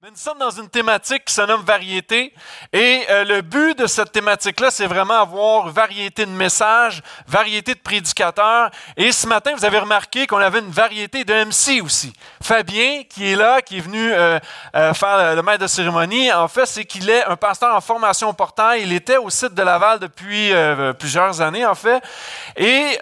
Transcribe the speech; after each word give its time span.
Nous 0.00 0.10
sommes 0.14 0.38
dans 0.38 0.52
une 0.52 0.68
thématique 0.68 1.24
qui 1.24 1.34
se 1.34 1.42
nomme 1.42 1.62
variété. 1.62 2.32
Et 2.72 3.02
euh, 3.10 3.24
le 3.24 3.40
but 3.40 3.76
de 3.76 3.88
cette 3.88 4.12
thématique-là, 4.12 4.70
c'est 4.70 4.86
vraiment 4.86 5.20
avoir 5.20 5.66
variété 5.70 6.24
de 6.24 6.30
messages, 6.30 7.02
variété 7.26 7.74
de 7.74 7.80
prédicateurs. 7.80 8.70
Et 8.96 9.10
ce 9.10 9.26
matin, 9.26 9.50
vous 9.56 9.64
avez 9.64 9.80
remarqué 9.80 10.28
qu'on 10.28 10.36
avait 10.36 10.60
une 10.60 10.70
variété 10.70 11.24
de 11.24 11.34
MC 11.44 11.82
aussi. 11.82 12.12
Fabien, 12.40 13.02
qui 13.10 13.32
est 13.32 13.34
là, 13.34 13.60
qui 13.60 13.78
est 13.78 13.80
venu 13.80 14.12
euh, 14.12 14.38
euh, 14.76 14.94
faire 14.94 15.34
le 15.34 15.42
maître 15.42 15.62
de 15.62 15.66
cérémonie, 15.66 16.32
en 16.32 16.46
fait, 16.46 16.66
c'est 16.66 16.84
qu'il 16.84 17.10
est 17.10 17.24
un 17.24 17.34
pasteur 17.34 17.74
en 17.74 17.80
formation 17.80 18.28
au 18.28 18.34
portail. 18.34 18.82
Il 18.82 18.92
était 18.92 19.16
au 19.16 19.30
site 19.30 19.54
de 19.54 19.62
Laval 19.62 19.98
depuis 19.98 20.52
plusieurs 20.96 21.40
années, 21.40 21.66
en 21.66 21.74
fait. 21.74 22.00
Et 22.56 22.98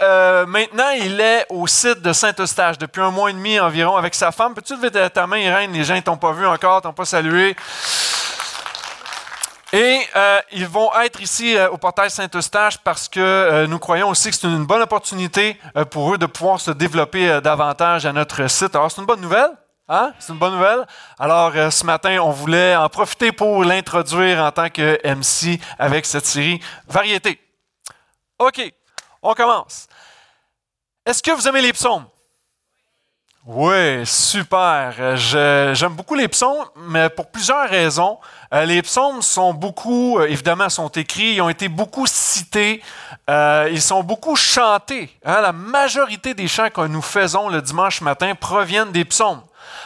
maintenant, 0.46 0.88
il 0.98 1.20
est 1.20 1.44
au 1.50 1.66
site 1.66 2.00
de 2.00 2.14
Saint-Eustache 2.14 2.78
depuis 2.78 3.02
un 3.02 3.10
mois 3.10 3.28
et 3.28 3.34
demi 3.34 3.60
environ 3.60 3.96
avec 3.96 4.14
sa 4.14 4.32
femme. 4.32 4.54
Peux-tu 4.54 4.76
lever 4.76 5.10
ta 5.10 5.26
main, 5.26 5.36
Irène? 5.36 5.72
Les 5.72 5.84
gens 5.84 5.94
ne 5.94 6.00
t'ont 6.00 6.16
pas 6.16 6.32
vu 6.32 6.46
encore 6.46 6.85
pas 6.92 7.04
salué. 7.04 7.56
Et 9.72 10.00
euh, 10.14 10.40
ils 10.52 10.66
vont 10.66 10.90
être 11.00 11.20
ici 11.20 11.56
euh, 11.56 11.68
au 11.70 11.76
portail 11.76 12.10
Saint-Eustache 12.10 12.78
parce 12.78 13.08
que 13.08 13.20
euh, 13.20 13.66
nous 13.66 13.78
croyons 13.78 14.08
aussi 14.08 14.30
que 14.30 14.36
c'est 14.36 14.46
une 14.46 14.64
bonne 14.64 14.80
opportunité 14.80 15.58
pour 15.90 16.14
eux 16.14 16.18
de 16.18 16.26
pouvoir 16.26 16.60
se 16.60 16.70
développer 16.70 17.40
davantage 17.42 18.06
à 18.06 18.12
notre 18.12 18.46
site. 18.46 18.74
Alors, 18.76 18.90
c'est 18.90 19.00
une 19.00 19.06
bonne 19.06 19.20
nouvelle. 19.20 19.50
Hein? 19.88 20.12
C'est 20.18 20.32
une 20.32 20.38
bonne 20.38 20.54
nouvelle. 20.54 20.86
Alors, 21.18 21.52
ce 21.70 21.84
matin, 21.84 22.18
on 22.20 22.30
voulait 22.30 22.74
en 22.74 22.88
profiter 22.88 23.32
pour 23.32 23.64
l'introduire 23.64 24.42
en 24.42 24.50
tant 24.50 24.70
que 24.70 24.98
MC 25.04 25.60
avec 25.78 26.06
cette 26.06 26.26
série 26.26 26.60
Variété. 26.88 27.40
OK, 28.38 28.72
on 29.22 29.34
commence. 29.34 29.88
Est-ce 31.04 31.22
que 31.22 31.32
vous 31.32 31.46
aimez 31.48 31.60
les 31.60 31.72
psaumes? 31.72 32.06
Oui, 33.48 34.04
super. 34.04 35.16
J'aime 35.16 35.92
beaucoup 35.92 36.16
les 36.16 36.26
psaumes, 36.26 36.64
mais 36.88 37.08
pour 37.08 37.30
plusieurs 37.30 37.68
raisons. 37.68 38.18
Euh, 38.52 38.64
les 38.64 38.82
psaumes 38.82 39.22
sont 39.22 39.54
beaucoup, 39.54 40.18
euh, 40.18 40.26
évidemment, 40.26 40.68
sont 40.68 40.88
écrits, 40.88 41.34
ils 41.34 41.40
ont 41.40 41.48
été 41.48 41.68
beaucoup 41.68 42.06
cités, 42.08 42.82
euh, 43.30 43.68
ils 43.70 43.80
sont 43.80 44.02
beaucoup 44.02 44.34
chantés. 44.34 45.16
Hein. 45.24 45.40
La 45.42 45.52
majorité 45.52 46.34
des 46.34 46.48
chants 46.48 46.70
que 46.70 46.80
nous 46.88 47.02
faisons 47.02 47.48
le 47.48 47.62
dimanche 47.62 48.00
matin 48.00 48.34
proviennent 48.34 48.90
des 48.90 49.04
psaumes. 49.04 49.42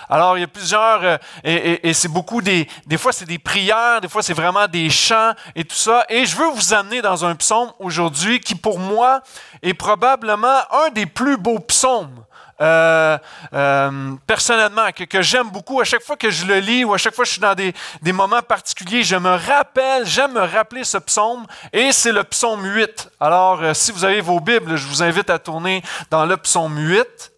Alors, 0.09 0.39
il 0.39 0.41
y 0.41 0.45
a 0.45 0.49
plusieurs, 0.49 1.19
et, 1.45 1.93
c'est 1.93 2.09
beaucoup 2.09 2.41
des, 2.41 2.67
des 2.87 2.97
fois 2.97 3.13
c'est 3.13 3.27
des 3.27 3.39
prières, 3.39 4.01
des 4.01 4.09
fois 4.09 4.23
c'est 4.23 4.35
vraiment 4.35 4.69
des 4.69 4.89
chants 4.89 5.33
et 5.55 5.65
tout 5.65 5.77
ça. 5.77 6.05
Et 6.09 6.25
je 6.25 6.35
veux 6.35 6.49
vous 6.49 6.73
amener 6.73 7.03
dans 7.03 7.27
un 7.27 7.35
psaume 7.35 7.71
aujourd'hui 7.79 8.41
qui, 8.41 8.55
pour 8.55 8.79
moi, 8.79 9.21
est 9.63 9.75
probablement 9.75 10.61
un 10.87 10.91
des 10.91 11.07
plus 11.07 11.37
beaux 11.37 11.59
psaumes 11.61 12.25
euh, 12.61 13.17
euh, 13.55 14.13
personnellement, 14.27 14.91
que, 14.93 15.23
j'aime 15.23 15.49
beaucoup. 15.49 15.81
À 15.81 15.85
chaque 15.85 16.03
fois 16.03 16.17
que 16.17 16.31
je 16.31 16.45
le 16.45 16.59
lis 16.59 16.85
ou 16.85 16.93
à 16.93 16.99
chaque 16.99 17.15
fois 17.15 17.25
que 17.25 17.29
je 17.29 17.33
suis 17.33 17.41
dans 17.41 17.55
des, 17.55 17.73
moments 18.13 18.43
particuliers, 18.43 19.03
je 19.03 19.17
me 19.17 19.31
rappelle, 19.31 20.07
j'aime 20.07 20.33
me 20.33 20.41
rappeler 20.41 20.85
ce 20.85 20.99
psaume 20.99 21.47
et 21.73 21.93
c'est 21.93 22.13
le 22.13 22.23
psaume 22.25 22.65
8. 22.65 23.11
Alors, 23.19 23.63
euh, 23.63 23.75
si 23.75 23.93
vous 23.93 24.05
avez 24.05 24.21
vos 24.21 24.41
Bibles, 24.41 24.77
je 24.77 24.87
vous 24.87 25.03
invite 25.03 25.31
à 25.31 25.39
tourner 25.39 25.83
dans 26.11 26.27
le 26.27 26.37
psaume 26.37 26.77
8. 26.77 27.33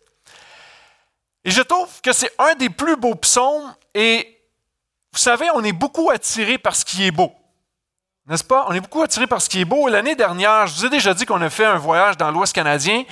Et 1.45 1.51
je 1.51 1.63
trouve 1.63 1.89
que 2.03 2.13
c'est 2.13 2.33
un 2.39 2.55
des 2.55 2.71
plus 2.71 2.97
beaux 2.97 3.15
psaumes 3.15 3.75
et 3.95 4.29
vous 5.13 5.19
savez, 5.19 5.47
on 5.55 5.63
est 5.63 5.73
beaucoup 5.73 6.11
attiré 6.11 6.59
par 6.59 6.75
ce 6.75 6.85
qui 6.85 7.07
est 7.07 7.11
beau. 7.11 7.33
N'est-ce 8.27 8.45
pas? 8.45 8.67
On 8.69 8.73
est 8.73 8.81
beaucoup 8.81 9.03
attiré 9.03 9.27
par 9.27 9.43
ce 9.43 9.49
qui 9.49 9.61
est 9.61 9.65
beau. 9.65 9.89
L'année 9.89 10.15
dernière, 10.15 10.67
je 10.69 10.75
vous 10.75 10.87
ai 10.87 10.91
déjà 10.91 11.13
dit 11.13 11.27
qu'on 11.27 11.43
a 11.43 11.51
fait 11.51 11.65
un 11.65 11.77
voyage 11.77 12.17
dans 12.17 12.31
l'Ouest 12.31 12.55
canadien. 12.55 13.05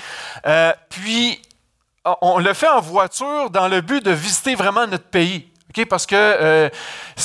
puis, 0.88 1.42
on 2.04 2.38
le 2.38 2.54
fait 2.54 2.68
en 2.68 2.80
voiture 2.80 3.50
dans 3.50 3.68
le 3.68 3.80
but 3.80 4.04
de 4.04 4.10
visiter 4.10 4.54
vraiment 4.54 4.86
notre 4.86 5.04
pays. 5.04 5.50
Parce 5.88 6.04
que 6.04 6.16
euh, 6.16 6.68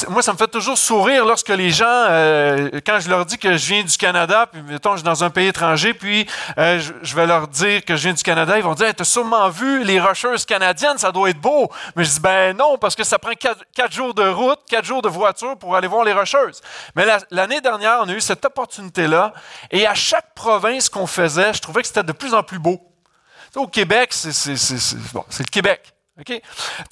moi, 0.09 0.22
ça 0.22 0.31
me 0.31 0.38
fait 0.38 0.48
toujours 0.48 0.78
sourire 0.78 1.26
lorsque 1.26 1.50
les 1.50 1.72
gens, 1.72 1.86
euh, 1.88 2.70
quand 2.86 3.00
je 3.00 3.09
leur 3.09 3.26
dis 3.26 3.38
que 3.38 3.58
je 3.58 3.68
viens 3.73 3.84
du 3.84 3.98
Canada, 3.98 4.48
puis 4.52 4.62
mettons, 4.62 4.92
je 4.92 4.98
suis 4.98 5.03
dans 5.03 5.23
un 5.23 5.30
pays 5.30 5.48
étranger, 5.48 5.94
puis 5.94 6.28
euh, 6.58 6.80
je, 7.02 7.16
vais 7.16 7.26
leur 7.26 7.47
dire 7.47 7.84
que 7.84 7.96
je 7.96 8.03
viens 8.03 8.14
du 8.14 8.24
Canada, 8.24 8.58
ils 8.58 8.64
vont 8.64 8.75
dire 8.75 8.94
Tu 8.94 9.02
as 9.02 9.06
sûrement 9.06 9.50
vu 9.50 9.84
les 9.84 10.00
rocheuses 10.00 10.46
canadiennes, 10.46 10.97
ça 10.97 11.12
doit 11.12 11.31
être 11.31 11.41
beau. 11.41 11.69
Mais 11.96 12.03
je 12.03 12.12
dis 12.12 12.19
Ben 12.19 12.56
non, 12.56 12.78
parce 12.78 12.96
que 12.96 13.03
ça 13.03 13.18
prend 13.18 13.34
quatre, 13.34 13.91
jours 13.91 14.14
de 14.14 14.28
route, 14.28 14.59
quatre 14.69 14.85
jours 14.85 15.02
de 15.02 15.09
voiture 15.09 15.58
pour 15.58 15.75
aller 15.75 15.88
voir 15.88 16.03
les 16.03 16.14
rocheuses. 16.14 16.62
Mais 16.96 17.06
l'année 17.31 17.62
dernière, 17.62 18.00
on 18.03 18.09
a 18.09 18.14
eu 18.14 18.22
cette 18.22 18.46
opportunité-là, 18.46 19.34
et 19.72 19.88
à 19.88 19.96
chaque 19.96 20.34
province 20.35 20.90
qu'on 20.90 21.08
faisait, 21.08 21.53
je 21.53 21.62
trouvais 21.62 21.81
que 21.81 21.88
c'était 21.88 22.03
de 22.03 22.12
plus 22.12 22.34
en 22.34 22.44
plus 22.44 22.59
beau. 22.59 22.80
Au 23.55 23.67
Québec, 23.67 24.09
c'est 24.11 24.41
le 24.41 25.51
Québec. 25.51 25.94
Tu 26.24 26.42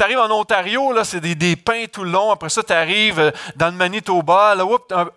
arrives 0.02 0.20
en 0.20 0.30
Ontario, 0.32 0.92
là, 0.92 1.06
c'est 1.06 1.22
des, 1.22 1.34
des, 1.34 1.56
pins 1.56 1.86
tout 1.90 2.04
le 2.04 2.12
long. 2.12 2.30
Après 2.30 2.50
ça, 2.50 2.62
tu 2.62 2.74
arrives 2.74 3.22
euh, 3.22 3.32
dans 3.56 3.68
le 3.68 3.72
Manitoba. 3.72 4.54
Là, 4.54 4.66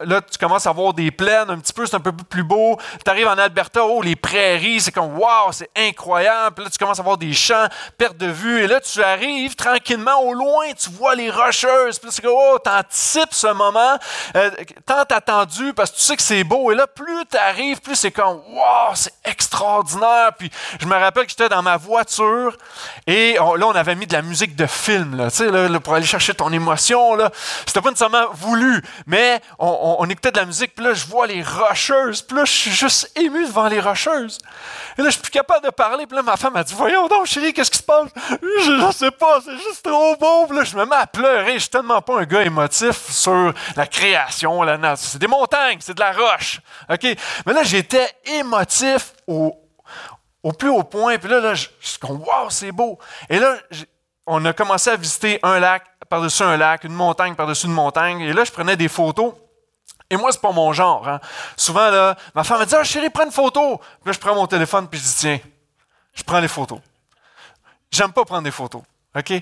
là, 0.00 0.21
tu 0.21 0.39
commences 0.39 0.65
à 0.69 0.71
voir 0.71 0.94
des 0.94 1.11
plaines 1.11 1.50
un 1.50 1.59
petit 1.59 1.72
peu, 1.72 1.87
c'est 1.87 1.97
un 1.97 2.00
peu 2.00 2.12
plus 2.12 2.44
beau. 2.44 2.78
Tu 3.05 3.11
arrives 3.11 3.27
en 3.27 3.37
Alberta, 3.37 3.84
oh, 3.84 4.03
les 4.03 4.15
prairies, 4.15 4.81
c'est 4.81 4.93
comme, 4.93 5.19
waouh, 5.19 5.50
c'est 5.50 5.71
incroyable. 5.75 6.55
Puis 6.55 6.65
là, 6.65 6.71
tu 6.71 6.78
commences 6.78 7.00
à 7.00 7.03
voir 7.03 7.19
des 7.19 7.33
champs, 7.33 7.67
perte 7.99 8.17
de 8.17 8.28
vue. 8.28 8.62
Et 8.62 8.69
là, 8.69 8.78
tu 8.78 9.03
arrives 9.03 9.56
tranquillement 9.56 10.23
au 10.23 10.34
loin, 10.34 10.67
tu 10.78 10.88
vois 10.91 11.17
les 11.17 11.28
rocheuses. 11.28 11.99
Puis 11.99 12.12
c'est 12.12 12.23
comme, 12.23 12.37
oh, 12.37 12.61
t'anticipes 12.61 13.34
ce 13.34 13.49
moment, 13.49 13.99
euh, 14.37 14.50
tant 14.87 15.03
attendu 15.03 15.75
parce 15.75 15.91
que 15.91 15.97
tu 15.97 16.03
sais 16.03 16.17
que 16.17 16.23
c'est 16.23 16.44
beau. 16.44 16.71
Et 16.71 16.77
là, 16.77 16.87
plus 16.87 17.25
tu 17.28 17.37
arrives, 17.37 17.81
plus 17.81 17.97
c'est 17.97 18.12
comme, 18.12 18.41
waouh, 18.50 18.94
c'est 18.94 19.15
extraordinaire. 19.25 20.31
Puis 20.38 20.49
je 20.78 20.87
me 20.87 20.94
rappelle 20.94 21.25
que 21.25 21.31
j'étais 21.31 21.49
dans 21.49 21.62
ma 21.62 21.77
voiture 21.77 22.56
et 23.09 23.34
là, 23.34 23.67
on 23.67 23.75
avait 23.75 23.95
mis 23.96 24.06
de 24.06 24.12
la 24.12 24.22
musique 24.22 24.54
de 24.54 24.66
film, 24.66 25.16
là, 25.16 25.28
là, 25.68 25.80
pour 25.80 25.94
aller 25.94 26.06
chercher 26.06 26.34
ton 26.34 26.52
émotion. 26.52 27.14
Là. 27.14 27.30
C'était 27.66 27.80
pas 27.80 27.90
nécessairement 27.90 28.30
voulu, 28.32 28.82
mais 29.06 29.40
on, 29.58 30.06
écoutait 30.08 30.30
de 30.30 30.38
la 30.38 30.44
musique, 30.44 30.74
puis 30.74 30.84
là, 30.84 30.94
je 30.94 31.06
vois 31.06 31.26
les 31.26 31.42
rocheuses, 31.42 32.22
puis 32.22 32.36
là, 32.36 32.44
je 32.44 32.52
suis 32.52 32.70
juste 32.70 33.10
ému 33.16 33.44
devant 33.46 33.68
les 33.68 33.80
rocheuses. 33.80 34.38
Et 34.98 35.02
là, 35.02 35.08
je 35.08 35.14
suis 35.14 35.22
plus 35.22 35.30
capable 35.30 35.64
de 35.64 35.70
parler, 35.70 36.06
puis 36.06 36.16
là, 36.16 36.22
ma 36.22 36.36
femme 36.36 36.56
a 36.56 36.64
dit 36.64 36.74
Voyons 36.74 37.08
donc, 37.08 37.26
chérie, 37.26 37.52
qu'est-ce 37.52 37.70
qui 37.70 37.78
se 37.78 37.82
passe? 37.82 38.08
Je, 38.64 38.86
ne 38.86 38.92
sais 38.92 39.10
pas, 39.10 39.40
c'est 39.44 39.56
juste 39.56 39.82
trop 39.82 40.16
beau. 40.16 40.46
Puis 40.46 40.56
là, 40.56 40.64
je 40.64 40.76
me 40.76 40.84
mets 40.84 40.96
à 40.96 41.06
pleurer. 41.06 41.54
Je 41.54 41.60
suis 41.60 41.68
tellement 41.68 42.00
pas 42.00 42.20
un 42.20 42.24
gars 42.24 42.42
émotif 42.42 43.10
sur 43.10 43.52
la 43.76 43.86
création, 43.86 44.62
la 44.62 44.78
nature. 44.78 45.06
C'est 45.06 45.18
des 45.18 45.26
montagnes, 45.26 45.78
c'est 45.80 45.94
de 45.94 46.00
la 46.00 46.12
roche. 46.12 46.60
OK? 46.90 47.16
Mais 47.46 47.52
là, 47.52 47.62
j'étais 47.62 48.08
émotif 48.24 49.12
au, 49.26 49.56
au 50.46 50.52
plus 50.52 50.68
haut 50.68 50.84
point. 50.84 51.18
Puis 51.18 51.28
là, 51.28 51.40
là 51.40 51.54
je, 51.54 51.68
suis 51.80 51.98
comme, 51.98 52.18
wow, 52.18 52.48
c'est 52.50 52.70
beau. 52.70 52.98
Et 53.28 53.40
là, 53.40 53.56
on 54.26 54.44
a 54.44 54.52
commencé 54.52 54.90
à 54.90 54.96
visiter 54.96 55.40
un 55.42 55.58
lac 55.58 55.84
par-dessus 56.08 56.44
un 56.44 56.56
lac, 56.56 56.84
une 56.84 56.92
montagne 56.92 57.34
par-dessus 57.34 57.66
une 57.66 57.72
montagne. 57.72 58.20
Et 58.20 58.32
là, 58.32 58.44
je 58.44 58.52
prenais 58.52 58.76
des 58.76 58.86
photos. 58.86 59.34
Et 60.08 60.16
moi, 60.16 60.30
c'est 60.30 60.40
pas 60.40 60.52
mon 60.52 60.72
genre. 60.72 61.08
Hein. 61.08 61.20
Souvent, 61.56 61.90
là, 61.90 62.16
ma 62.32 62.44
femme 62.44 62.60
me 62.60 62.64
dit 62.64 62.74
Ah, 62.76 62.84
chérie, 62.84 63.10
prends 63.10 63.24
une 63.24 63.32
photo. 63.32 63.78
Puis 63.78 64.06
là, 64.06 64.12
je 64.12 64.20
prends 64.20 64.36
mon 64.36 64.46
téléphone 64.46 64.86
puis 64.86 65.00
je 65.00 65.04
dis 65.04 65.14
Tiens, 65.16 65.40
je 66.14 66.22
prends 66.22 66.38
les 66.38 66.48
photos. 66.48 66.78
J'aime 67.90 68.12
pas 68.12 68.24
prendre 68.24 68.44
des 68.44 68.52
photos. 68.52 68.82
OK? 69.16 69.32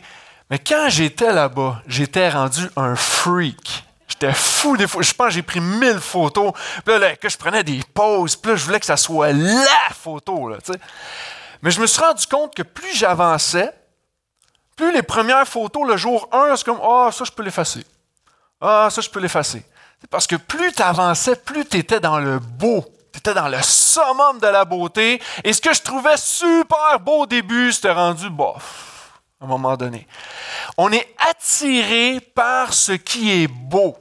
Mais 0.51 0.59
quand 0.59 0.87
j'étais 0.89 1.33
là-bas, 1.33 1.83
j'étais 1.87 2.31
rendu 2.31 2.63
un 2.77 2.97
freak. 2.97 3.85
J'étais 4.15 4.33
fou 4.33 4.77
des 4.77 4.87
photos. 4.87 5.09
Je 5.09 5.15
pense 5.15 5.27
que 5.29 5.33
j'ai 5.35 5.43
pris 5.43 5.61
mille 5.61 5.99
photos. 5.99 6.53
Puis 6.85 6.99
là, 6.99 7.17
que 7.17 7.29
je 7.29 7.37
prenais 7.37 7.65
des 7.65 7.81
poses. 7.93 8.37
Puis 8.37 8.53
là, 8.53 8.57
je 8.57 8.65
voulais 8.65 8.79
que 8.79 8.87
ça 8.87 8.97
soit 8.97 9.33
la 9.33 9.91
photo. 9.93 10.49
Là, 10.49 10.59
Mais 11.63 11.73
je 11.73 11.81
me 11.81 11.87
suis 11.87 12.01
rendu 12.01 12.25
compte 12.27 12.55
que 12.55 12.63
plus 12.63 12.95
j'avançais, 12.95 13.73
plus 14.77 14.93
les 14.93 15.03
premières 15.03 15.49
photos, 15.49 15.87
le 15.89 15.97
jour 15.97 16.29
1, 16.31 16.55
c'est 16.57 16.65
comme 16.65 16.79
Ah, 16.81 17.11
ça, 17.13 17.25
je 17.25 17.33
peux 17.33 17.43
l'effacer. 17.43 17.85
Ah, 18.61 18.89
ça, 18.89 19.01
je 19.01 19.11
peux 19.11 19.19
l'effacer. 19.19 19.65
Parce 20.11 20.29
que 20.29 20.37
plus 20.37 20.73
tu 20.73 20.83
avançais, 20.83 21.35
plus 21.35 21.65
tu 21.67 21.79
étais 21.79 21.99
dans 21.99 22.21
le 22.21 22.39
beau. 22.39 22.85
Tu 23.13 23.19
étais 23.19 23.35
dans 23.35 23.49
le 23.49 23.61
summum 23.63 24.39
de 24.39 24.47
la 24.47 24.65
beauté. 24.65 25.21
Et 25.43 25.53
ce 25.53 25.61
que 25.61 25.75
je 25.75 25.83
trouvais 25.83 26.17
super 26.17 27.01
beau 27.01 27.23
au 27.23 27.27
début, 27.27 27.73
c'était 27.73 27.93
rendu 27.93 28.31
bof, 28.31 29.21
à 29.41 29.45
un 29.45 29.49
moment 29.49 29.77
donné. 29.77 30.07
On 30.77 30.93
est 30.93 31.15
attiré 31.29 32.21
par 32.21 32.73
ce 32.73 32.93
qui 32.93 33.43
est 33.43 33.49
beau. 33.49 33.97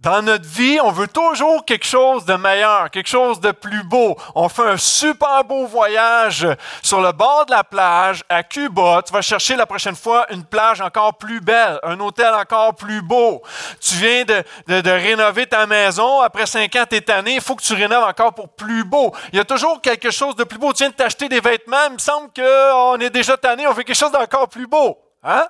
Dans 0.00 0.22
notre 0.22 0.46
vie, 0.46 0.78
on 0.80 0.92
veut 0.92 1.08
toujours 1.08 1.64
quelque 1.64 1.84
chose 1.84 2.24
de 2.24 2.34
meilleur, 2.34 2.88
quelque 2.88 3.08
chose 3.08 3.40
de 3.40 3.50
plus 3.50 3.82
beau. 3.82 4.16
On 4.36 4.48
fait 4.48 4.68
un 4.68 4.76
super 4.76 5.42
beau 5.42 5.66
voyage 5.66 6.46
sur 6.82 7.00
le 7.00 7.10
bord 7.10 7.46
de 7.46 7.50
la 7.50 7.64
plage 7.64 8.22
à 8.28 8.44
Cuba. 8.44 9.02
Tu 9.04 9.12
vas 9.12 9.22
chercher 9.22 9.56
la 9.56 9.66
prochaine 9.66 9.96
fois 9.96 10.32
une 10.32 10.44
plage 10.44 10.80
encore 10.80 11.18
plus 11.18 11.40
belle, 11.40 11.80
un 11.82 11.98
hôtel 11.98 12.32
encore 12.32 12.76
plus 12.76 13.02
beau. 13.02 13.42
Tu 13.80 13.96
viens 13.96 14.24
de, 14.24 14.88
rénover 14.88 15.46
ta 15.46 15.66
maison. 15.66 16.20
Après 16.20 16.46
cinq 16.46 16.76
ans, 16.76 16.84
tu 16.88 16.94
es 16.94 17.00
tanné. 17.00 17.34
Il 17.34 17.40
faut 17.40 17.56
que 17.56 17.64
tu 17.64 17.74
rénoves 17.74 18.04
encore 18.04 18.34
pour 18.34 18.50
plus 18.50 18.84
beau. 18.84 19.12
Il 19.32 19.36
y 19.36 19.40
a 19.40 19.44
toujours 19.44 19.80
quelque 19.80 20.12
chose 20.12 20.36
de 20.36 20.44
plus 20.44 20.58
beau. 20.58 20.72
Tu 20.72 20.84
viens 20.84 20.90
de 20.90 20.94
t'acheter 20.94 21.28
des 21.28 21.40
vêtements. 21.40 21.86
Il 21.88 21.94
me 21.94 21.98
semble 21.98 22.28
qu'on 22.32 23.00
est 23.00 23.10
déjà 23.10 23.36
tanné. 23.36 23.66
On 23.66 23.74
fait 23.74 23.82
quelque 23.82 23.96
chose 23.96 24.12
d'encore 24.12 24.48
plus 24.48 24.68
beau. 24.68 24.96
Hein? 25.24 25.48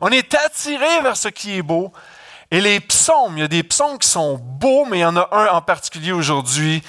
On 0.00 0.08
est 0.08 0.34
attiré 0.34 1.02
vers 1.02 1.16
ce 1.16 1.28
qui 1.28 1.58
est 1.58 1.62
beau. 1.62 1.92
Et 2.50 2.60
les 2.60 2.80
psaumes, 2.80 3.36
il 3.36 3.40
y 3.40 3.44
a 3.44 3.48
des 3.48 3.62
psaumes 3.62 3.98
qui 3.98 4.08
sont 4.08 4.38
beaux, 4.38 4.84
mais 4.84 4.98
il 4.98 5.02
y 5.02 5.04
en 5.04 5.16
a 5.16 5.28
un 5.32 5.46
en 5.48 5.62
particulier 5.62 6.12
aujourd'hui 6.12 6.82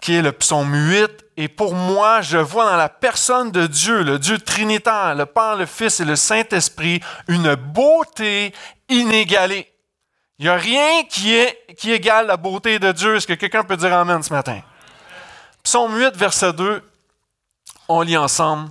qui 0.00 0.14
est 0.14 0.22
le 0.22 0.32
psaume 0.32 0.74
8. 0.74 1.10
Et 1.36 1.48
pour 1.48 1.74
moi, 1.74 2.20
je 2.20 2.38
vois 2.38 2.70
dans 2.70 2.76
la 2.76 2.88
personne 2.88 3.50
de 3.50 3.66
Dieu, 3.66 4.02
le 4.02 4.18
Dieu 4.18 4.38
trinitaire, 4.38 5.14
le 5.14 5.26
Père, 5.26 5.56
le 5.56 5.66
Fils 5.66 6.00
et 6.00 6.04
le 6.04 6.16
Saint-Esprit, 6.16 7.00
une 7.28 7.54
beauté 7.54 8.54
inégalée. 8.88 9.70
Il 10.38 10.44
n'y 10.44 10.50
a 10.50 10.56
rien 10.56 11.04
qui, 11.04 11.36
qui 11.76 11.92
égale 11.92 12.26
la 12.26 12.36
beauté 12.36 12.78
de 12.78 12.92
Dieu. 12.92 13.16
Est-ce 13.16 13.26
que 13.26 13.34
quelqu'un 13.34 13.64
peut 13.64 13.76
dire 13.76 13.94
Amen 13.94 14.22
ce 14.22 14.32
matin? 14.32 14.60
Psaume 15.62 15.96
8, 15.96 16.16
verset 16.16 16.52
2, 16.52 16.82
on 17.88 18.02
lit 18.02 18.16
ensemble. 18.16 18.70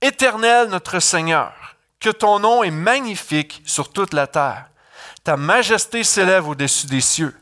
Éternel 0.00 0.68
notre 0.68 1.00
Seigneur, 1.00 1.52
que 1.98 2.10
ton 2.10 2.38
nom 2.38 2.62
est 2.62 2.70
magnifique 2.70 3.62
sur 3.64 3.92
toute 3.92 4.14
la 4.14 4.26
terre. 4.26 4.66
Ta 5.24 5.36
majesté 5.36 6.02
s'élève 6.02 6.48
au-dessus 6.48 6.86
des 6.86 7.00
cieux. 7.00 7.34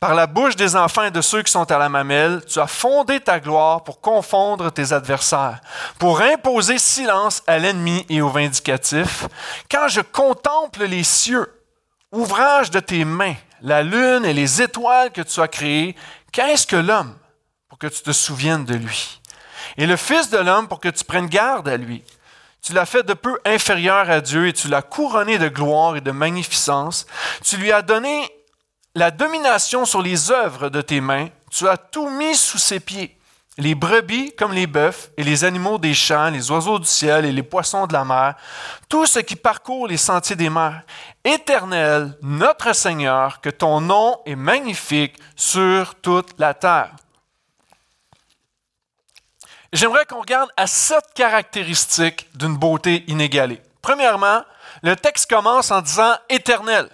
Par 0.00 0.14
la 0.14 0.26
bouche 0.26 0.56
des 0.56 0.76
enfants 0.76 1.04
et 1.04 1.10
de 1.10 1.20
ceux 1.20 1.42
qui 1.42 1.50
sont 1.50 1.70
à 1.72 1.78
la 1.78 1.88
mamelle, 1.88 2.44
tu 2.46 2.60
as 2.60 2.66
fondé 2.66 3.18
ta 3.18 3.40
gloire 3.40 3.82
pour 3.82 4.00
confondre 4.00 4.70
tes 4.70 4.92
adversaires, 4.92 5.60
pour 5.98 6.20
imposer 6.20 6.78
silence 6.78 7.42
à 7.46 7.58
l'ennemi 7.58 8.04
et 8.08 8.20
au 8.20 8.28
vindicatif. 8.28 9.26
Quand 9.70 9.88
je 9.88 10.02
contemple 10.02 10.84
les 10.84 11.02
cieux, 11.02 11.50
ouvrage 12.12 12.70
de 12.70 12.78
tes 12.78 13.04
mains, 13.04 13.34
la 13.62 13.82
lune 13.82 14.24
et 14.24 14.34
les 14.34 14.60
étoiles 14.60 15.10
que 15.10 15.22
tu 15.22 15.40
as 15.40 15.48
créées, 15.48 15.96
qu'est-ce 16.30 16.66
que 16.66 16.76
l'homme 16.76 17.16
pour 17.68 17.78
que 17.78 17.86
tu 17.86 18.02
te 18.02 18.12
souviennes 18.12 18.66
de 18.66 18.74
lui? 18.74 19.20
Et 19.78 19.86
le 19.86 19.96
Fils 19.96 20.30
de 20.30 20.38
l'homme 20.38 20.68
pour 20.68 20.78
que 20.78 20.88
tu 20.88 21.04
prennes 21.04 21.26
garde 21.26 21.68
à 21.68 21.76
lui? 21.76 22.04
Tu 22.66 22.72
l'as 22.72 22.84
fait 22.84 23.04
de 23.04 23.14
peu 23.14 23.38
inférieur 23.44 24.10
à 24.10 24.20
Dieu 24.20 24.48
et 24.48 24.52
tu 24.52 24.66
l'as 24.66 24.82
couronné 24.82 25.38
de 25.38 25.46
gloire 25.46 25.96
et 25.96 26.00
de 26.00 26.10
magnificence. 26.10 27.06
Tu 27.44 27.58
lui 27.58 27.70
as 27.70 27.80
donné 27.80 28.28
la 28.96 29.12
domination 29.12 29.84
sur 29.84 30.02
les 30.02 30.32
œuvres 30.32 30.68
de 30.68 30.80
tes 30.80 31.00
mains. 31.00 31.28
Tu 31.52 31.68
as 31.68 31.76
tout 31.76 32.10
mis 32.10 32.34
sous 32.34 32.58
ses 32.58 32.80
pieds. 32.80 33.16
Les 33.56 33.76
brebis 33.76 34.32
comme 34.36 34.52
les 34.52 34.66
bœufs 34.66 35.12
et 35.16 35.22
les 35.22 35.44
animaux 35.44 35.78
des 35.78 35.94
champs, 35.94 36.28
les 36.30 36.50
oiseaux 36.50 36.80
du 36.80 36.88
ciel 36.88 37.24
et 37.24 37.30
les 37.30 37.44
poissons 37.44 37.86
de 37.86 37.92
la 37.92 38.04
mer, 38.04 38.34
tout 38.88 39.06
ce 39.06 39.20
qui 39.20 39.36
parcourt 39.36 39.86
les 39.86 39.96
sentiers 39.96 40.34
des 40.34 40.50
mers. 40.50 40.82
Éternel, 41.22 42.18
notre 42.20 42.74
Seigneur, 42.74 43.40
que 43.40 43.48
ton 43.48 43.80
nom 43.80 44.18
est 44.26 44.34
magnifique 44.34 45.14
sur 45.36 45.94
toute 45.94 46.34
la 46.38 46.52
terre. 46.52 46.96
J'aimerais 49.76 50.06
qu'on 50.06 50.20
regarde 50.20 50.48
à 50.56 50.66
sept 50.66 51.04
caractéristiques 51.14 52.30
d'une 52.34 52.56
beauté 52.56 53.04
inégalée. 53.08 53.60
Premièrement, 53.82 54.40
le 54.82 54.96
texte 54.96 55.28
commence 55.28 55.70
en 55.70 55.82
disant 55.82 56.14
éternel. 56.30 56.88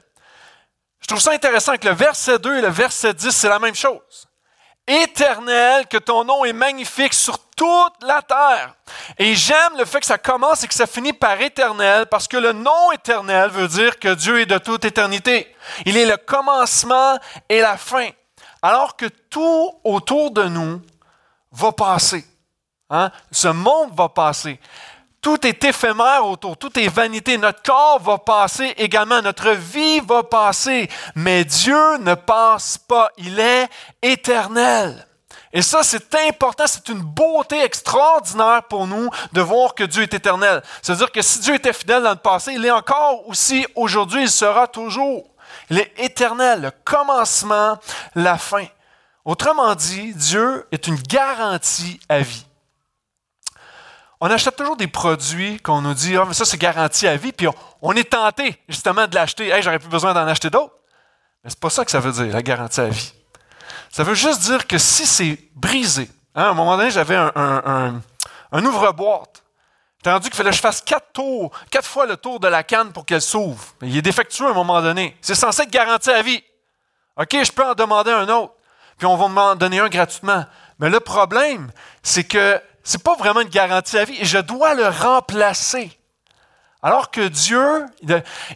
Je 1.01 1.07
trouve 1.07 1.21
ça 1.21 1.31
intéressant 1.31 1.77
que 1.77 1.87
le 1.87 1.95
verset 1.95 2.41
2 2.41 2.59
et 2.59 2.61
le 2.61 2.71
verset 2.71 3.15
10, 3.15 3.31
c'est 3.31 3.49
la 3.49 3.61
même 3.61 3.77
chose. 3.77 4.27
Éternel, 4.89 5.87
que 5.87 5.97
ton 5.97 6.25
nom 6.25 6.45
est 6.45 6.53
magnifique 6.53 7.15
sur 7.15 7.39
toute 7.51 8.03
la 8.03 8.21
terre. 8.21 8.75
Et 9.17 9.37
j'aime 9.37 9.79
le 9.79 9.85
fait 9.85 10.01
que 10.01 10.07
ça 10.07 10.19
commence 10.19 10.65
et 10.65 10.67
que 10.67 10.75
ça 10.75 10.89
finit 10.89 11.13
par 11.13 11.41
éternel, 11.41 12.07
parce 12.07 12.27
que 12.27 12.37
le 12.37 12.51
nom 12.51 12.91
éternel 12.91 13.49
veut 13.51 13.69
dire 13.69 14.01
que 14.01 14.13
Dieu 14.13 14.41
est 14.41 14.47
de 14.47 14.59
toute 14.59 14.85
éternité. 14.85 15.55
Il 15.87 15.97
est 15.97 16.07
le 16.07 16.17
commencement 16.17 17.17
et 17.49 17.61
la 17.61 17.77
fin. 17.77 18.09
Alors 18.61 18.97
que 18.97 19.07
tout 19.07 19.71
autour 19.85 20.33
de 20.33 20.43
nous 20.43 20.83
va 21.53 21.71
passer. 21.71 22.27
Hein? 22.93 23.11
Ce 23.31 23.49
monde 23.49 23.91
va 23.97 24.11
passer. 24.11 24.61
Tout 25.23 25.47
est 25.47 25.65
éphémère 25.65 26.27
autour, 26.27 26.59
tout 26.59 26.79
est 26.79 26.89
vanité. 26.89 27.39
Notre 27.39 27.63
corps 27.63 28.01
va 28.01 28.19
passer 28.19 28.75
également, 28.77 29.23
notre 29.23 29.51
vie 29.51 30.01
va 30.01 30.23
passer, 30.23 30.89
mais 31.15 31.45
Dieu 31.45 31.97
ne 31.99 32.15
passe 32.15 32.77
pas, 32.77 33.11
il 33.17 33.41
est 33.41 33.69
éternel. 34.03 35.07
Et 35.55 35.63
ça, 35.63 35.83
c'est 35.83 36.15
important, 36.29 36.65
c'est 36.67 36.89
une 36.89 37.01
beauté 37.01 37.63
extraordinaire 37.63 38.65
pour 38.65 38.87
nous 38.87 39.09
de 39.33 39.41
voir 39.41 39.75
que 39.75 39.85
Dieu 39.85 40.03
est 40.03 40.15
éternel. 40.15 40.63
C'est-à-dire 40.83 41.13
que 41.13 41.23
si 41.23 41.41
Dieu 41.41 41.55
était 41.55 41.73
fidèle 41.73 42.03
dans 42.03 42.11
le 42.11 42.17
passé, 42.17 42.53
il 42.55 42.67
est 42.67 42.71
encore 42.71 43.27
aussi 43.29 43.67
aujourd'hui, 43.75 44.23
il 44.23 44.31
sera 44.31 44.67
toujours. 44.67 45.25
Il 45.71 45.79
est 45.79 45.93
éternel, 45.99 46.63
le 46.63 46.71
commencement, 46.85 47.79
la 48.15 48.37
fin. 48.39 48.67
Autrement 49.25 49.75
dit, 49.75 50.15
Dieu 50.15 50.67
est 50.73 50.87
une 50.89 51.01
garantie 51.01 52.01
à 52.09 52.21
vie 52.21 52.47
on 54.25 54.31
achète 54.31 54.55
toujours 54.55 54.77
des 54.77 54.87
produits 54.87 55.59
qu'on 55.59 55.81
nous 55.83 55.95
dit, 55.95 56.17
ah, 56.17 56.25
mais 56.25 56.33
ça, 56.33 56.45
c'est 56.45 56.57
garanti 56.57 57.09
à 57.09 57.17
vie, 57.17 57.33
puis 57.33 57.49
on, 57.83 57.93
est 57.95 58.09
tenté, 58.09 58.57
justement, 58.69 59.09
de 59.09 59.17
l'acheter. 59.17 59.49
Hey, 59.49 59.63
j'aurais 59.63 59.81
plus 59.81 59.89
besoin 59.89 60.15
d'en 60.15 60.29
acheter 60.29 60.49
d'autres. 60.49 60.75
Mais 61.43 61.51
c'est 61.51 61.59
pas 61.59 61.71
ça 61.71 61.85
que 61.85 61.91
ça 61.91 61.99
veut 61.99 62.13
dire, 62.13 62.33
la 62.33 62.41
garantie 62.41 62.81
à 62.81 62.87
vie. 62.87 63.13
Ça 63.91 64.05
veut 64.05 64.15
juste 64.15 64.43
dire 64.43 64.69
que 64.69 64.79
si 64.79 65.07
c'est 65.07 65.41
brisé, 65.57 66.09
hein, 66.37 66.45
à 66.45 66.49
un 66.51 66.55
moment 66.55 66.77
donné, 66.77 66.93
j'avais 66.93 67.17
un, 67.17 68.01
ouvre-boîte. 68.53 69.43
J'ai 70.05 70.13
rendu 70.13 70.29
qu'il 70.29 70.37
fallait 70.37 70.51
que 70.51 70.57
je 70.57 70.61
fasse 70.61 70.83
quatre 70.83 71.13
tours, 71.13 71.51
quatre 71.69 71.89
fois 71.89 72.07
le 72.07 72.17
tour 72.17 72.39
de 72.39 72.47
la 72.47 72.63
canne 72.63 72.93
pour 72.93 73.05
qu'elle 73.05 73.23
s'ouvre. 73.23 73.65
Il 73.83 73.97
est 73.97 74.03
défectueux 74.03 74.47
à 74.47 74.51
un 74.51 74.55
moment 74.55 74.81
donné. 74.81 75.17
C'est 75.21 75.35
censé 75.35 75.63
être 75.63 75.71
garanti 75.71 76.11
à 76.13 76.23
vie. 76.23 76.45
OK, 77.17 77.37
je 77.43 77.51
peux 77.51 77.65
en 77.65 77.75
demander 77.75 78.13
un 78.13 78.29
autre, 78.29 78.55
puis 78.99 79.07
on 79.09 79.17
va 79.17 79.27
m'en 79.27 79.57
donner 79.57 79.81
un 79.81 79.89
gratuitement. 79.89 80.45
Mais 80.79 80.91
le 80.91 81.01
problème, 81.01 81.73
c'est 82.05 82.23
que 82.23 82.61
c'est 82.85 83.03
pas 83.03 83.15
vraiment 83.15 83.41
une 83.41 83.49
garantie 83.49 83.99
à 83.99 84.05
vie 84.05 84.17
et 84.21 84.25
je 84.25 84.39
dois 84.39 84.75
le 84.75 84.89
remplacer. 84.89 85.97
Alors 86.85 87.13
que 87.13 87.29
Dieu, 87.29 87.87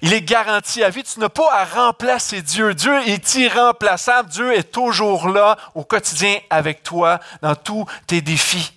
il 0.02 0.12
est 0.12 0.22
garanti 0.22 0.82
à 0.82 0.90
vie, 0.90 1.04
tu 1.04 1.20
n'as 1.20 1.28
pas 1.28 1.48
à 1.52 1.64
remplacer 1.64 2.42
Dieu. 2.42 2.74
Dieu 2.74 2.92
est 3.06 3.34
irremplaçable. 3.36 4.28
Dieu 4.30 4.52
est 4.52 4.72
toujours 4.72 5.28
là 5.28 5.56
au 5.76 5.84
quotidien 5.84 6.36
avec 6.50 6.82
toi 6.82 7.20
dans 7.40 7.54
tous 7.54 7.86
tes 8.08 8.20
défis. 8.20 8.72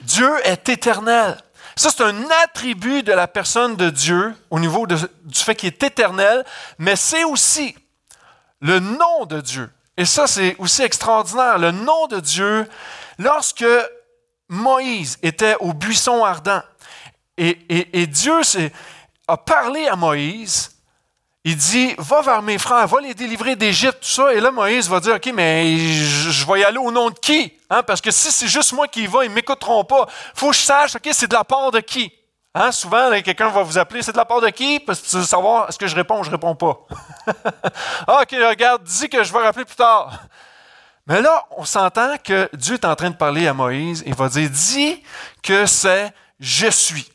Dieu 0.00 0.30
est 0.44 0.68
éternel. 0.68 1.36
Ça, 1.74 1.90
c'est 1.90 2.04
un 2.04 2.24
attribut 2.44 3.02
de 3.02 3.12
la 3.12 3.26
personne 3.26 3.74
de 3.74 3.90
Dieu 3.90 4.32
au 4.50 4.60
niveau 4.60 4.86
du 4.86 4.96
fait 5.34 5.56
qu'il 5.56 5.68
est 5.68 5.82
éternel, 5.82 6.44
mais 6.78 6.94
c'est 6.94 7.24
aussi 7.24 7.74
le 8.60 8.78
nom 8.78 9.26
de 9.26 9.40
Dieu. 9.40 9.70
Et 9.96 10.04
ça, 10.04 10.28
c'est 10.28 10.54
aussi 10.58 10.82
extraordinaire. 10.82 11.58
Le 11.58 11.72
nom 11.72 12.06
de 12.06 12.20
Dieu, 12.20 12.68
lorsque 13.18 13.64
Moïse 14.48 15.18
était 15.22 15.56
au 15.60 15.72
buisson 15.72 16.24
ardent 16.24 16.62
et, 17.36 18.06
Dieu 18.06 18.40
a 19.28 19.36
parlé 19.36 19.86
à 19.86 19.96
Moïse. 19.96 20.74
Il 21.44 21.56
dit, 21.56 21.94
va 21.98 22.20
vers 22.20 22.42
mes 22.42 22.58
frères, 22.58 22.86
va 22.86 23.00
les 23.00 23.14
délivrer 23.14 23.56
d'Égypte, 23.56 24.00
tout 24.00 24.08
ça. 24.08 24.34
Et 24.34 24.40
là, 24.40 24.50
Moïse 24.50 24.88
va 24.88 25.00
dire, 25.00 25.14
OK, 25.14 25.30
mais 25.32 25.78
je, 25.78 26.46
vais 26.46 26.60
y 26.60 26.64
aller 26.64 26.78
au 26.78 26.90
nom 26.90 27.10
de 27.10 27.18
qui? 27.18 27.52
Hein? 27.70 27.82
Parce 27.84 28.00
que 28.00 28.10
si 28.10 28.30
c'est 28.32 28.48
juste 28.48 28.72
moi 28.72 28.88
qui 28.88 29.04
y 29.04 29.06
va, 29.06 29.24
ils 29.24 29.30
ne 29.30 29.34
m'écouteront 29.34 29.84
pas. 29.84 30.06
Faut 30.34 30.50
que 30.50 30.56
je 30.56 30.60
sache, 30.60 30.96
OK, 30.96 31.08
c'est 31.12 31.28
de 31.28 31.34
la 31.34 31.44
part 31.44 31.70
de 31.70 31.80
qui? 31.80 32.12
Hein? 32.54 32.72
Souvent, 32.72 33.10
quelqu'un 33.22 33.48
va 33.48 33.62
vous 33.62 33.78
appeler, 33.78 34.02
c'est 34.02 34.12
de 34.12 34.16
la 34.16 34.24
part 34.24 34.40
de 34.40 34.48
qui? 34.48 34.80
Parce 34.80 35.00
que 35.00 35.08
tu 35.08 35.16
veux 35.16 35.24
savoir, 35.24 35.68
est-ce 35.68 35.78
que 35.78 35.86
je 35.86 35.94
réponds 35.94 36.20
ou 36.20 36.24
je 36.24 36.30
ne 36.30 36.34
réponds 36.34 36.56
pas? 36.56 36.86
ah, 38.08 38.22
OK, 38.22 38.32
regarde, 38.32 38.82
dis 38.82 39.08
que 39.08 39.22
je 39.22 39.32
vais 39.32 39.38
rappeler 39.38 39.64
plus 39.64 39.76
tard. 39.76 40.12
Mais 41.08 41.22
là, 41.22 41.46
on 41.56 41.64
s'entend 41.64 42.18
que 42.22 42.50
Dieu 42.52 42.74
est 42.74 42.84
en 42.84 42.94
train 42.94 43.08
de 43.08 43.16
parler 43.16 43.48
à 43.48 43.54
Moïse 43.54 44.02
et 44.04 44.12
va 44.12 44.28
dire, 44.28 44.50
dis 44.50 45.02
que 45.42 45.64
c'est 45.64 46.12
je 46.38 46.68
suis. 46.68 47.10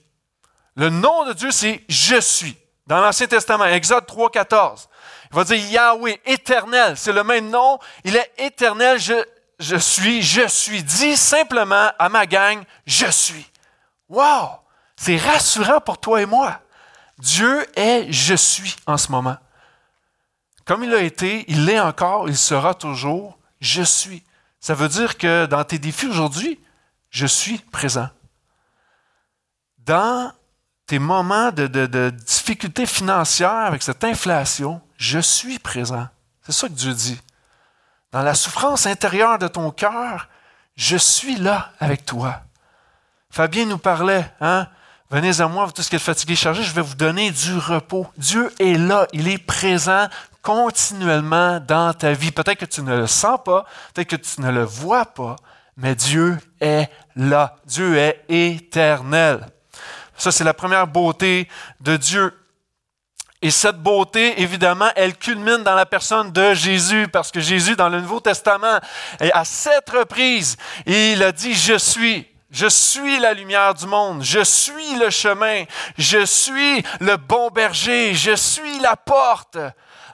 Le 0.75 0.89
nom 0.89 1.25
de 1.25 1.33
Dieu, 1.33 1.51
c'est 1.51 1.83
je 1.87 2.19
suis. 2.19 2.57
Dans 2.87 2.99
l'Ancien 2.99 3.27
Testament, 3.27 3.65
Exode 3.65 4.07
3, 4.07 4.31
14. 4.31 4.89
Il 5.31 5.35
va 5.35 5.43
dire 5.43 5.57
Yahweh, 5.69 6.19
éternel. 6.25 6.97
C'est 6.97 7.13
le 7.13 7.23
même 7.23 7.51
nom. 7.51 7.77
Il 8.03 8.15
est 8.15 8.31
éternel. 8.39 8.99
Je, 8.99 9.23
je 9.59 9.75
suis, 9.75 10.23
je 10.23 10.47
suis. 10.47 10.83
Dis 10.83 11.15
simplement 11.15 11.91
à 11.99 12.09
ma 12.09 12.25
gang, 12.25 12.63
je 12.87 13.05
suis. 13.05 13.45
Wow! 14.09 14.49
C'est 14.95 15.17
rassurant 15.17 15.79
pour 15.79 15.99
toi 15.99 16.19
et 16.19 16.25
moi. 16.25 16.59
Dieu 17.19 17.65
est 17.75 18.11
je 18.11 18.33
suis 18.33 18.75
en 18.87 18.97
ce 18.97 19.11
moment. 19.11 19.37
Comme 20.65 20.83
il 20.83 20.93
a 20.93 21.01
été, 21.01 21.45
il 21.47 21.65
l'est 21.65 21.79
encore, 21.79 22.27
il 22.27 22.37
sera 22.37 22.73
toujours 22.73 23.37
je 23.63 23.81
suis. 23.81 24.23
Ça 24.59 24.75
veut 24.75 24.89
dire 24.89 25.17
que 25.17 25.45
dans 25.45 25.63
tes 25.63 25.79
défis 25.79 26.07
aujourd'hui, 26.07 26.59
je 27.09 27.25
suis 27.25 27.57
présent. 27.57 28.09
Dans 29.79 30.31
tes 30.85 30.99
moments 30.99 31.51
de, 31.51 31.67
de, 31.67 32.09
difficultés 32.09 32.85
financières 32.85 33.51
avec 33.51 33.81
cette 33.81 34.03
inflation, 34.03 34.81
je 34.97 35.19
suis 35.19 35.59
présent. 35.59 36.07
C'est 36.41 36.51
ça 36.51 36.67
que 36.67 36.73
Dieu 36.73 36.93
dit. 36.93 37.19
Dans 38.11 38.21
la 38.21 38.35
souffrance 38.35 38.85
intérieure 38.85 39.39
de 39.39 39.47
ton 39.47 39.71
cœur, 39.71 40.27
je 40.75 40.97
suis 40.97 41.37
là 41.37 41.71
avec 41.79 42.05
toi. 42.05 42.41
Fabien 43.29 43.65
nous 43.65 43.77
parlait, 43.77 44.29
hein? 44.41 44.67
Venez 45.13 45.41
à 45.41 45.47
moi, 45.47 45.65
vous 45.65 45.71
tous 45.71 45.89
qui 45.89 45.95
êtes 45.95 46.01
fatigués, 46.01 46.35
chargés, 46.35 46.63
je 46.63 46.73
vais 46.73 46.81
vous 46.81 46.95
donner 46.95 47.29
du 47.29 47.55
repos. 47.55 48.07
Dieu 48.17 48.51
est 48.57 48.79
là, 48.79 49.05
il 49.13 49.27
est 49.27 49.37
présent 49.37 50.07
continuellement 50.41 51.59
dans 51.59 51.93
ta 51.93 52.13
vie. 52.13 52.31
Peut-être 52.31 52.57
que 52.57 52.65
tu 52.65 52.81
ne 52.81 52.97
le 52.97 53.05
sens 53.05 53.37
pas, 53.45 53.63
peut-être 53.93 54.07
que 54.07 54.15
tu 54.15 54.41
ne 54.41 54.49
le 54.49 54.63
vois 54.63 55.05
pas, 55.05 55.35
mais 55.77 55.93
Dieu 55.93 56.39
est 56.59 56.89
là. 57.15 57.57
Dieu 57.67 57.95
est 57.95 58.25
éternel. 58.27 59.45
Ça, 60.17 60.31
c'est 60.31 60.43
la 60.43 60.55
première 60.55 60.87
beauté 60.87 61.47
de 61.79 61.95
Dieu. 61.95 62.33
Et 63.43 63.51
cette 63.51 63.77
beauté, 63.77 64.41
évidemment, 64.41 64.89
elle 64.95 65.15
culmine 65.15 65.61
dans 65.61 65.75
la 65.75 65.85
personne 65.85 66.31
de 66.31 66.55
Jésus, 66.55 67.07
parce 67.07 67.29
que 67.29 67.39
Jésus, 67.39 67.75
dans 67.75 67.89
le 67.89 68.01
Nouveau 68.01 68.19
Testament, 68.19 68.79
à 69.19 69.45
sept 69.45 69.91
reprises, 69.91 70.57
il 70.87 71.21
a 71.21 71.31
dit, 71.31 71.53
je 71.53 71.77
suis. 71.77 72.32
Je 72.53 72.67
suis 72.67 73.17
la 73.19 73.33
lumière 73.33 73.73
du 73.73 73.87
monde, 73.87 74.21
je 74.23 74.43
suis 74.43 74.95
le 74.99 75.09
chemin, 75.09 75.63
je 75.97 76.23
suis 76.23 76.83
le 76.99 77.17
bon 77.17 77.49
berger, 77.49 78.13
je 78.13 78.35
suis 78.35 78.77
la 78.79 78.95
porte. 78.95 79.57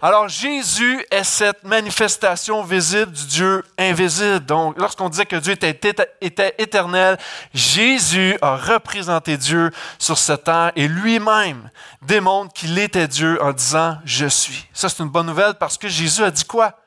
Alors 0.02 0.30
Jésus 0.30 1.06
est 1.12 1.26
cette 1.26 1.66
manifestation 1.66 2.64
visible 2.64 3.12
du 3.12 3.26
Dieu 3.26 3.64
invisible. 3.78 4.46
Donc 4.46 4.80
lorsqu'on 4.80 5.10
disait 5.10 5.26
que 5.26 5.36
Dieu 5.36 5.52
était, 5.52 6.56
éternel, 6.58 7.18
Jésus 7.54 8.38
a 8.42 8.56
représenté 8.56 9.36
Dieu 9.36 9.70
sur 9.98 10.18
cette 10.18 10.46
terre 10.46 10.72
et 10.78 10.88
lui-même 10.88 11.70
démontre 12.02 12.54
qu'il 12.54 12.80
était 12.80 13.10
Dieu 13.10 13.38
en 13.44 13.52
disant 13.52 13.98
je 14.06 14.28
suis. 14.28 14.66
Ça 14.74 14.88
c'est 14.88 15.04
une 15.04 15.10
bonne 15.10 15.26
nouvelle 15.26 15.56
parce 15.56 15.78
que 15.78 15.90
Jésus 15.90 16.24
a 16.24 16.32
dit 16.32 16.46
quoi? 16.46 16.80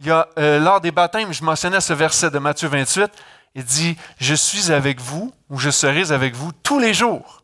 Il 0.00 0.08
y 0.08 0.10
a, 0.10 0.28
euh, 0.38 0.58
lors 0.58 0.80
des 0.82 0.90
baptêmes, 0.90 1.32
je 1.32 1.42
mentionnais 1.42 1.80
ce 1.80 1.94
verset 1.94 2.30
de 2.30 2.38
Matthieu 2.38 2.68
28, 2.68 3.10
il 3.54 3.64
dit, 3.64 3.96
je 4.18 4.34
suis 4.34 4.72
avec 4.72 5.00
vous 5.00 5.32
ou 5.48 5.58
je 5.58 5.70
serai 5.70 6.10
avec 6.10 6.34
vous 6.34 6.52
tous 6.52 6.78
les 6.78 6.92
jours 6.92 7.42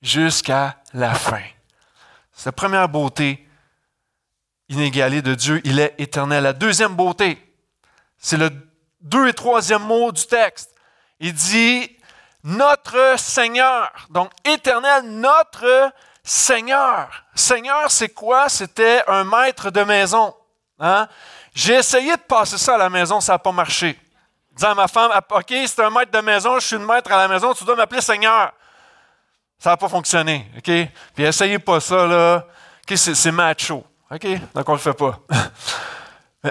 jusqu'à 0.00 0.76
la 0.92 1.14
fin. 1.14 1.42
Sa 2.32 2.50
première 2.50 2.88
beauté 2.88 3.46
inégalée 4.68 5.22
de 5.22 5.34
Dieu, 5.34 5.60
il 5.64 5.78
est 5.78 5.94
éternel. 5.98 6.44
La 6.44 6.52
deuxième 6.52 6.94
beauté, 6.94 7.38
c'est 8.18 8.38
le 8.38 8.50
deux 9.02 9.28
et 9.28 9.34
troisième 9.34 9.82
mot 9.82 10.12
du 10.12 10.26
texte. 10.26 10.74
Il 11.20 11.34
dit 11.34 11.94
notre 12.42 13.18
Seigneur. 13.18 13.92
Donc 14.10 14.30
éternel, 14.44 15.04
notre 15.04 15.92
Seigneur. 16.22 17.24
Seigneur, 17.34 17.90
c'est 17.90 18.08
quoi? 18.08 18.48
C'était 18.48 19.02
un 19.06 19.24
maître 19.24 19.70
de 19.70 19.82
maison. 19.82 20.34
Hein? 20.78 21.06
J'ai 21.54 21.74
essayé 21.74 22.16
de 22.16 22.22
passer 22.22 22.56
ça 22.56 22.74
à 22.76 22.78
la 22.78 22.90
maison, 22.90 23.20
ça 23.20 23.34
n'a 23.34 23.38
pas 23.38 23.52
marché 23.52 23.98
disant 24.54 24.70
à 24.70 24.74
ma 24.74 24.88
femme, 24.88 25.10
OK, 25.30 25.54
c'est 25.66 25.80
un 25.80 25.90
maître 25.90 26.10
de 26.12 26.20
maison, 26.24 26.58
je 26.58 26.66
suis 26.66 26.76
une 26.76 26.84
maître 26.84 27.10
à 27.12 27.16
la 27.16 27.28
maison, 27.28 27.52
tu 27.54 27.64
dois 27.64 27.76
m'appeler 27.76 28.00
Seigneur. 28.00 28.52
Ça 29.58 29.70
n'a 29.70 29.76
pas 29.76 29.88
fonctionné, 29.88 30.50
OK? 30.56 30.70
Puis 31.14 31.24
essayez 31.24 31.58
pas 31.58 31.80
ça, 31.80 32.06
là. 32.06 32.46
OK, 32.88 32.96
c'est 32.96 33.32
macho. 33.32 33.84
OK? 34.10 34.26
Donc 34.54 34.68
on 34.68 34.72
le 34.72 34.78
fait 34.78 34.92
pas. 34.92 35.18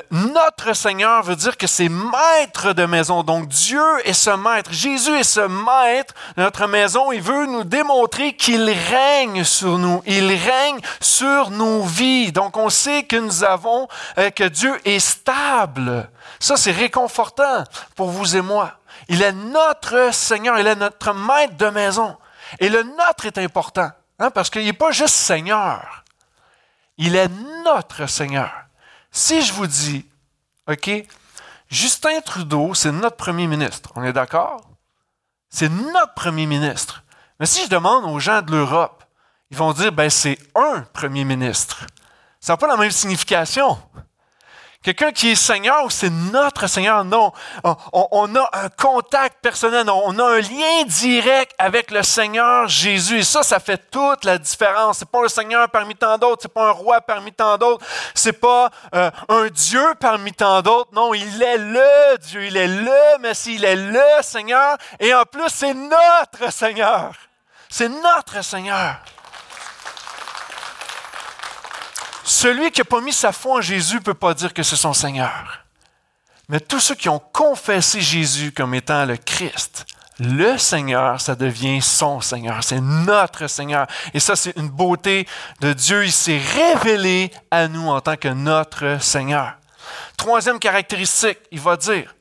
Notre 0.09 0.73
Seigneur 0.73 1.21
veut 1.21 1.35
dire 1.35 1.55
que 1.55 1.67
c'est 1.67 1.89
maître 1.89 2.73
de 2.73 2.85
maison. 2.85 3.21
Donc 3.21 3.47
Dieu 3.47 3.83
est 4.05 4.13
ce 4.13 4.31
maître. 4.31 4.71
Jésus 4.73 5.19
est 5.19 5.23
ce 5.23 5.41
maître 5.41 6.15
de 6.35 6.41
notre 6.41 6.65
maison. 6.65 7.11
Il 7.11 7.21
veut 7.21 7.45
nous 7.45 7.63
démontrer 7.63 8.35
qu'il 8.35 8.71
règne 8.71 9.43
sur 9.43 9.77
nous. 9.77 10.01
Il 10.07 10.33
règne 10.33 10.79
sur 10.99 11.51
nos 11.51 11.83
vies. 11.83 12.31
Donc 12.31 12.57
on 12.57 12.69
sait 12.69 13.03
que 13.03 13.17
nous 13.17 13.43
avons, 13.43 13.87
euh, 14.17 14.31
que 14.31 14.45
Dieu 14.45 14.73
est 14.83 14.99
stable. 14.99 16.09
Ça, 16.39 16.57
c'est 16.57 16.71
réconfortant 16.71 17.63
pour 17.95 18.09
vous 18.09 18.35
et 18.35 18.41
moi. 18.41 18.71
Il 19.09 19.21
est 19.21 19.31
notre 19.33 20.11
Seigneur. 20.11 20.57
Il 20.57 20.65
est 20.65 20.75
notre 20.75 21.13
maître 21.13 21.55
de 21.55 21.67
maison. 21.67 22.17
Et 22.59 22.69
le 22.69 22.81
notre 22.81 23.27
est 23.27 23.37
important. 23.37 23.91
Hein, 24.17 24.31
parce 24.31 24.49
qu'il 24.49 24.63
n'est 24.63 24.73
pas 24.73 24.91
juste 24.91 25.15
Seigneur. 25.15 26.03
Il 26.97 27.15
est 27.15 27.29
notre 27.63 28.07
Seigneur. 28.09 28.62
Si 29.15 29.43
je 29.43 29.53
vous 29.53 29.67
dis, 29.67 30.05
OK, 30.67 30.89
Justin 31.69 32.19
Trudeau, 32.21 32.73
c'est 32.73 32.91
notre 32.91 33.15
premier 33.15 33.45
ministre, 33.45 33.91
on 33.95 34.03
est 34.03 34.11
d'accord? 34.11 34.61
C'est 35.49 35.69
notre 35.69 36.15
premier 36.15 36.47
ministre. 36.47 37.03
Mais 37.39 37.45
si 37.45 37.63
je 37.63 37.69
demande 37.69 38.05
aux 38.05 38.19
gens 38.19 38.41
de 38.41 38.51
l'Europe, 38.51 39.03
ils 39.51 39.57
vont 39.57 39.71
dire, 39.71 39.91
ben 39.91 40.09
c'est 40.09 40.39
un 40.55 40.81
premier 40.93 41.25
ministre. 41.25 41.85
Ça 42.39 42.53
n'a 42.53 42.57
pas 42.57 42.65
la 42.65 42.75
même 42.75 42.89
signification. 42.89 43.77
Quelqu'un 44.83 45.13
qui 45.13 45.31
est 45.31 45.35
Seigneur, 45.35 45.89
c'est 45.89 46.09
notre 46.09 46.67
Seigneur? 46.67 47.05
Non, 47.05 47.31
on, 47.93 48.35
a 48.35 48.49
un 48.51 48.67
contact 48.67 49.37
personnel, 49.41 49.89
on 49.89 50.19
a 50.19 50.23
un 50.23 50.41
lien 50.41 50.83
direct 50.85 51.55
avec 51.57 51.89
le 51.89 52.03
Seigneur 52.03 52.67
Jésus. 52.67 53.19
Et 53.19 53.23
ça, 53.23 53.43
ça 53.43 53.61
fait 53.61 53.89
toute 53.89 54.25
la 54.25 54.37
différence. 54.37 54.97
C'est 54.97 55.09
pas 55.09 55.23
un 55.23 55.29
Seigneur 55.29 55.69
parmi 55.69 55.95
tant 55.95 56.17
d'autres, 56.17 56.41
c'est 56.41 56.53
pas 56.53 56.67
un 56.67 56.71
roi 56.71 56.99
parmi 56.99 57.31
tant 57.31 57.57
d'autres, 57.57 57.85
c'est 58.13 58.33
pas 58.33 58.69
euh, 58.93 59.09
un 59.29 59.47
Dieu 59.47 59.93
parmi 60.01 60.33
tant 60.33 60.61
d'autres. 60.61 60.89
Non, 60.93 61.13
il 61.13 61.41
est 61.41 61.57
le 61.57 62.17
Dieu, 62.17 62.45
il 62.45 62.57
est 62.57 62.67
le 62.67 63.19
Messie, 63.21 63.55
il 63.55 63.63
est 63.63 63.77
le 63.77 64.21
Seigneur. 64.21 64.77
Et 64.99 65.13
en 65.13 65.23
plus, 65.23 65.47
c'est 65.47 65.73
notre 65.73 66.51
Seigneur. 66.51 67.13
C'est 67.69 67.87
notre 67.87 68.43
Seigneur. 68.43 68.97
Celui 72.33 72.71
qui 72.71 72.81
n'a 72.81 72.85
pas 72.85 72.99
mis 72.99 73.13
sa 73.13 73.31
foi 73.31 73.57
en 73.57 73.61
Jésus 73.61 73.97
ne 73.97 73.99
peut 73.99 74.15
pas 74.15 74.33
dire 74.33 74.55
que 74.55 74.63
c'est 74.63 74.75
son 74.75 74.93
Seigneur. 74.93 75.65
Mais 76.49 76.59
tous 76.59 76.79
ceux 76.79 76.95
qui 76.95 77.07
ont 77.07 77.19
confessé 77.19 78.01
Jésus 78.01 78.51
comme 78.51 78.73
étant 78.73 79.05
le 79.05 79.17
Christ, 79.17 79.85
le 80.17 80.57
Seigneur, 80.57 81.21
ça 81.21 81.35
devient 81.35 81.79
son 81.79 82.21
Seigneur. 82.21 82.63
C'est 82.63 82.81
notre 82.81 83.45
Seigneur. 83.45 83.85
Et 84.15 84.19
ça, 84.19 84.35
c'est 84.35 84.57
une 84.57 84.67
beauté 84.67 85.27
de 85.59 85.73
Dieu. 85.73 86.05
Il 86.05 86.11
s'est 86.11 86.39
révélé 86.39 87.31
à 87.51 87.67
nous 87.67 87.87
en 87.87 88.01
tant 88.01 88.17
que 88.17 88.29
notre 88.29 88.99
Seigneur. 88.99 89.53
Troisième 90.17 90.57
caractéristique, 90.57 91.37
il 91.51 91.59
va 91.59 91.77
dire 91.77 92.15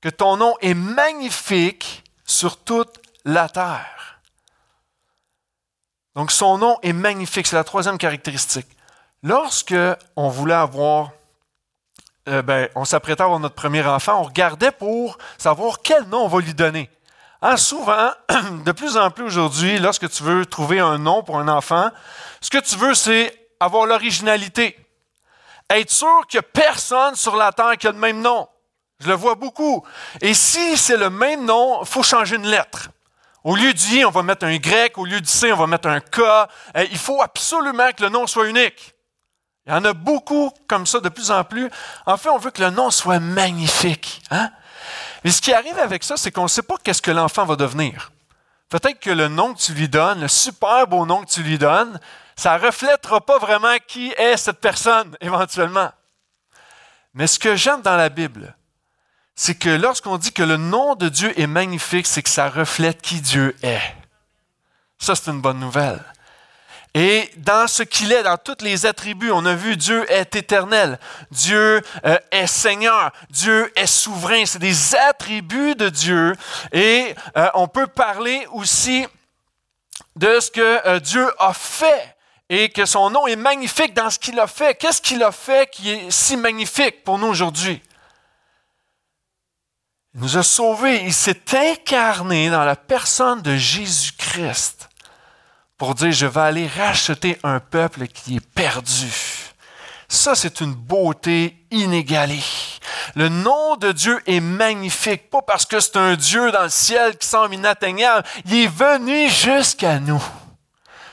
que 0.00 0.08
ton 0.08 0.38
nom 0.38 0.54
est 0.62 0.74
magnifique 0.74 2.02
sur 2.24 2.56
toute 2.56 2.98
la 3.26 3.50
terre. 3.50 4.22
Donc 6.16 6.32
son 6.32 6.56
nom 6.56 6.78
est 6.82 6.94
magnifique, 6.94 7.46
c'est 7.46 7.56
la 7.56 7.64
troisième 7.64 7.98
caractéristique. 7.98 8.66
Lorsque 9.22 9.74
on 10.16 10.28
voulait 10.28 10.54
avoir, 10.54 11.10
euh, 12.28 12.42
ben, 12.42 12.68
on 12.74 12.84
s'apprêtait 12.84 13.22
à 13.22 13.24
avoir 13.24 13.38
notre 13.38 13.54
premier 13.54 13.84
enfant, 13.84 14.20
on 14.20 14.24
regardait 14.24 14.72
pour 14.72 15.16
savoir 15.38 15.80
quel 15.82 16.04
nom 16.04 16.24
on 16.24 16.28
va 16.28 16.40
lui 16.40 16.54
donner. 16.54 16.90
Hein, 17.40 17.56
souvent, 17.56 18.10
de 18.64 18.72
plus 18.72 18.96
en 18.96 19.10
plus 19.10 19.24
aujourd'hui, 19.24 19.78
lorsque 19.78 20.08
tu 20.10 20.22
veux 20.24 20.44
trouver 20.44 20.80
un 20.80 20.98
nom 20.98 21.22
pour 21.22 21.38
un 21.38 21.46
enfant, 21.48 21.90
ce 22.40 22.50
que 22.50 22.58
tu 22.58 22.76
veux, 22.76 22.94
c'est 22.94 23.48
avoir 23.60 23.86
l'originalité. 23.86 24.76
Être 25.70 25.90
sûr 25.90 26.26
a 26.34 26.42
personne 26.42 27.14
sur 27.14 27.36
la 27.36 27.52
terre 27.52 27.76
qui 27.78 27.86
a 27.86 27.92
le 27.92 27.98
même 27.98 28.20
nom. 28.20 28.48
Je 28.98 29.08
le 29.08 29.14
vois 29.14 29.36
beaucoup. 29.36 29.84
Et 30.20 30.34
si 30.34 30.76
c'est 30.76 30.96
le 30.96 31.10
même 31.10 31.44
nom, 31.44 31.80
il 31.82 31.86
faut 31.86 32.02
changer 32.02 32.36
une 32.36 32.46
lettre. 32.46 32.90
Au 33.44 33.56
lieu 33.56 33.72
du 33.72 33.84
I, 33.96 34.04
on 34.04 34.10
va 34.10 34.22
mettre 34.22 34.46
un 34.46 34.52
Y. 34.52 34.96
Au 34.96 35.04
lieu 35.04 35.20
C, 35.24 35.52
on 35.52 35.56
va 35.56 35.66
mettre 35.66 35.88
un 35.88 36.00
K. 36.00 36.18
Euh, 36.18 36.86
il 36.90 36.98
faut 36.98 37.22
absolument 37.22 37.90
que 37.96 38.02
le 38.02 38.08
nom 38.08 38.26
soit 38.26 38.48
unique. 38.48 38.91
Il 39.66 39.72
y 39.72 39.76
en 39.76 39.84
a 39.84 39.92
beaucoup 39.92 40.52
comme 40.66 40.86
ça 40.86 41.00
de 41.00 41.08
plus 41.08 41.30
en 41.30 41.44
plus. 41.44 41.70
En 42.06 42.16
fait, 42.16 42.28
on 42.28 42.38
veut 42.38 42.50
que 42.50 42.62
le 42.62 42.70
nom 42.70 42.90
soit 42.90 43.20
magnifique. 43.20 44.22
Hein? 44.30 44.50
Mais 45.24 45.30
ce 45.30 45.40
qui 45.40 45.52
arrive 45.52 45.78
avec 45.78 46.02
ça, 46.02 46.16
c'est 46.16 46.32
qu'on 46.32 46.44
ne 46.44 46.48
sait 46.48 46.62
pas 46.62 46.74
qu'est-ce 46.82 47.02
que 47.02 47.12
l'enfant 47.12 47.44
va 47.44 47.54
devenir. 47.54 48.10
Peut-être 48.68 48.98
que 48.98 49.10
le 49.10 49.28
nom 49.28 49.54
que 49.54 49.60
tu 49.60 49.72
lui 49.74 49.88
donnes, 49.88 50.20
le 50.20 50.28
super 50.28 50.86
beau 50.86 51.06
nom 51.06 51.22
que 51.22 51.30
tu 51.30 51.42
lui 51.42 51.58
donnes, 51.58 52.00
ça 52.34 52.58
ne 52.58 52.64
reflètera 52.64 53.20
pas 53.20 53.38
vraiment 53.38 53.76
qui 53.86 54.12
est 54.16 54.36
cette 54.36 54.60
personne 54.60 55.16
éventuellement. 55.20 55.90
Mais 57.14 57.26
ce 57.26 57.38
que 57.38 57.54
j'aime 57.54 57.82
dans 57.82 57.96
la 57.96 58.08
Bible, 58.08 58.56
c'est 59.36 59.54
que 59.54 59.68
lorsqu'on 59.68 60.18
dit 60.18 60.32
que 60.32 60.42
le 60.42 60.56
nom 60.56 60.94
de 60.94 61.08
Dieu 61.08 61.38
est 61.38 61.46
magnifique, 61.46 62.06
c'est 62.06 62.22
que 62.22 62.30
ça 62.30 62.48
reflète 62.48 63.00
qui 63.00 63.20
Dieu 63.20 63.56
est. 63.62 63.94
Ça, 64.98 65.14
c'est 65.14 65.30
une 65.30 65.40
bonne 65.40 65.60
nouvelle. 65.60 66.02
Et 66.94 67.30
dans 67.38 67.66
ce 67.66 67.82
qu'il 67.82 68.12
est, 68.12 68.22
dans 68.22 68.36
tous 68.36 68.62
les 68.62 68.84
attributs, 68.84 69.30
on 69.30 69.46
a 69.46 69.54
vu 69.54 69.76
Dieu 69.76 70.10
est 70.12 70.36
éternel, 70.36 70.98
Dieu 71.30 71.80
euh, 72.04 72.18
est 72.30 72.46
Seigneur, 72.46 73.12
Dieu 73.30 73.72
est 73.76 73.86
souverain. 73.86 74.44
C'est 74.44 74.58
des 74.58 74.94
attributs 74.94 75.74
de 75.74 75.88
Dieu. 75.88 76.36
Et 76.70 77.14
euh, 77.36 77.48
on 77.54 77.66
peut 77.66 77.86
parler 77.86 78.46
aussi 78.52 79.06
de 80.16 80.38
ce 80.38 80.50
que 80.50 80.86
euh, 80.86 81.00
Dieu 81.00 81.30
a 81.38 81.54
fait 81.54 82.14
et 82.50 82.68
que 82.68 82.84
son 82.84 83.08
nom 83.08 83.26
est 83.26 83.36
magnifique 83.36 83.94
dans 83.94 84.10
ce 84.10 84.18
qu'il 84.18 84.38
a 84.38 84.46
fait. 84.46 84.74
Qu'est-ce 84.74 85.00
qu'il 85.00 85.22
a 85.22 85.32
fait 85.32 85.70
qui 85.70 85.90
est 85.90 86.10
si 86.10 86.36
magnifique 86.36 87.04
pour 87.04 87.18
nous 87.18 87.28
aujourd'hui? 87.28 87.80
Il 90.14 90.20
nous 90.20 90.36
a 90.36 90.42
sauvés. 90.42 91.04
Il 91.04 91.14
s'est 91.14 91.40
incarné 91.54 92.50
dans 92.50 92.64
la 92.64 92.76
personne 92.76 93.40
de 93.40 93.56
Jésus-Christ 93.56 94.90
pour 95.82 95.96
dire, 95.96 96.12
je 96.12 96.26
vais 96.26 96.40
aller 96.40 96.68
racheter 96.68 97.40
un 97.42 97.58
peuple 97.58 98.06
qui 98.06 98.36
est 98.36 98.46
perdu. 98.54 99.12
Ça, 100.06 100.36
c'est 100.36 100.60
une 100.60 100.74
beauté 100.74 101.56
inégalée. 101.72 102.44
Le 103.16 103.28
nom 103.28 103.74
de 103.74 103.90
Dieu 103.90 104.22
est 104.28 104.38
magnifique, 104.38 105.28
pas 105.28 105.42
parce 105.42 105.66
que 105.66 105.80
c'est 105.80 105.96
un 105.96 106.14
Dieu 106.14 106.52
dans 106.52 106.62
le 106.62 106.68
ciel 106.68 107.18
qui 107.18 107.26
semble 107.26 107.54
inatteignable. 107.54 108.24
Il 108.44 108.58
est 108.58 108.66
venu 108.68 109.28
jusqu'à 109.28 109.98
nous. 109.98 110.22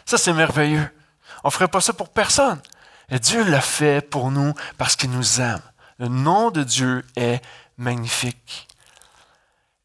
Ça, 0.06 0.20
c'est 0.20 0.34
merveilleux. 0.34 0.88
On 1.44 1.48
ne 1.48 1.52
ferait 1.52 1.68
pas 1.68 1.82
ça 1.82 1.94
pour 1.94 2.10
personne. 2.10 2.62
Dieu 3.10 3.44
l'a 3.46 3.62
fait 3.62 4.08
pour 4.08 4.30
nous 4.30 4.54
parce 4.78 4.96
qu'il 4.96 5.10
nous 5.10 5.42
aime. 5.42 5.64
Le 5.98 6.10
nom 6.10 6.52
de 6.52 6.62
Dieu 6.62 7.04
est 7.16 7.42
magnifique. 7.80 8.68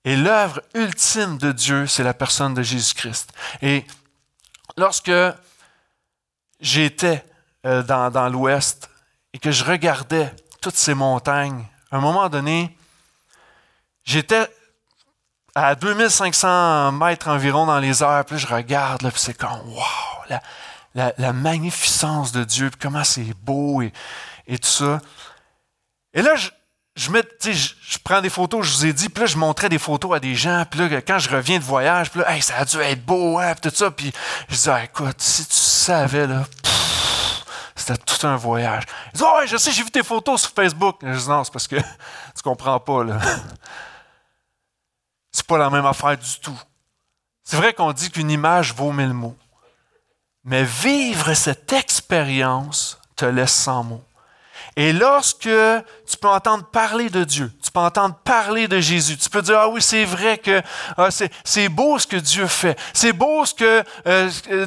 Et 0.05 0.14
l'œuvre 0.14 0.61
ultime 0.75 1.38
de 1.38 1.53
Dieu, 1.53 1.87
c'est 1.87 2.05
la 2.05 2.12
personne 2.12 2.53
de 2.53 2.61
Jésus-Christ. 2.61 3.33
Et 3.62 3.87
lorsque 4.76 5.12
j'étais 6.61 7.25
euh, 7.66 7.83
dans, 7.83 8.28
l'ouest 8.28 8.90
et 9.33 9.38
que 9.38 9.50
je 9.50 9.64
regardais 9.64 10.35
toutes 10.61 10.76
ces 10.76 10.95
montagnes, 10.95 11.66
à 11.90 11.97
un 11.97 12.00
moment 12.00 12.28
donné, 12.28 12.76
j'étais 14.04 14.47
à 15.54 15.75
2500 15.75 16.93
mètres 16.93 17.28
environ 17.28 17.66
dans 17.66 17.78
les 17.78 18.02
airs, 18.02 18.25
puis 18.26 18.38
je 18.38 18.47
regarde, 18.47 19.02
là, 19.02 19.11
puis 19.11 19.21
c'est 19.21 19.37
comme, 19.37 19.61
wow, 19.66 20.40
la, 20.95 21.12
la, 21.16 21.33
magnificence 21.33 22.33
de 22.33 22.45
Dieu, 22.45 22.71
puis 22.71 22.81
comment 22.81 23.04
c'est 23.04 23.35
beau 23.43 23.83
et, 23.83 23.93
et, 24.47 24.59
tout 24.59 24.69
ça. 24.69 25.00
Et 26.12 26.23
là, 26.23 26.35
je, 26.37 26.50
je, 26.97 27.99
prends 28.05 28.21
des 28.21 28.31
photos, 28.31 28.67
je 28.67 28.73
vous 28.73 28.87
ai 28.87 28.93
dit, 28.93 29.09
puis 29.09 29.23
là, 29.23 29.27
je 29.27 29.37
montrais 29.37 29.69
des 29.69 29.79
photos 29.79 30.17
à 30.17 30.21
des 30.21 30.35
gens, 30.35 30.65
puis 30.71 30.81
là, 30.81 31.01
quand 31.03 31.19
je 31.19 31.29
reviens 31.29 31.59
de 31.59 31.65
voyage, 31.65 32.11
puis 32.11 32.21
là, 32.21 32.33
hey, 32.33 32.43
ça 32.43 32.57
a 32.59 32.65
dû 32.65 32.79
être 32.79 33.05
beau, 33.05 33.39
hein, 33.39 33.55
puis 33.61 33.71
tout 33.71 33.77
ça, 33.77 33.91
puis 33.91 34.13
je 34.49 34.55
dis, 34.55 34.71
ah, 34.71 34.85
écoute, 34.85 35.21
si 35.21 35.45
tu 35.47 35.55
savais, 35.55 36.27
là, 36.27 36.45
c'était 37.75 37.97
tout 37.97 38.27
un 38.27 38.37
voyage. 38.37 38.85
Ils 39.07 39.19
disent, 39.19 39.27
oh, 39.29 39.39
ouais, 39.39 39.47
je 39.47 39.57
sais, 39.57 39.73
j'ai 39.73 39.83
vu 39.83 39.91
tes 39.91 40.03
photos 40.03 40.43
sur 40.43 40.53
Facebook. 40.53 40.97
Je 41.03 41.19
dis, 41.19 41.29
non, 41.29 41.43
c'est 41.43 41.53
parce 41.53 41.67
que 41.67 41.77
tu 42.37 42.43
comprends 42.43 42.79
pas, 42.81 43.05
là. 43.05 43.19
C'est 45.33 45.49
pas 45.49 45.59
la 45.59 45.69
même 45.69 45.85
affaire 45.85 46.17
du 46.17 46.41
tout. 46.41 46.57
C'est 47.43 47.57
vrai 47.57 47.75
qu'on 47.75 47.93
dit 47.93 48.09
qu'une 48.09 48.31
image 48.31 48.73
vaut 48.73 48.93
mille 48.93 49.13
mots. 49.13 49.37
Mais 50.45 50.63
vivre 50.63 51.35
cette 51.35 51.73
expérience 51.73 53.01
te 53.17 53.25
laisse 53.25 53.53
sans 53.53 53.83
mots. 53.83 54.05
Et 54.76 54.93
lorsque 54.93 55.40
tu 55.40 56.16
peux 56.21 56.28
entendre 56.28 56.64
parler 56.64 57.09
de 57.09 57.23
Dieu, 57.23 57.52
tu 57.62 57.71
peux 57.71 57.81
entendre 57.81 58.16
parler 58.25 58.66
de 58.66 58.81
Jésus, 58.81 59.16
tu 59.16 59.31
peux 59.31 59.43
dire, 59.43 59.59
ah 59.59 59.69
oui, 59.69 59.81
c'est 59.81 60.04
vrai 60.04 60.38
que 60.38 60.62
ah, 60.97 61.09
c'est 61.45 61.69
beau 61.69 61.99
ce 61.99 62.07
que 62.07 62.16
Dieu 62.16 62.47
fait, 62.47 62.76
c'est 62.93 63.12
beau 63.12 63.45
ce 63.45 63.54
que 63.54 63.85
euh, 64.07 64.66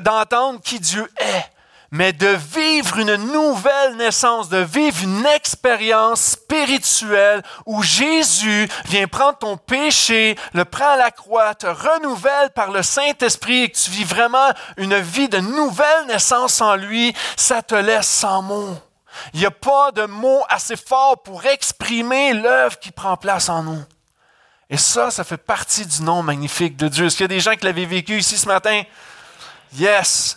d'entendre 0.00 0.60
qui 0.60 0.80
Dieu 0.80 1.08
est 1.18 1.50
mais 1.90 2.12
de 2.12 2.36
vivre 2.54 2.98
une 2.98 3.14
nouvelle 3.14 3.96
naissance, 3.96 4.48
de 4.48 4.58
vivre 4.58 5.02
une 5.02 5.24
expérience 5.26 6.20
spirituelle 6.20 7.42
où 7.64 7.82
Jésus 7.82 8.68
vient 8.86 9.06
prendre 9.06 9.38
ton 9.38 9.56
péché, 9.56 10.36
le 10.52 10.64
prend 10.64 10.90
à 10.90 10.96
la 10.96 11.10
croix, 11.10 11.54
te 11.54 11.66
renouvelle 11.66 12.50
par 12.50 12.70
le 12.70 12.82
Saint-Esprit 12.82 13.62
et 13.62 13.68
que 13.70 13.76
tu 13.76 13.90
vis 13.90 14.04
vraiment 14.04 14.50
une 14.76 14.98
vie 14.98 15.28
de 15.28 15.38
nouvelle 15.38 16.06
naissance 16.08 16.60
en 16.60 16.76
lui, 16.76 17.14
ça 17.36 17.62
te 17.62 17.74
laisse 17.74 18.08
sans 18.08 18.42
mots. 18.42 18.76
Il 19.34 19.40
n'y 19.40 19.46
a 19.46 19.50
pas 19.50 19.92
de 19.92 20.04
mots 20.06 20.42
assez 20.48 20.76
forts 20.76 21.22
pour 21.22 21.44
exprimer 21.44 22.32
l'œuvre 22.32 22.78
qui 22.78 22.90
prend 22.90 23.16
place 23.16 23.48
en 23.48 23.62
nous. 23.62 23.84
Et 24.68 24.76
ça, 24.76 25.10
ça 25.10 25.24
fait 25.24 25.36
partie 25.36 25.86
du 25.86 26.02
nom 26.02 26.22
magnifique 26.22 26.76
de 26.76 26.88
Dieu. 26.88 27.06
Est-ce 27.06 27.16
qu'il 27.16 27.24
y 27.24 27.26
a 27.26 27.28
des 27.28 27.40
gens 27.40 27.54
qui 27.54 27.64
l'avaient 27.64 27.84
vécu 27.84 28.18
ici 28.18 28.36
ce 28.36 28.46
matin? 28.46 28.82
Yes. 29.74 30.36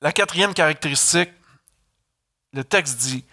La 0.00 0.12
quatrième 0.12 0.54
caractéristique, 0.54 1.30
le 2.52 2.64
texte 2.64 2.96
dit, 2.98 3.24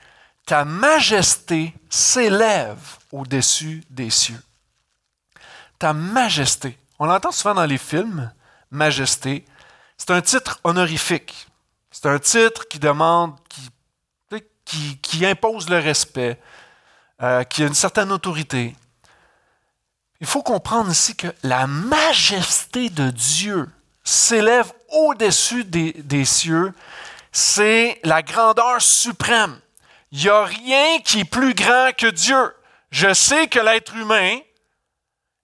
Ta 0.46 0.64
majesté 0.64 1.74
s'élève 1.90 2.80
au-dessus 3.12 3.84
des 3.90 4.10
cieux. 4.10 4.42
Ta 5.80 5.94
majesté. 5.94 6.78
On 7.00 7.06
l'entend 7.06 7.32
souvent 7.32 7.56
dans 7.56 7.66
les 7.66 7.78
films, 7.78 8.32
majesté. 8.72 9.46
C'est 9.98 10.12
un 10.12 10.22
titre 10.22 10.60
honorifique. 10.64 11.48
C'est 11.92 12.06
un 12.06 12.20
titre 12.20 12.68
qui 12.68 12.80
demande, 12.80 13.36
qui, 14.66 14.98
qui, 15.02 15.26
impose 15.26 15.70
le 15.70 15.80
respect, 15.80 16.38
euh, 17.22 17.44
qui 17.44 17.64
a 17.64 17.68
une 17.68 17.74
certaine 17.74 18.12
autorité. 18.12 18.76
Il 20.20 20.28
faut 20.28 20.44
comprendre 20.44 20.92
ici 20.92 21.16
que 21.16 21.28
la 21.44 21.68
majesté 21.68 22.90
de 22.90 23.10
Dieu 23.10 23.70
s'élève 24.04 24.72
au-dessus 24.90 25.64
des, 25.64 26.26
cieux, 26.26 26.74
c'est 27.32 28.00
la 28.04 28.22
grandeur 28.22 28.82
suprême. 28.82 29.60
Il 30.12 30.20
n'y 30.20 30.30
a 30.30 30.44
rien 30.46 31.00
qui 31.00 31.22
est 31.22 31.26
plus 31.26 31.54
grand 31.54 31.92
que 31.96 32.08
Dieu. 32.08 32.54
Je 32.90 33.14
sais 33.14 33.48
que 33.48 33.60
l'être 33.60 33.96
humain 33.96 34.40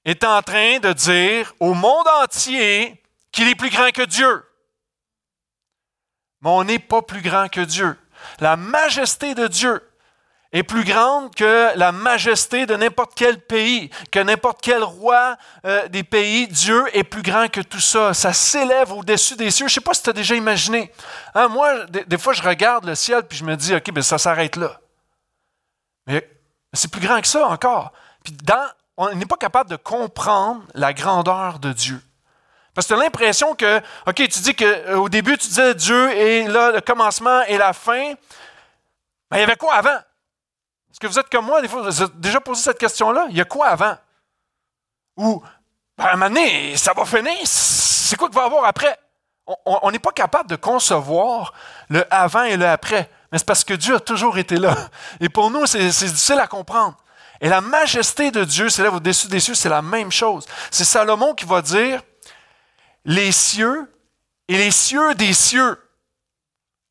est 0.05 0.23
en 0.23 0.41
train 0.41 0.79
de 0.79 0.93
dire 0.93 1.53
au 1.59 1.73
monde 1.73 2.07
entier 2.23 3.02
qu'il 3.33 3.49
est 3.49 3.55
plus 3.55 3.69
grand 3.69 3.91
que 3.91 4.03
Dieu. 4.03 4.45
Mais 6.41 6.49
on 6.49 6.63
n'est 6.63 6.79
pas 6.79 7.01
plus 7.01 7.21
grand 7.21 7.49
que 7.49 7.61
Dieu. 7.61 7.97
La 8.39 8.55
majesté 8.55 9.35
de 9.35 9.47
Dieu 9.47 9.81
est 10.53 10.63
plus 10.63 10.83
grande 10.83 11.33
que 11.33 11.75
la 11.75 11.91
majesté 11.91 12.67
de 12.67 12.75
n'importe 12.75 13.13
quel 13.15 13.39
pays, 13.39 13.89
que 14.11 14.19
n'importe 14.19 14.59
quel 14.61 14.83
roi 14.83 15.35
euh, 15.65 15.87
des 15.87 16.03
pays. 16.03 16.47
Dieu 16.47 16.85
est 16.93 17.03
plus 17.03 17.23
grand 17.23 17.47
que 17.49 17.61
tout 17.61 17.79
ça. 17.79 18.13
Ça 18.13 18.33
s'élève 18.33 18.91
au-dessus 18.91 19.35
des 19.35 19.49
cieux. 19.49 19.67
Je 19.67 19.73
ne 19.73 19.75
sais 19.75 19.81
pas 19.81 19.95
si 19.95 20.03
tu 20.03 20.11
as 20.11 20.13
déjà 20.13 20.35
imaginé. 20.35 20.91
Hein, 21.33 21.47
moi, 21.47 21.87
des, 21.87 22.17
fois, 22.19 22.33
je 22.33 22.43
regarde 22.43 22.85
le 22.85 22.93
ciel 22.93 23.23
puis 23.23 23.37
je 23.37 23.43
me 23.43 23.55
dis, 23.57 23.73
OK, 23.73 23.91
ben, 23.91 24.03
ça 24.03 24.19
s'arrête 24.19 24.55
là. 24.55 24.79
Mais 26.05 26.29
c'est 26.71 26.91
plus 26.91 27.01
grand 27.01 27.19
que 27.19 27.27
ça 27.27 27.47
encore. 27.47 27.91
On 28.95 29.13
n'est 29.15 29.25
pas 29.25 29.37
capable 29.37 29.71
de 29.71 29.75
comprendre 29.75 30.61
la 30.75 30.93
grandeur 30.93 31.57
de 31.57 31.73
Dieu. 31.73 31.99
Parce 32.73 32.87
que 32.87 32.93
tu 32.93 32.99
as 32.99 33.03
l'impression 33.03 33.53
que, 33.53 33.77
OK, 34.07 34.15
tu 34.15 34.39
dis 34.39 34.55
qu'au 34.55 34.65
euh, 34.65 35.09
début, 35.09 35.37
tu 35.37 35.47
disais 35.47 35.75
Dieu 35.75 36.11
est 36.11 36.47
là, 36.47 36.71
le 36.71 36.81
commencement 36.81 37.43
et 37.43 37.57
la 37.57 37.73
fin. 37.73 38.13
Mais 39.29 39.37
il 39.37 39.39
y 39.41 39.43
avait 39.43 39.55
quoi 39.55 39.75
avant? 39.75 39.97
Est-ce 40.89 40.99
que 40.99 41.07
vous 41.07 41.19
êtes 41.19 41.29
comme 41.29 41.45
moi, 41.45 41.61
des 41.61 41.67
fois, 41.67 41.81
vous 41.81 42.01
avez 42.01 42.11
déjà 42.15 42.39
posé 42.39 42.63
cette 42.63 42.79
question-là? 42.79 43.27
Il 43.29 43.37
y 43.37 43.41
a 43.41 43.45
quoi 43.45 43.67
avant? 43.67 43.95
Ou, 45.17 45.43
ben, 45.97 46.05
à 46.05 46.09
un 46.09 46.15
moment 46.15 46.29
donné, 46.29 46.75
ça 46.77 46.93
va 46.93 47.05
finir, 47.05 47.33
c'est 47.43 48.15
quoi 48.15 48.27
qu'il 48.27 48.35
va 48.35 48.43
y 48.43 48.45
avoir 48.45 48.65
après? 48.65 48.97
On 49.65 49.91
n'est 49.91 49.99
pas 49.99 50.11
capable 50.11 50.49
de 50.49 50.55
concevoir 50.55 51.53
le 51.89 52.05
avant 52.09 52.43
et 52.43 52.55
le 52.55 52.65
après. 52.65 53.09
Mais 53.31 53.37
c'est 53.37 53.45
parce 53.45 53.63
que 53.63 53.73
Dieu 53.73 53.95
a 53.95 53.99
toujours 53.99 54.37
été 54.37 54.55
là. 54.55 54.73
Et 55.19 55.27
pour 55.29 55.51
nous, 55.51 55.65
c'est 55.65 55.79
difficile 55.79 56.39
à 56.39 56.47
comprendre. 56.47 56.95
Et 57.41 57.49
la 57.49 57.59
majesté 57.59 58.31
de 58.31 58.45
Dieu 58.45 58.69
s'élève 58.69 58.95
au-dessus 58.95 59.27
des 59.27 59.41
cieux, 59.41 59.53
c'est 59.53 59.67
la 59.67 59.81
même 59.81 60.11
chose. 60.11 60.45
C'est 60.71 60.85
Salomon 60.85 61.33
qui 61.33 61.45
va 61.45 61.61
dire 61.61 62.01
les 63.05 63.31
cieux 63.31 63.91
et 64.47 64.57
les 64.57 64.71
cieux 64.71 65.15
des 65.15 65.33
cieux. 65.33 65.77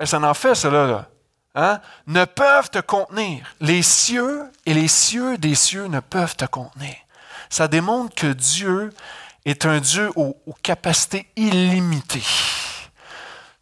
Et 0.00 0.06
ça 0.06 0.20
en 0.20 0.34
fait, 0.34 0.54
cela. 0.54 0.86
Là. 0.86 1.08
Hein, 1.54 1.80
ne 2.06 2.24
peuvent 2.24 2.70
te 2.70 2.78
contenir. 2.78 3.54
Les 3.60 3.82
cieux 3.82 4.44
et 4.64 4.72
les 4.72 4.88
cieux 4.88 5.36
des 5.36 5.54
cieux 5.54 5.86
ne 5.86 6.00
peuvent 6.00 6.36
te 6.36 6.46
contenir. 6.46 6.94
Ça 7.50 7.68
démontre 7.68 8.14
que 8.14 8.32
Dieu 8.32 8.90
est 9.44 9.66
un 9.66 9.78
Dieu 9.78 10.10
aux, 10.16 10.34
capacités 10.62 11.28
illimitées. 11.36 12.24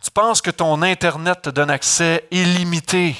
Tu 0.02 0.10
penses 0.12 0.40
que 0.40 0.50
ton 0.50 0.82
Internet 0.82 1.42
te 1.42 1.50
donne 1.50 1.70
accès 1.70 2.26
illimité 2.30 3.16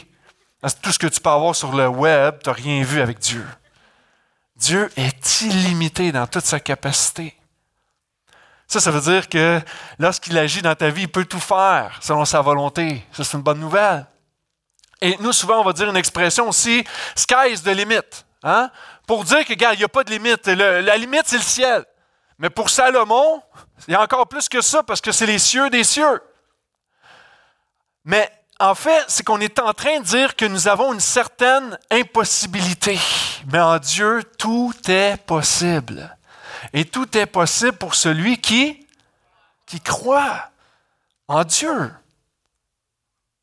à 0.63 0.71
tout 0.71 0.93
ce 0.93 0.99
que 0.99 1.07
tu 1.07 1.21
peux 1.21 1.31
avoir 1.31 1.57
sur 1.57 1.73
le 1.73 1.89
web, 1.89 2.37
tu 2.43 2.51
n'as 2.51 2.55
rien 2.55 2.83
vu 2.85 3.01
avec 3.01 3.19
Dieu. 3.19 3.47
Dieu 4.57 4.91
est 4.97 5.41
illimité 5.41 6.13
dans 6.13 6.27
toute 6.27 6.45
sa 6.45 6.61
capacité. 6.61 7.35
Ça, 8.71 8.79
ça 8.79 8.93
veut 8.93 9.01
dire 9.01 9.29
que 9.29 9.61
lorsqu'il 9.99 10.39
agit 10.39 10.63
dans 10.63 10.77
ta 10.77 10.91
vie, 10.91 11.03
il 11.03 11.09
peut 11.09 11.25
tout 11.25 11.41
faire 11.41 11.99
selon 12.01 12.25
sa 12.25 12.41
volonté. 12.41 13.05
Ça, 13.11 13.25
c'est 13.25 13.37
une 13.37 13.43
bonne 13.43 13.59
nouvelle. 13.59 14.07
Et 15.01 15.17
nous, 15.19 15.33
souvent, 15.33 15.61
on 15.61 15.65
va 15.65 15.73
dire 15.73 15.91
une 15.91 15.97
expression 15.97 16.49
aussi, 16.49 16.85
sky 17.17 17.51
is 17.51 17.63
the 17.63 17.75
limit. 17.75 17.99
Hein? 18.45 18.71
Pour 19.09 19.25
dire 19.25 19.45
que, 19.45 19.55
il 19.55 19.79
n'y 19.79 19.83
a 19.83 19.89
pas 19.89 20.05
de 20.05 20.13
limite. 20.13 20.47
la 20.47 20.97
limite, 20.97 21.25
c'est 21.25 21.39
le 21.39 21.43
ciel. 21.43 21.85
Mais 22.39 22.49
pour 22.49 22.71
Salomon, 22.71 23.43
il 23.89 23.93
y 23.95 23.97
a 23.97 24.03
encore 24.03 24.29
plus 24.29 24.49
que 24.49 24.61
ça 24.61 24.85
parce 24.85 25.01
que 25.01 25.11
c'est 25.11 25.27
les 25.27 25.41
cieux 25.41 25.69
des 25.69 25.83
cieux. 25.83 26.23
Mais 28.05 28.31
en 28.61 28.77
fait, 28.77 29.05
c'est 29.09 29.25
qu'on 29.25 29.41
est 29.41 29.59
en 29.59 29.73
train 29.73 29.99
de 29.99 30.05
dire 30.05 30.37
que 30.37 30.45
nous 30.45 30.69
avons 30.69 30.93
une 30.93 31.01
certaine 31.01 31.77
impossibilité. 31.91 33.01
Mais 33.53 33.59
en 33.59 33.79
Dieu, 33.79 34.23
tout 34.39 34.73
est 34.87 35.17
possible. 35.27 36.17
Et 36.73 36.85
tout 36.85 37.17
est 37.17 37.27
possible 37.27 37.77
pour 37.77 37.95
celui 37.95 38.41
qui, 38.41 38.87
qui 39.67 39.81
croit 39.81 40.51
en 41.29 41.45
Dieu. 41.45 41.93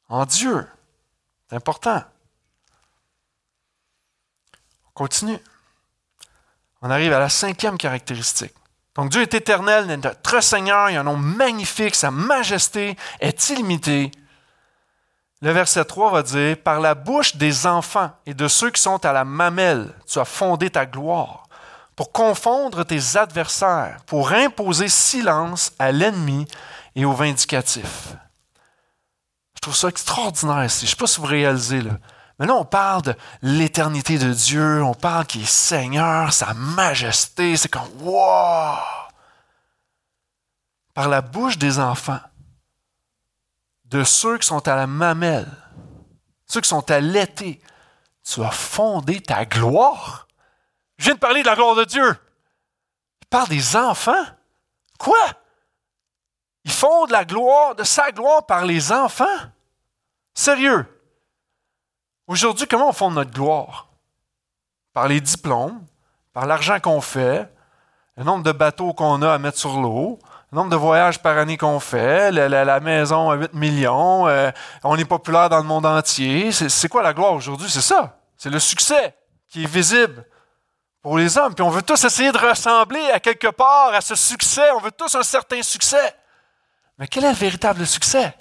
En 0.09 0.25
Dieu. 0.25 0.67
C'est 1.49 1.55
important. 1.55 2.03
On 4.87 4.91
continue. 4.93 5.39
On 6.81 6.89
arrive 6.89 7.13
à 7.13 7.19
la 7.19 7.29
cinquième 7.29 7.77
caractéristique. 7.77 8.53
Donc 8.95 9.11
Dieu 9.11 9.21
est 9.21 9.33
éternel, 9.35 9.85
notre 9.85 10.41
Seigneur, 10.41 10.89
il 10.89 10.97
a 10.97 11.01
un 11.01 11.03
nom 11.03 11.17
magnifique, 11.17 11.93
sa 11.93 12.09
majesté 12.09 12.97
est 13.19 13.49
illimitée. 13.49 14.11
Le 15.41 15.51
verset 15.51 15.85
3 15.85 16.11
va 16.11 16.23
dire, 16.23 16.57
Par 16.57 16.79
la 16.79 16.95
bouche 16.95 17.35
des 17.35 17.67
enfants 17.67 18.11
et 18.25 18.33
de 18.33 18.47
ceux 18.47 18.71
qui 18.71 18.81
sont 18.81 19.05
à 19.05 19.13
la 19.13 19.23
mamelle, 19.23 19.93
tu 20.07 20.17
as 20.17 20.25
fondé 20.25 20.71
ta 20.71 20.87
gloire, 20.87 21.46
pour 21.97 22.13
confondre 22.13 22.85
tes 22.85 23.17
adversaires, 23.17 23.97
pour 24.05 24.31
imposer 24.31 24.87
silence 24.87 25.73
à 25.79 25.91
l'ennemi 25.91 26.47
et 26.95 27.03
aux 27.03 27.11
vindicatifs. 27.11 28.15
Je 29.55 29.59
trouve 29.61 29.75
ça 29.75 29.89
extraordinaire 29.89 30.69
Je 30.69 30.83
ne 30.83 30.87
sais 30.87 30.95
pas 30.95 31.07
si 31.07 31.19
vous 31.19 31.25
réalisez. 31.25 31.81
Là. 31.81 31.97
Mais 32.39 32.45
là, 32.45 32.53
on 32.53 32.63
parle 32.63 33.01
de 33.01 33.15
l'éternité 33.41 34.17
de 34.17 34.31
Dieu, 34.31 34.81
on 34.83 34.93
parle 34.93 35.25
qu'il 35.25 35.41
est 35.41 35.51
Seigneur, 35.51 36.31
sa 36.31 36.53
majesté. 36.53 37.57
C'est 37.57 37.67
comme, 37.67 37.89
wow! 37.99 38.77
par 40.97 41.09
la 41.09 41.21
bouche 41.21 41.59
des 41.59 41.77
enfants, 41.77 42.19
de 43.85 44.03
ceux 44.03 44.39
qui 44.39 44.47
sont 44.47 44.67
à 44.67 44.75
la 44.75 44.87
mamelle, 44.87 45.47
ceux 46.47 46.59
qui 46.59 46.69
sont 46.69 46.89
allaités, 46.89 47.61
tu 48.23 48.43
as 48.43 48.49
fondé 48.49 49.21
ta 49.21 49.45
gloire. 49.45 50.26
Je 50.97 51.05
viens 51.05 51.13
de 51.13 51.19
parler 51.19 51.41
de 51.41 51.47
la 51.47 51.55
gloire 51.55 51.75
de 51.75 51.83
Dieu. 51.83 52.15
Il 53.21 53.27
parle 53.27 53.49
des 53.49 53.75
enfants. 53.75 54.25
Quoi? 54.97 55.17
Il 56.63 56.71
fonde 56.71 57.11
la 57.11 57.23
gloire, 57.23 57.75
de 57.75 57.83
sa 57.83 58.11
gloire 58.11 58.45
par 58.45 58.65
les 58.65 58.91
enfants? 58.91 59.25
Sérieux? 60.33 60.85
Aujourd'hui, 62.27 62.67
comment 62.67 62.89
on 62.89 62.93
fonde 62.93 63.13
notre 63.13 63.31
gloire? 63.31 63.87
Par 64.93 65.07
les 65.07 65.21
diplômes, 65.21 65.79
par 66.33 66.45
l'argent 66.45 66.79
qu'on 66.79 67.01
fait, 67.01 67.49
le 68.17 68.23
nombre 68.23 68.43
de 68.43 68.51
bateaux 68.51 68.93
qu'on 68.93 69.21
a 69.21 69.33
à 69.33 69.37
mettre 69.37 69.57
sur 69.57 69.79
l'eau, 69.79 70.19
le 70.51 70.55
nombre 70.55 70.71
de 70.71 70.75
voyages 70.75 71.21
par 71.21 71.37
année 71.37 71.57
qu'on 71.57 71.79
fait, 71.79 72.31
la, 72.31 72.79
maison 72.79 73.29
à 73.29 73.35
8 73.35 73.53
millions, 73.53 74.27
euh, 74.27 74.49
on 74.83 74.97
est 74.97 75.05
populaire 75.05 75.49
dans 75.49 75.57
le 75.57 75.63
monde 75.63 75.85
entier. 75.85 76.51
C'est 76.51 76.89
quoi 76.89 77.03
la 77.03 77.13
gloire 77.13 77.33
aujourd'hui? 77.33 77.69
C'est 77.69 77.81
ça. 77.81 78.19
C'est 78.35 78.49
le 78.49 78.59
succès 78.59 79.15
qui 79.47 79.63
est 79.63 79.67
visible 79.67 80.25
les 81.15 81.37
hommes. 81.37 81.55
Puis 81.55 81.63
on 81.63 81.69
veut 81.69 81.81
tous 81.81 82.03
essayer 82.03 82.31
de 82.31 82.37
ressembler 82.37 83.11
à 83.11 83.19
quelque 83.19 83.47
part 83.47 83.93
à 83.93 84.01
ce 84.01 84.15
succès. 84.15 84.69
On 84.71 84.81
veut 84.81 84.91
tous 84.91 85.15
un 85.15 85.23
certain 85.23 85.61
succès. 85.61 86.15
Mais 86.97 87.07
quel 87.07 87.23
est 87.23 87.31
le 87.31 87.35
véritable 87.35 87.85
succès? 87.85 88.35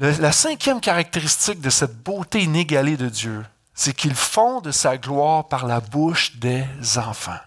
la 0.00 0.30
cinquième 0.30 0.80
caractéristique 0.80 1.60
de 1.60 1.70
cette 1.70 2.04
beauté 2.04 2.42
inégalée 2.42 2.96
de 2.96 3.08
Dieu, 3.08 3.44
c'est 3.74 3.94
qu'il 3.94 4.14
fonde 4.14 4.70
sa 4.70 4.96
gloire 4.96 5.48
par 5.48 5.66
la 5.66 5.80
bouche 5.80 6.36
des 6.36 6.64
enfants. 6.98 7.40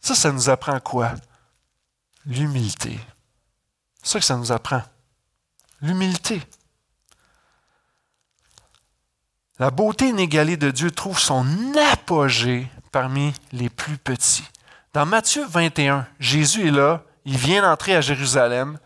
Ça, 0.00 0.14
ça 0.14 0.32
nous 0.32 0.48
apprend 0.48 0.80
quoi? 0.80 1.12
L'humilité. 2.26 2.98
C'est 4.02 4.12
ça 4.12 4.18
que 4.18 4.24
ça 4.24 4.36
nous 4.36 4.52
apprend. 4.52 4.82
L'humilité. 5.80 6.42
La 9.58 9.72
beauté 9.72 10.10
inégalée 10.10 10.56
de 10.56 10.70
Dieu 10.70 10.92
trouve 10.92 11.18
son 11.18 11.44
apogée 11.92 12.68
parmi 12.92 13.34
les 13.52 13.68
plus 13.68 13.98
petits. 13.98 14.44
Dans 14.94 15.04
Matthieu 15.04 15.44
21, 15.48 16.06
Jésus 16.20 16.68
est 16.68 16.70
là, 16.70 17.02
il 17.24 17.36
vient 17.36 17.62
d'entrer 17.62 17.96
à 17.96 18.00
Jérusalem, 18.00 18.78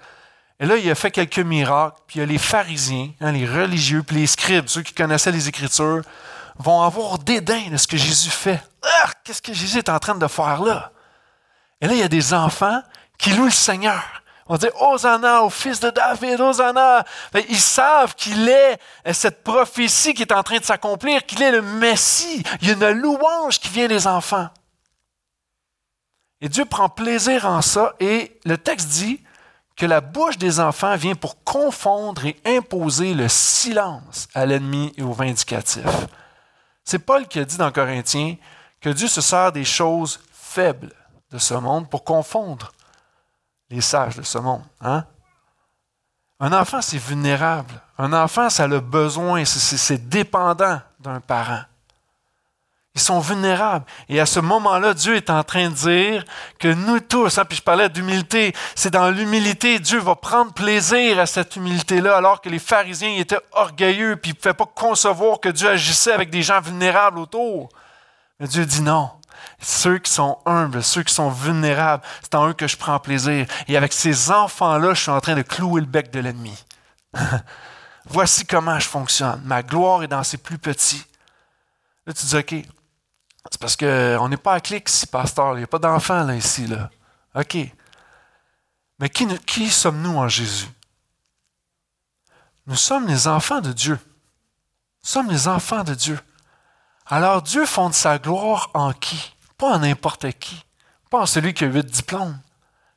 et 0.58 0.64
là, 0.64 0.76
il 0.76 0.90
a 0.90 0.94
fait 0.94 1.10
quelques 1.10 1.40
miracles, 1.40 1.98
puis 2.06 2.18
il 2.18 2.20
y 2.20 2.22
a 2.22 2.26
les 2.26 2.38
pharisiens, 2.38 3.10
hein, 3.20 3.32
les 3.32 3.46
religieux, 3.46 4.02
puis 4.02 4.16
les 4.16 4.26
scribes, 4.26 4.66
ceux 4.68 4.82
qui 4.82 4.94
connaissaient 4.94 5.30
les 5.30 5.46
Écritures, 5.46 6.02
vont 6.58 6.80
avoir 6.80 7.18
dédain 7.18 7.68
de 7.70 7.76
ce 7.76 7.86
que 7.86 7.98
Jésus 7.98 8.30
fait. 8.30 8.62
Ah, 8.82 9.10
qu'est-ce 9.24 9.42
que 9.42 9.52
Jésus 9.52 9.78
est 9.78 9.90
en 9.90 9.98
train 9.98 10.14
de 10.14 10.26
faire 10.26 10.62
là? 10.62 10.92
Et 11.82 11.86
là, 11.86 11.92
il 11.92 11.98
y 11.98 12.04
a 12.04 12.08
des 12.08 12.32
enfants 12.32 12.80
qui 13.18 13.30
louent 13.32 13.44
le 13.44 13.50
Seigneur. 13.50 14.21
On 14.54 14.58
dit 14.58 14.68
Hosanna 14.78 15.44
au 15.44 15.48
fils 15.48 15.80
de 15.80 15.88
David, 15.88 16.38
Hosanna. 16.38 17.06
Ben, 17.32 17.42
ils 17.48 17.58
savent 17.58 18.14
qu'il 18.14 18.46
est 18.50 18.78
euh, 19.08 19.14
cette 19.14 19.42
prophétie 19.42 20.12
qui 20.12 20.20
est 20.20 20.32
en 20.32 20.42
train 20.42 20.58
de 20.58 20.64
s'accomplir, 20.64 21.24
qu'il 21.24 21.40
est 21.40 21.52
le 21.52 21.62
Messie. 21.62 22.42
Il 22.60 22.68
y 22.68 22.70
a 22.70 22.90
une 22.90 23.00
louange 23.00 23.58
qui 23.58 23.68
vient 23.68 23.88
des 23.88 24.06
enfants. 24.06 24.50
Et 26.42 26.50
Dieu 26.50 26.66
prend 26.66 26.90
plaisir 26.90 27.46
en 27.46 27.62
ça. 27.62 27.94
Et 27.98 28.38
le 28.44 28.58
texte 28.58 28.88
dit 28.88 29.22
que 29.74 29.86
la 29.86 30.02
bouche 30.02 30.36
des 30.36 30.60
enfants 30.60 30.96
vient 30.96 31.14
pour 31.14 31.42
confondre 31.44 32.26
et 32.26 32.36
imposer 32.44 33.14
le 33.14 33.30
silence 33.30 34.28
à 34.34 34.44
l'ennemi 34.44 34.92
et 34.98 35.02
au 35.02 35.14
vindicatif. 35.14 35.86
C'est 36.84 36.98
Paul 36.98 37.26
qui 37.26 37.38
a 37.38 37.46
dit 37.46 37.56
dans 37.56 37.72
Corinthiens 37.72 38.36
que 38.82 38.90
Dieu 38.90 39.08
se 39.08 39.22
sert 39.22 39.50
des 39.50 39.64
choses 39.64 40.20
faibles 40.30 40.92
de 41.30 41.38
ce 41.38 41.54
monde 41.54 41.88
pour 41.88 42.04
confondre 42.04 42.70
les 43.72 43.80
sages 43.80 44.16
de 44.16 44.22
ce 44.22 44.38
monde. 44.38 44.62
Hein? 44.82 45.04
Un 46.38 46.52
enfant, 46.52 46.82
c'est 46.82 46.98
vulnérable. 46.98 47.72
Un 47.98 48.12
enfant, 48.12 48.50
ça 48.50 48.64
a 48.64 48.66
le 48.66 48.80
besoin, 48.80 49.44
c'est 49.44 50.08
dépendant 50.08 50.80
d'un 51.00 51.20
parent. 51.20 51.62
Ils 52.94 53.00
sont 53.00 53.20
vulnérables. 53.20 53.86
Et 54.10 54.20
à 54.20 54.26
ce 54.26 54.40
moment-là, 54.40 54.92
Dieu 54.92 55.16
est 55.16 55.30
en 55.30 55.42
train 55.42 55.70
de 55.70 55.74
dire 55.74 56.24
que 56.58 56.68
nous 56.68 57.00
tous, 57.00 57.38
hein, 57.38 57.46
puis 57.46 57.56
je 57.56 57.62
parlais 57.62 57.88
d'humilité, 57.88 58.52
c'est 58.74 58.90
dans 58.90 59.08
l'humilité, 59.08 59.78
Dieu 59.78 59.98
va 59.98 60.14
prendre 60.14 60.52
plaisir 60.52 61.18
à 61.18 61.24
cette 61.24 61.56
humilité-là, 61.56 62.14
alors 62.14 62.42
que 62.42 62.50
les 62.50 62.58
pharisiens 62.58 63.16
étaient 63.16 63.40
orgueilleux, 63.52 64.16
puis 64.16 64.32
ils 64.32 64.34
ne 64.34 64.38
pouvaient 64.38 64.52
pas 64.52 64.66
concevoir 64.66 65.40
que 65.40 65.48
Dieu 65.48 65.70
agissait 65.70 66.12
avec 66.12 66.28
des 66.28 66.42
gens 66.42 66.60
vulnérables 66.60 67.18
autour. 67.18 67.70
Mais 68.38 68.46
Dieu 68.46 68.66
dit 68.66 68.82
non. 68.82 69.10
Ceux 69.62 69.98
qui 69.98 70.10
sont 70.10 70.38
humbles, 70.44 70.82
ceux 70.82 71.04
qui 71.04 71.14
sont 71.14 71.30
vulnérables, 71.30 72.02
c'est 72.20 72.34
en 72.34 72.48
eux 72.48 72.52
que 72.52 72.66
je 72.66 72.76
prends 72.76 72.98
plaisir. 72.98 73.46
Et 73.68 73.76
avec 73.76 73.92
ces 73.92 74.30
enfants-là, 74.30 74.92
je 74.94 75.02
suis 75.02 75.10
en 75.10 75.20
train 75.20 75.36
de 75.36 75.42
clouer 75.42 75.80
le 75.80 75.86
bec 75.86 76.10
de 76.10 76.18
l'ennemi. 76.18 76.56
Voici 78.06 78.44
comment 78.44 78.78
je 78.80 78.88
fonctionne. 78.88 79.40
Ma 79.44 79.62
gloire 79.62 80.02
est 80.02 80.08
dans 80.08 80.24
ces 80.24 80.36
plus 80.36 80.58
petits. 80.58 81.06
Là, 82.06 82.12
tu 82.12 82.26
dis, 82.26 82.36
OK, 82.36 82.54
c'est 83.50 83.60
parce 83.60 83.76
qu'on 83.76 84.28
n'est 84.28 84.36
pas 84.36 84.54
à 84.54 84.60
clic 84.60 84.88
ici, 84.88 85.06
pasteur. 85.06 85.54
Il 85.54 85.58
n'y 85.58 85.64
a 85.64 85.68
pas 85.68 85.78
d'enfants 85.78 86.24
là, 86.24 86.34
ici. 86.34 86.66
Là. 86.66 86.90
OK. 87.36 87.56
Mais 88.98 89.08
qui, 89.08 89.26
qui 89.38 89.70
sommes-nous 89.70 90.16
en 90.16 90.28
Jésus? 90.28 90.68
Nous 92.66 92.76
sommes 92.76 93.06
les 93.06 93.28
enfants 93.28 93.60
de 93.60 93.72
Dieu. 93.72 93.98
Nous 95.04 95.08
sommes 95.08 95.30
les 95.30 95.46
enfants 95.46 95.84
de 95.84 95.94
Dieu. 95.94 96.18
Alors 97.06 97.42
Dieu 97.42 97.66
fonde 97.66 97.94
sa 97.94 98.18
gloire 98.18 98.70
en 98.74 98.92
qui? 98.92 99.31
Pas 99.62 99.76
en 99.76 99.78
n'importe 99.78 100.26
qui. 100.40 100.64
Pas 101.08 101.20
en 101.20 101.26
celui 101.26 101.54
qui 101.54 101.62
a 101.62 101.68
huit 101.68 101.86
diplômes. 101.86 102.36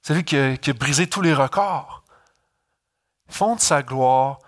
Celui 0.01 0.23
qui 0.23 0.35
a, 0.35 0.73
brisé 0.73 1.05
tous 1.05 1.21
les 1.21 1.35
records. 1.35 2.01
Fonde 3.29 3.59
sa 3.59 3.83
gloire 3.83 4.39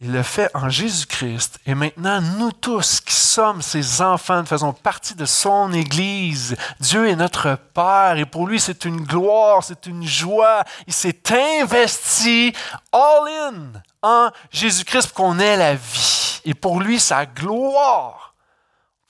il 0.00 0.12
le 0.12 0.22
fait 0.22 0.50
en 0.54 0.70
Jésus-Christ. 0.70 1.60
Et 1.66 1.74
maintenant, 1.74 2.22
nous 2.22 2.52
tous 2.52 3.02
qui 3.02 3.12
sommes 3.12 3.60
ses 3.60 4.00
enfants, 4.00 4.40
nous 4.40 4.46
faisons 4.46 4.72
partie 4.72 5.14
de 5.14 5.26
son 5.26 5.74
Église. 5.74 6.56
Dieu 6.80 7.06
est 7.06 7.16
notre 7.16 7.58
Père 7.74 8.16
et 8.16 8.24
pour 8.24 8.46
lui, 8.46 8.58
c'est 8.58 8.86
une 8.86 9.02
gloire, 9.02 9.62
c'est 9.62 9.84
une 9.84 10.06
joie. 10.06 10.64
Il 10.86 10.94
s'est 10.94 11.20
investi 11.60 12.54
all-in 12.90 13.72
en 14.00 14.30
Jésus-Christ 14.50 15.08
pour 15.08 15.16
qu'on 15.26 15.38
ait 15.38 15.58
la 15.58 15.74
vie. 15.74 16.40
Et 16.46 16.54
pour 16.54 16.80
lui, 16.80 16.98
sa 16.98 17.26
gloire, 17.26 18.29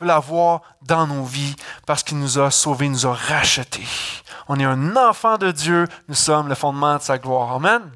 peut 0.01 0.07
la 0.07 0.19
voir 0.19 0.63
dans 0.81 1.07
nos 1.07 1.25
vies 1.25 1.55
parce 1.87 2.03
qu'il 2.03 2.19
nous 2.19 2.39
a 2.39 2.51
sauvés, 2.51 2.89
nous 2.89 3.07
a 3.07 3.13
rachetés. 3.13 3.87
On 4.49 4.59
est 4.59 4.65
un 4.65 4.97
enfant 4.97 5.37
de 5.37 5.51
Dieu, 5.51 5.87
nous 6.09 6.15
sommes 6.15 6.49
le 6.49 6.55
fondement 6.55 6.97
de 6.97 7.03
sa 7.03 7.19
gloire. 7.19 7.53
Amen. 7.53 7.93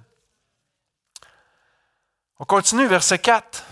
On 2.38 2.44
continue, 2.44 2.86
verset 2.86 3.18
4. 3.18 3.64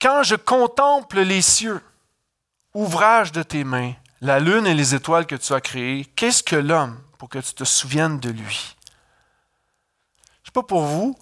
Quand 0.00 0.22
je 0.22 0.34
contemple 0.34 1.20
les 1.20 1.42
cieux, 1.42 1.82
ouvrage 2.72 3.30
de 3.30 3.42
tes 3.42 3.62
mains, 3.62 3.92
la 4.22 4.40
lune 4.40 4.66
et 4.66 4.74
les 4.74 4.94
étoiles 4.94 5.26
que 5.26 5.36
tu 5.36 5.52
as 5.52 5.60
créées, 5.60 6.06
qu'est-ce 6.16 6.42
que 6.42 6.56
l'homme 6.56 6.98
pour 7.18 7.28
que 7.28 7.38
tu 7.38 7.52
te 7.52 7.64
souviennes 7.64 8.18
de 8.18 8.30
lui? 8.30 8.76
Je 10.24 10.30
ne 10.40 10.46
sais 10.46 10.52
pas 10.54 10.62
pour 10.62 10.84
vous, 10.84 11.14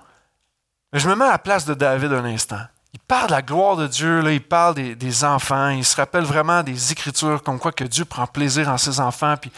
mais 0.92 1.00
je 1.00 1.09
me 1.09 1.16
mets 1.16 1.24
à 1.24 1.33
la 1.33 1.38
place 1.38 1.64
de 1.64 1.74
David 1.74 2.12
un 2.12 2.24
instant. 2.24 2.62
Il 2.92 3.00
parle 3.00 3.29
de 3.29 3.33
la 3.33 3.42
gloire 3.42 3.76
de 3.76 3.87
Dieu, 3.87 4.20
là, 4.20 4.33
il 4.33 4.42
parle 4.42 4.74
des, 4.74 5.24
enfants, 5.24 5.68
il 5.68 5.85
se 5.85 5.96
rappelle 5.96 6.24
vraiment 6.24 6.62
des 6.62 6.92
Écritures, 6.92 7.42
comme 7.42 7.59
quoi 7.59 7.72
que 7.72 7.85
Dieu 7.85 8.05
prend 8.05 8.26
plaisir 8.26 8.68
en 8.68 8.79
ses 8.79 8.98
enfants. 8.98 9.37
Puis 9.40 9.53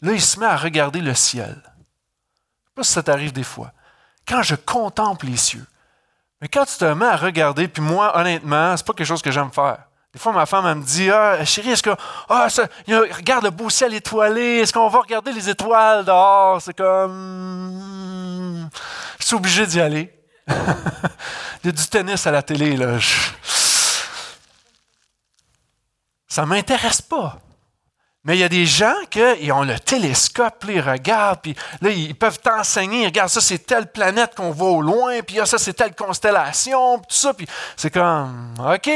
là, 0.00 0.12
il 0.12 0.22
se 0.22 0.40
met 0.40 0.46
à 0.46 0.56
regarder 0.56 1.00
le 1.00 1.14
ciel. 1.14 1.54
Je 1.54 1.70
sais 1.70 2.74
pas 2.74 2.82
si 2.84 2.92
ça 2.92 3.02
t'arrive 3.02 3.32
des 3.32 3.42
fois 3.42 3.72
quand 4.28 4.42
je 4.42 4.54
contemple 4.54 5.26
les 5.26 5.36
cieux. 5.36 5.66
Mais 6.40 6.48
quand 6.48 6.64
tu 6.66 6.76
te 6.76 6.84
mets 6.84 7.06
à 7.06 7.16
regarder, 7.16 7.66
puis 7.66 7.82
moi, 7.82 8.16
honnêtement, 8.16 8.76
c'est 8.76 8.86
pas 8.86 8.92
quelque 8.92 9.06
chose 9.06 9.22
que 9.22 9.32
j'aime 9.32 9.50
faire. 9.50 9.78
Des 10.12 10.18
fois, 10.18 10.32
ma 10.32 10.46
femme, 10.46 10.66
elle 10.66 10.76
me 10.76 10.84
dit 10.84 11.10
Ah, 11.10 11.44
chérie, 11.44 11.70
est-ce 11.70 11.82
que. 11.82 11.90
Ah, 12.28 12.48
ça, 12.48 12.66
regarde 12.86 13.44
le 13.44 13.50
beau 13.50 13.68
ciel 13.68 13.92
étoilé, 13.94 14.58
est-ce 14.58 14.72
qu'on 14.72 14.88
va 14.88 15.00
regarder 15.00 15.32
les 15.32 15.48
étoiles 15.48 16.04
dehors 16.04 16.62
C'est 16.62 16.76
comme. 16.76 18.70
Je 19.18 19.26
suis 19.26 19.34
obligé 19.34 19.66
d'y 19.66 19.80
aller. 19.80 20.17
Il 21.64 21.66
y 21.66 21.68
a 21.68 21.72
du 21.72 21.86
tennis 21.86 22.26
à 22.26 22.30
la 22.30 22.42
télé, 22.42 22.76
là. 22.76 22.98
Ça 26.28 26.42
ne 26.42 26.46
m'intéresse 26.46 27.02
pas. 27.02 27.38
Mais 28.24 28.36
il 28.36 28.40
y 28.40 28.44
a 28.44 28.48
des 28.48 28.66
gens 28.66 28.94
qui 29.08 29.50
ont 29.50 29.62
le 29.62 29.78
télescope, 29.78 30.64
ils 30.68 30.80
regardent, 30.80 31.40
puis 31.40 31.56
là, 31.80 31.88
ils 31.88 32.14
peuvent 32.14 32.40
t'enseigner, 32.40 33.06
regarde, 33.06 33.30
ça, 33.30 33.40
c'est 33.40 33.58
telle 33.58 33.90
planète 33.90 34.34
qu'on 34.34 34.50
voit 34.50 34.70
au 34.70 34.82
loin, 34.82 35.22
puis 35.22 35.38
ça, 35.46 35.56
c'est 35.56 35.72
telle 35.72 35.94
constellation, 35.94 36.98
puis 36.98 37.06
tout 37.08 37.14
ça, 37.14 37.32
puis 37.32 37.46
c'est 37.76 37.90
comme, 37.90 38.52
OK, 38.58 38.90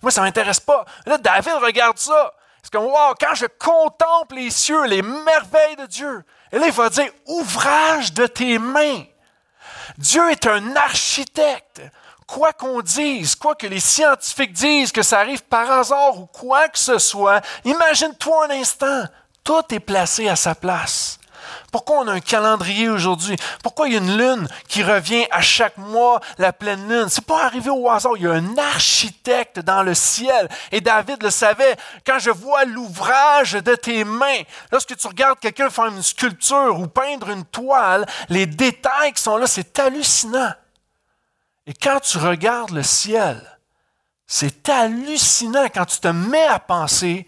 moi, 0.00 0.10
ça 0.10 0.22
ne 0.22 0.26
m'intéresse 0.26 0.60
pas. 0.60 0.86
Là, 1.04 1.18
David 1.18 1.54
regarde 1.60 1.98
ça. 1.98 2.32
C'est 2.62 2.72
comme, 2.72 2.86
wow, 2.86 3.14
quand 3.20 3.34
je 3.34 3.46
contemple 3.58 4.36
les 4.36 4.50
cieux, 4.50 4.86
les 4.86 5.02
merveilles 5.02 5.76
de 5.76 5.86
Dieu, 5.86 6.24
et 6.52 6.58
là, 6.58 6.66
il 6.66 6.72
va 6.72 6.88
dire, 6.88 7.10
ouvrage 7.26 8.14
de 8.14 8.26
tes 8.26 8.58
mains. 8.58 9.02
Dieu 9.98 10.30
est 10.30 10.46
un 10.46 10.76
architecte 10.76 11.82
quoi 12.26 12.52
qu'on 12.52 12.80
dise, 12.80 13.34
quoi 13.34 13.54
que 13.56 13.66
les 13.66 13.80
scientifiques 13.80 14.52
disent, 14.52 14.92
que 14.92 15.02
ça 15.02 15.18
arrive 15.18 15.42
par 15.42 15.70
hasard 15.70 16.18
ou 16.18 16.26
quoi 16.26 16.68
que 16.68 16.78
ce 16.78 16.98
soit, 16.98 17.40
imagine-toi 17.64 18.46
un 18.46 18.50
instant, 18.50 19.04
tout 19.42 19.62
est 19.70 19.80
placé 19.80 20.28
à 20.28 20.36
sa 20.36 20.54
place. 20.54 21.19
Pourquoi 21.72 21.98
on 21.98 22.08
a 22.08 22.12
un 22.12 22.20
calendrier 22.20 22.88
aujourd'hui? 22.88 23.36
Pourquoi 23.62 23.88
il 23.88 23.94
y 23.94 23.96
a 23.96 24.00
une 24.00 24.16
lune 24.16 24.48
qui 24.68 24.82
revient 24.82 25.26
à 25.30 25.40
chaque 25.40 25.76
mois, 25.78 26.20
la 26.38 26.52
pleine 26.52 26.88
lune? 26.88 27.08
C'est 27.08 27.24
pas 27.24 27.44
arrivé 27.44 27.70
au 27.70 27.88
hasard. 27.88 28.12
Il 28.16 28.22
y 28.22 28.26
a 28.26 28.32
un 28.32 28.58
architecte 28.58 29.60
dans 29.60 29.82
le 29.82 29.94
ciel. 29.94 30.48
Et 30.72 30.80
David 30.80 31.22
le 31.22 31.30
savait. 31.30 31.76
Quand 32.06 32.18
je 32.18 32.30
vois 32.30 32.64
l'ouvrage 32.64 33.52
de 33.52 33.74
tes 33.74 34.04
mains, 34.04 34.42
lorsque 34.72 34.96
tu 34.96 35.06
regardes 35.06 35.38
quelqu'un 35.38 35.70
faire 35.70 35.86
une 35.86 36.02
sculpture 36.02 36.78
ou 36.78 36.86
peindre 36.86 37.30
une 37.30 37.44
toile, 37.44 38.06
les 38.28 38.46
détails 38.46 39.12
qui 39.12 39.22
sont 39.22 39.36
là, 39.36 39.46
c'est 39.46 39.78
hallucinant. 39.78 40.52
Et 41.66 41.74
quand 41.74 42.00
tu 42.00 42.18
regardes 42.18 42.70
le 42.70 42.82
ciel, 42.82 43.40
c'est 44.26 44.68
hallucinant 44.68 45.66
quand 45.74 45.86
tu 45.86 45.98
te 46.00 46.08
mets 46.08 46.46
à 46.46 46.58
penser 46.58 47.26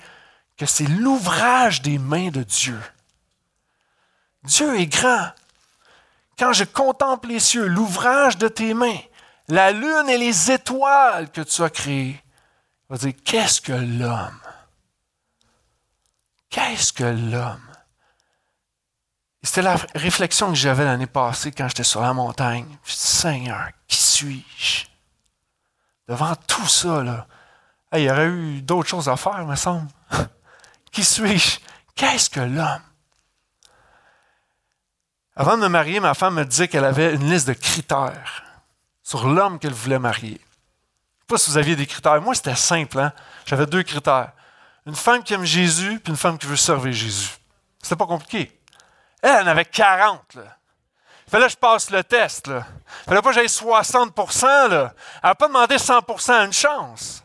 que 0.56 0.66
c'est 0.66 0.86
l'ouvrage 0.86 1.82
des 1.82 1.98
mains 1.98 2.30
de 2.30 2.42
Dieu. 2.42 2.80
Dieu 4.44 4.80
est 4.80 4.86
grand. 4.86 5.30
Quand 6.38 6.52
je 6.52 6.64
contemple 6.64 7.28
les 7.28 7.40
cieux, 7.40 7.66
l'ouvrage 7.66 8.38
de 8.38 8.48
tes 8.48 8.74
mains, 8.74 8.98
la 9.48 9.70
lune 9.70 10.08
et 10.08 10.18
les 10.18 10.50
étoiles 10.50 11.30
que 11.30 11.40
tu 11.40 11.62
as 11.62 11.70
créées, 11.70 12.22
je 12.90 12.96
vais 12.96 13.12
dire, 13.12 13.22
qu'est-ce 13.24 13.60
que 13.60 13.72
l'homme? 13.72 14.40
Qu'est-ce 16.50 16.92
que 16.92 17.04
l'homme? 17.04 17.72
C'était 19.42 19.62
la 19.62 19.76
réflexion 19.94 20.48
que 20.48 20.54
j'avais 20.54 20.84
l'année 20.84 21.06
passée 21.06 21.50
quand 21.50 21.66
j'étais 21.68 21.82
sur 21.82 22.00
la 22.00 22.12
montagne. 22.12 22.78
Seigneur, 22.84 23.68
qui 23.88 23.96
suis-je? 23.96 24.86
Devant 26.08 26.34
tout 26.36 26.66
ça, 26.66 27.02
là, 27.02 27.26
il 27.94 28.02
y 28.02 28.10
aurait 28.10 28.28
eu 28.28 28.62
d'autres 28.62 28.88
choses 28.88 29.08
à 29.08 29.16
faire, 29.16 29.46
me 29.46 29.56
semble. 29.56 29.88
qui 30.92 31.02
suis-je? 31.02 31.58
Qu'est-ce 31.94 32.30
que 32.30 32.40
l'homme? 32.40 32.82
Avant 35.34 35.56
de 35.56 35.62
me 35.62 35.68
marier, 35.68 36.00
ma 36.00 36.14
femme 36.14 36.34
me 36.34 36.44
disait 36.44 36.68
qu'elle 36.68 36.84
avait 36.84 37.14
une 37.14 37.30
liste 37.30 37.48
de 37.48 37.54
critères 37.54 38.44
sur 39.02 39.26
l'homme 39.26 39.58
qu'elle 39.58 39.72
voulait 39.72 39.98
marier. 39.98 40.38
Je 40.38 40.38
ne 40.38 40.38
sais 40.38 41.26
pas 41.28 41.38
si 41.38 41.50
vous 41.50 41.58
aviez 41.58 41.76
des 41.76 41.86
critères. 41.86 42.20
Moi, 42.20 42.34
c'était 42.34 42.54
simple. 42.54 42.98
Hein? 42.98 43.12
J'avais 43.46 43.66
deux 43.66 43.82
critères. 43.82 44.32
Une 44.86 44.94
femme 44.94 45.22
qui 45.22 45.32
aime 45.32 45.44
Jésus, 45.44 46.00
puis 46.00 46.10
une 46.10 46.18
femme 46.18 46.36
qui 46.36 46.46
veut 46.46 46.56
servir 46.56 46.92
Jésus. 46.92 47.30
C'était 47.82 47.96
pas 47.96 48.06
compliqué. 48.06 48.60
Elle, 49.22 49.30
elle 49.30 49.44
en 49.44 49.50
avait 49.52 49.64
40. 49.64 50.34
Là. 50.34 50.42
Fallait 51.28 51.46
que 51.46 51.52
je 51.52 51.56
passe 51.56 51.90
le 51.90 52.04
test. 52.04 52.48
Là. 52.48 52.66
Fallait 53.06 53.22
pas 53.22 53.30
que 53.30 53.34
j'aille 53.34 53.48
60 53.48 54.14
là. 54.44 54.92
Elle 55.22 55.28
n'a 55.28 55.34
pas 55.34 55.48
demandé 55.48 55.76
100% 55.76 56.46
une 56.46 56.52
chance 56.52 57.24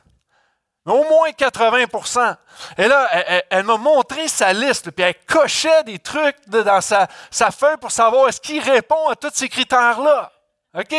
au 0.93 1.04
moins 1.04 1.30
80% 1.30 2.36
Et 2.78 2.88
là, 2.88 3.43
elle, 3.50 3.65
m'a 3.65 3.78
montré 3.78 4.28
sa 4.28 4.54
liste, 4.54 4.91
puis 4.91 5.04
elle 5.04 5.15
cochait 5.26 5.84
des 5.84 6.00
trucs 6.00 6.38
dans 6.47 6.82
sa, 6.82 7.08
feuille 7.52 7.78
pour 7.78 7.91
savoir 7.91 8.30
est-ce 8.30 8.39
qu'il 8.39 8.62
répond 8.62 9.10
à 9.10 9.15
tous 9.15 9.32
ces 9.34 9.50
critères-là. 9.50 10.32
OK? 10.73 10.95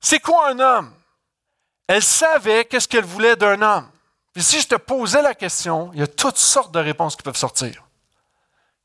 C'est 0.00 0.20
quoi 0.20 0.50
un 0.50 0.58
homme? 0.60 0.94
Elle 1.86 2.02
savait 2.02 2.64
qu'est-ce 2.64 2.86
qu'elle 2.86 3.04
voulait 3.04 3.36
d'un 3.36 3.60
homme. 3.60 3.88
Puis 4.32 4.42
si 4.42 4.60
je 4.60 4.68
te 4.68 4.76
posais 4.76 5.22
la 5.22 5.34
question, 5.34 5.90
il 5.92 6.00
y 6.00 6.02
a 6.02 6.06
toutes 6.06 6.38
sortes 6.38 6.72
de 6.72 6.78
réponses 6.78 7.16
qui 7.16 7.22
peuvent 7.22 7.36
sortir. 7.36 7.82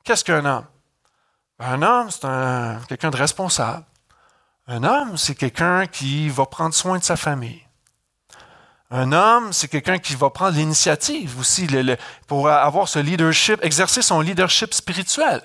Qu'est-ce 0.03 0.23
qu'un 0.23 0.43
homme? 0.43 0.65
Un 1.59 1.81
homme, 1.81 2.09
c'est 2.09 2.87
quelqu'un 2.87 3.11
de 3.11 3.17
responsable. 3.17 3.85
Un 4.67 4.83
homme, 4.83 5.17
c'est 5.17 5.35
quelqu'un 5.35 5.85
qui 5.85 6.29
va 6.29 6.45
prendre 6.45 6.73
soin 6.73 6.97
de 6.97 7.03
sa 7.03 7.15
famille. 7.15 7.64
Un 8.91 9.11
homme, 9.11 9.51
c'est 9.51 9.67
quelqu'un 9.67 9.97
qui 9.97 10.15
va 10.15 10.29
prendre 10.29 10.55
l'initiative 10.55 11.39
aussi 11.39 11.67
pour 12.27 12.49
avoir 12.49 12.87
ce 12.87 12.99
leadership, 12.99 13.63
exercer 13.63 14.01
son 14.01 14.21
leadership 14.21 14.73
spirituel. 14.73 15.41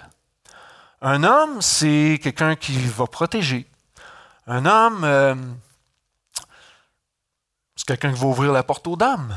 Un 1.00 1.24
homme, 1.24 1.62
c'est 1.62 2.20
quelqu'un 2.22 2.54
qui 2.54 2.76
va 2.88 3.06
protéger. 3.06 3.66
Un 4.46 4.66
homme, 4.66 5.04
euh, 5.04 5.34
c'est 7.74 7.86
quelqu'un 7.86 8.12
qui 8.12 8.20
va 8.20 8.26
ouvrir 8.26 8.52
la 8.52 8.62
porte 8.62 8.86
aux 8.86 8.96
dames. 8.96 9.34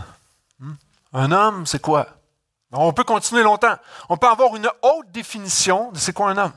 Hmm? 0.60 0.74
Un 1.14 1.32
homme, 1.32 1.66
c'est 1.66 1.82
quoi? 1.82 2.08
On 2.74 2.92
peut 2.92 3.06
continuer 3.06 3.44
longtemps. 3.44 3.78
On 4.10 4.18
peut 4.18 4.28
avoir 4.28 4.56
une 4.56 4.70
haute 4.82 5.12
définition 5.12 5.92
de 5.92 5.98
c'est 5.98 6.12
quoi 6.12 6.30
un 6.32 6.38
homme. 6.38 6.54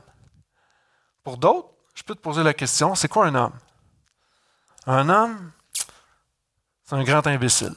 Pour 1.23 1.37
d'autres, 1.37 1.69
je 1.95 2.03
peux 2.03 2.15
te 2.15 2.21
poser 2.21 2.43
la 2.43 2.55
question, 2.55 2.95
c'est 2.95 3.09
quoi 3.09 3.27
un 3.27 3.35
homme? 3.35 3.53
Un 4.87 5.09
homme, 5.09 5.53
c'est 6.87 6.95
un 6.95 7.03
grand 7.03 7.27
imbécile. 7.27 7.75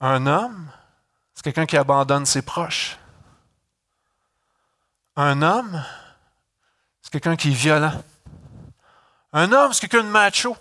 Un 0.00 0.26
homme, 0.26 0.70
c'est 1.34 1.42
quelqu'un 1.42 1.66
qui 1.66 1.78
abandonne 1.78 2.26
ses 2.26 2.42
proches. 2.42 2.98
Un 5.16 5.40
homme, 5.40 5.82
c'est 7.00 7.10
quelqu'un 7.10 7.36
qui 7.36 7.50
est 7.50 7.54
violent. 7.54 8.02
Un 9.32 9.50
homme, 9.52 9.72
c'est 9.72 9.88
quelqu'un 9.88 10.06
de 10.06 10.10
macho. 10.10 10.56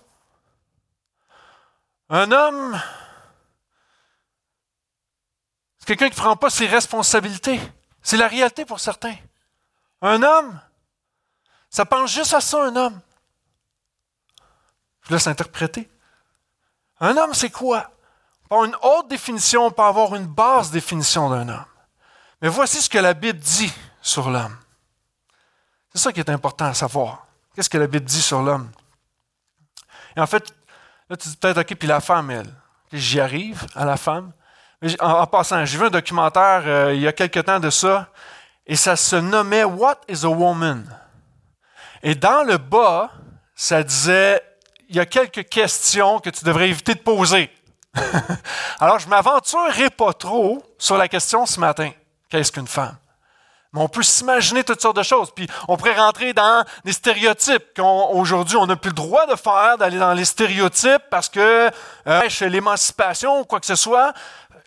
Un 2.10 2.32
homme, 2.32 2.82
c'est 5.78 5.88
quelqu'un 5.88 6.10
qui 6.10 6.16
ne 6.16 6.22
prend 6.22 6.38
pas 6.38 6.50
ses 6.50 6.68
responsabilités. 6.68 7.60
C'est 8.02 8.18
la 8.18 8.28
réalité 8.28 8.64
pour 8.66 8.80
certains. 8.80 9.16
Un 10.02 10.24
homme, 10.24 10.60
ça 11.70 11.86
pense 11.86 12.14
juste 12.14 12.34
à 12.34 12.42
ça, 12.42 12.64
un 12.64 12.76
homme. 12.76 13.02
Je 15.10 15.16
laisse 15.16 15.28
interpréter. 15.28 15.90
Un 17.00 17.18
homme, 17.18 17.34
c'est 17.34 17.50
quoi? 17.50 17.90
Par 18.48 18.64
une 18.64 18.76
haute 18.82 19.08
définition, 19.08 19.66
on 19.66 19.72
peut 19.72 19.82
avoir 19.82 20.16
une 20.16 20.28
basse 20.28 20.70
définition 20.70 21.30
d'un 21.30 21.50
homme. 21.50 21.66
Mais 22.42 22.48
voici 22.48 22.82
ce 22.82 22.90
que 22.90 23.00
la 23.00 23.16
Bible 23.16 23.40
dit 23.40 23.74
sur 24.02 24.30
l'homme. 24.30 24.56
C'est 25.94 26.00
ça 26.00 26.14
qui 26.14 26.20
est 26.20 26.30
important 26.30 26.66
à 26.66 26.74
savoir. 26.74 27.26
Qu'est-ce 27.56 27.70
que 27.70 27.78
la 27.78 27.88
Bible 27.88 28.06
dit 28.06 28.22
sur 28.22 28.44
l'homme? 28.44 28.70
Et 30.16 30.22
en 30.22 30.28
fait, 30.28 30.54
là, 31.10 31.18
tu 31.18 31.28
dis 31.28 31.38
peut-être, 31.38 31.62
OK, 31.62 31.76
puis 31.76 31.88
la 31.88 32.02
femme, 32.02 32.30
elle. 32.30 32.54
J'y 32.94 33.20
arrive 33.20 33.66
à 33.76 33.86
la 33.86 33.98
femme. 33.98 34.32
en, 35.00 35.28
passant, 35.28 35.66
j'ai 35.66 35.78
vu 35.78 35.86
un 35.86 35.90
documentaire 35.90 36.64
euh, 36.66 36.94
il 36.94 37.02
y 37.02 37.08
a 37.08 37.14
quelque 37.14 37.40
temps 37.40 37.60
de 37.60 37.70
ça, 37.70 38.10
et 38.66 38.76
ça 38.76 38.96
se 38.96 39.16
nommait 39.16 39.64
What 39.64 40.02
is 40.08 40.24
a 40.24 40.30
Woman? 40.30 40.86
Et 42.04 42.16
dans 42.16 42.44
le 42.44 42.58
bas, 42.58 43.12
ça 43.56 43.84
disait 43.84 44.42
il 44.90 44.96
y 44.96 45.00
a 45.00 45.06
quelques 45.06 45.48
questions 45.48 46.20
que 46.20 46.32
tu 46.32 46.44
devrais 46.44 46.70
éviter 46.70 46.96
de 46.96 47.00
poser. 47.00 47.52
Alors, 48.80 49.00
je 49.00 49.06
ne 49.06 49.12
m'aventurerai 49.12 49.92
pas 49.92 50.14
trop 50.14 50.64
sur 50.78 50.98
la 50.98 51.08
question 51.08 51.46
ce 51.46 51.60
matin. 51.60 51.92
Qu'est-ce 52.30 52.52
qu'une 52.52 52.68
femme? 52.68 52.98
Mais 53.72 53.82
on 53.82 53.88
peut 53.88 54.02
s'imaginer 54.02 54.64
toutes 54.64 54.82
sortes 54.82 54.98
de 54.98 55.04
choses. 55.04 55.32
Puis 55.32 55.48
on 55.68 55.78
pourrait 55.78 55.96
rentrer 55.96 56.34
dans 56.34 56.66
des 56.86 56.94
stéréotypes 56.94 57.66
qu'aujourd'hui 57.76 58.58
on 58.58 58.66
n'a 58.66 58.76
plus 58.76 58.90
le 58.90 58.96
droit 58.96 59.28
de 59.28 59.36
faire, 59.36 59.78
d'aller 59.78 60.00
dans 60.00 60.14
les 60.14 60.26
stéréotypes 60.26 61.04
parce 61.12 61.30
que 61.30 61.70
euh, 62.08 62.30
chez 62.30 62.50
l'émancipation 62.50 63.42
ou 63.42 63.44
quoi 63.46 63.60
que 63.60 63.68
ce 63.68 63.76
soit. 63.76 64.14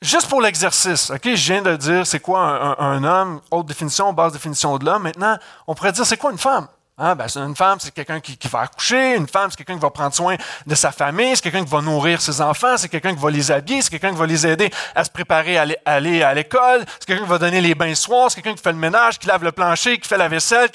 Juste 0.03 0.29
pour 0.29 0.41
l'exercice, 0.41 1.11
ok, 1.11 1.35
je 1.35 1.53
viens 1.53 1.63
de 1.63 1.75
dire 1.77 2.07
c'est 2.07 2.21
quoi 2.21 2.41
un, 2.41 2.77
un 2.79 3.05
homme, 3.05 3.41
haute 3.51 3.67
définition, 3.67 4.13
basse 4.13 4.33
définition 4.33 4.79
de 4.79 4.85
l'homme. 4.85 5.03
Maintenant, 5.03 5.37
on 5.67 5.75
pourrait 5.75 5.93
dire 5.93 6.07
c'est 6.07 6.17
quoi 6.17 6.31
une 6.31 6.39
femme? 6.39 6.69
Hein, 7.05 7.17
ben, 7.17 7.27
une 7.35 7.57
femme, 7.57 7.81
c'est 7.81 7.93
quelqu'un 7.93 8.21
qui, 8.21 8.39
va 8.47 8.61
accoucher. 8.61 9.17
Une 9.17 9.27
femme, 9.27 9.51
c'est 9.51 9.57
quelqu'un 9.57 9.75
qui 9.75 9.81
va 9.81 9.91
prendre 9.91 10.15
soin 10.15 10.37
de 10.65 10.75
sa 10.77 10.93
famille. 10.93 11.35
C'est 11.35 11.43
quelqu'un 11.43 11.65
qui 11.65 11.71
va 11.71 11.81
nourrir 11.81 12.21
ses 12.21 12.41
enfants. 12.41 12.77
C'est 12.77 12.89
quelqu'un 12.89 13.13
qui 13.13 13.21
va 13.21 13.29
les 13.29 13.51
habiller. 13.51 13.83
C'est 13.83 13.91
quelqu'un 13.91 14.13
qui 14.13 14.19
va 14.19 14.27
les 14.27 14.47
aider 14.47 14.71
à 14.95 15.03
se 15.03 15.11
préparer 15.11 15.59
à 15.59 15.67
aller 15.85 16.23
à 16.23 16.33
l'école. 16.33 16.85
C'est 17.01 17.07
quelqu'un 17.07 17.25
qui 17.25 17.29
va 17.29 17.39
donner 17.39 17.61
les 17.61 17.75
bains 17.75 17.97
soirs. 17.97 18.31
C'est 18.31 18.41
quelqu'un 18.41 18.55
qui 18.55 18.63
fait 18.63 18.71
le 18.71 18.79
ménage, 18.79 19.19
qui 19.19 19.27
lave 19.27 19.43
le 19.43 19.51
plancher, 19.51 19.99
qui 19.99 20.09
fait 20.09 20.17
la 20.17 20.29
vaisselle. 20.29 20.71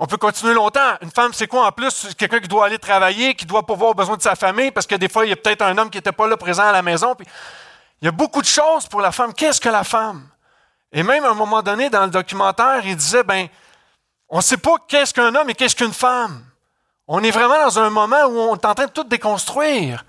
On 0.00 0.06
peut 0.06 0.16
continuer 0.16 0.54
longtemps. 0.54 0.96
Une 1.02 1.12
femme, 1.12 1.32
c'est 1.32 1.46
quoi 1.46 1.68
en 1.68 1.70
plus? 1.70 1.90
C'est 1.90 2.16
quelqu'un 2.16 2.40
qui 2.40 2.48
doit 2.48 2.66
aller 2.66 2.80
travailler, 2.80 3.34
qui 3.34 3.46
doit 3.46 3.64
pouvoir 3.64 3.94
besoin 3.94 4.16
de 4.16 4.22
sa 4.22 4.34
famille, 4.34 4.72
parce 4.72 4.88
que 4.88 4.96
des 4.96 5.08
fois, 5.08 5.24
il 5.24 5.28
y 5.28 5.32
a 5.32 5.36
peut-être 5.36 5.62
un 5.62 5.78
homme 5.78 5.88
qui 5.88 5.98
n'était 5.98 6.10
pas 6.10 6.26
là 6.26 6.36
présent 6.36 6.64
à 6.64 6.72
la 6.72 6.82
maison. 6.82 7.14
Il 8.02 8.06
y 8.06 8.08
a 8.08 8.12
beaucoup 8.12 8.42
de 8.42 8.46
choses 8.46 8.88
pour 8.88 9.00
la 9.00 9.12
femme. 9.12 9.32
Qu'est-ce 9.34 9.60
que 9.60 9.68
la 9.68 9.84
femme? 9.84 10.26
Et 10.92 11.04
même 11.04 11.24
à 11.24 11.30
un 11.30 11.34
moment 11.34 11.62
donné, 11.62 11.90
dans 11.90 12.06
le 12.06 12.10
documentaire, 12.10 12.80
il 12.84 12.96
disait, 12.96 13.22
ben, 13.22 13.46
on 14.30 14.38
ne 14.38 14.42
sait 14.42 14.56
pas 14.56 14.76
qu'est-ce 14.88 15.12
qu'un 15.12 15.34
homme 15.34 15.50
et 15.50 15.54
qu'est-ce 15.54 15.76
qu'une 15.76 15.92
femme. 15.92 16.44
On 17.08 17.22
est 17.22 17.32
vraiment 17.32 17.58
dans 17.64 17.78
un 17.80 17.90
moment 17.90 18.24
où 18.26 18.38
on 18.38 18.54
est 18.54 18.64
en 18.64 18.74
train 18.74 18.86
de 18.86 18.92
tout 18.92 19.04
déconstruire. 19.04 20.04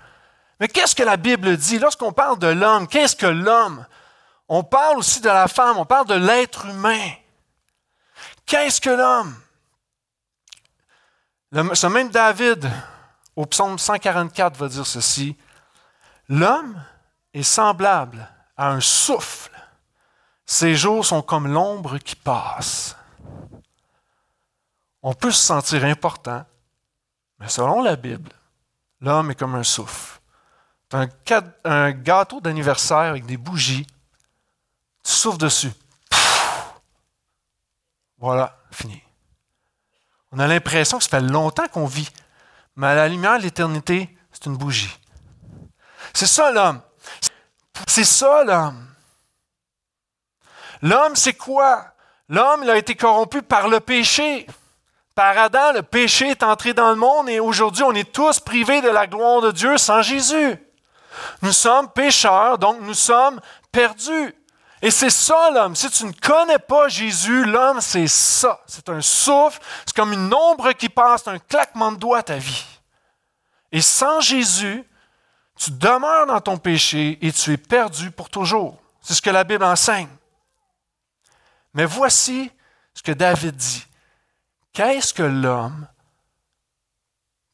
Mais 0.60 0.68
qu'est-ce 0.68 0.94
que 0.94 1.02
la 1.02 1.16
Bible 1.16 1.56
dit? 1.56 1.80
Lorsqu'on 1.80 2.12
parle 2.12 2.38
de 2.38 2.46
l'homme, 2.46 2.86
qu'est-ce 2.86 3.16
que 3.16 3.26
l'homme? 3.26 3.84
On 4.48 4.62
parle 4.62 4.98
aussi 4.98 5.20
de 5.20 5.28
la 5.28 5.48
femme, 5.48 5.76
on 5.78 5.84
parle 5.84 6.06
de 6.06 6.14
l'être 6.14 6.66
humain. 6.66 7.10
Qu'est-ce 8.46 8.80
que 8.80 8.90
l'homme? 8.90 9.34
Ce 11.74 11.86
même 11.88 12.10
David, 12.10 12.70
au 13.34 13.44
psaume 13.46 13.78
144, 13.78 14.56
va 14.56 14.68
dire 14.68 14.86
ceci. 14.86 15.36
L'homme 16.28 16.80
est 17.34 17.42
semblable 17.42 18.28
à 18.56 18.68
un 18.70 18.80
souffle. 18.80 19.50
Ses 20.46 20.76
jours 20.76 21.04
sont 21.04 21.22
comme 21.22 21.48
l'ombre 21.48 21.98
qui 21.98 22.14
passe. 22.14 22.94
On 25.02 25.14
peut 25.14 25.30
se 25.30 25.42
sentir 25.42 25.84
important, 25.84 26.44
Mais 27.38 27.48
selon 27.48 27.82
la 27.82 27.96
Bible, 27.96 28.30
l'homme 29.00 29.32
est 29.32 29.34
comme 29.34 29.56
un 29.56 29.64
souffle. 29.64 30.20
As 30.92 31.06
un, 31.64 31.90
gâteau 31.92 32.40
d'anniversaire 32.40 32.98
avec 32.98 33.26
des 33.26 33.36
bougies. 33.36 33.86
Tu 35.02 35.10
souffles 35.10 35.38
dessus. 35.38 35.72
Voilà, 38.18 38.56
fini. 38.70 39.02
On 40.30 40.38
a 40.38 40.46
l'impression 40.46 40.98
que 40.98 41.04
ça 41.04 41.10
fait 41.10 41.20
longtemps 41.20 41.66
qu'on 41.66 41.86
vit. 41.86 42.08
Mais 42.76 42.86
à 42.86 42.94
la 42.94 43.08
lumière 43.08 43.38
de 43.38 43.42
l'éternité, 43.42 44.16
c'est 44.30 44.46
une 44.46 44.56
bougie. 44.56 44.96
C'est 46.14 46.26
ça 46.26 46.52
l'homme. 46.52 46.80
C'est 47.88 48.04
ça 48.04 48.44
l'homme. 48.44 48.86
L'homme, 50.82 51.16
c'est 51.16 51.34
quoi? 51.34 51.94
L'homme, 52.28 52.62
il 52.62 52.70
a 52.70 52.76
été 52.76 52.94
corrompu 52.94 53.42
par 53.42 53.68
le 53.68 53.80
péché. 53.80 54.46
Par 55.14 55.36
Adam, 55.36 55.72
le 55.72 55.82
péché 55.82 56.28
est 56.30 56.42
entré 56.42 56.72
dans 56.72 56.90
le 56.90 56.96
monde 56.96 57.28
et 57.28 57.40
aujourd'hui, 57.40 57.82
on 57.82 57.92
est 57.92 58.10
tous 58.10 58.40
privés 58.40 58.80
de 58.80 58.88
la 58.88 59.06
gloire 59.06 59.42
de 59.42 59.50
Dieu 59.50 59.76
sans 59.76 60.00
Jésus. 60.00 60.58
Nous 61.42 61.52
sommes 61.52 61.90
pécheurs, 61.90 62.58
donc 62.58 62.80
nous 62.80 62.94
sommes 62.94 63.40
perdus. 63.70 64.34
Et 64.80 64.90
c'est 64.90 65.10
ça 65.10 65.50
l'homme. 65.50 65.76
Si 65.76 65.88
tu 65.90 66.06
ne 66.06 66.12
connais 66.12 66.58
pas 66.58 66.88
Jésus, 66.88 67.44
l'homme, 67.44 67.80
c'est 67.80 68.08
ça. 68.08 68.60
C'est 68.66 68.88
un 68.88 69.00
souffle, 69.00 69.60
c'est 69.86 69.94
comme 69.94 70.12
une 70.12 70.32
ombre 70.32 70.72
qui 70.72 70.88
passe, 70.88 71.28
un 71.28 71.38
claquement 71.38 71.92
de 71.92 71.98
doigts 71.98 72.18
à 72.18 72.22
ta 72.22 72.36
vie. 72.36 72.64
Et 73.70 73.80
sans 73.80 74.20
Jésus, 74.20 74.84
tu 75.56 75.70
demeures 75.70 76.26
dans 76.26 76.40
ton 76.40 76.56
péché 76.56 77.18
et 77.22 77.32
tu 77.32 77.52
es 77.52 77.56
perdu 77.56 78.10
pour 78.10 78.28
toujours. 78.28 78.76
C'est 79.00 79.14
ce 79.14 79.22
que 79.22 79.30
la 79.30 79.44
Bible 79.44 79.64
enseigne. 79.64 80.08
Mais 81.74 81.84
voici 81.84 82.50
ce 82.94 83.02
que 83.02 83.12
David 83.12 83.54
dit. 83.54 83.86
Qu'est-ce 84.72 85.12
que 85.12 85.22
l'homme 85.22 85.86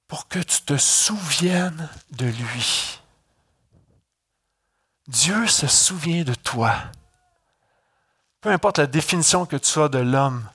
pour 0.07 0.29
que 0.29 0.39
tu 0.39 0.63
te 0.63 0.77
souviennes 0.77 1.89
de 2.13 2.27
lui? 2.27 3.01
Dieu 5.09 5.47
se 5.47 5.67
souvient 5.67 6.23
de 6.23 6.35
toi. 6.35 6.77
Peu 8.41 8.51
importe 8.51 8.79
la 8.79 8.87
définition 8.87 9.47
que 9.47 9.57
tu 9.57 9.81
as 9.81 9.89
de 9.89 9.99
l'homme, 9.99 10.49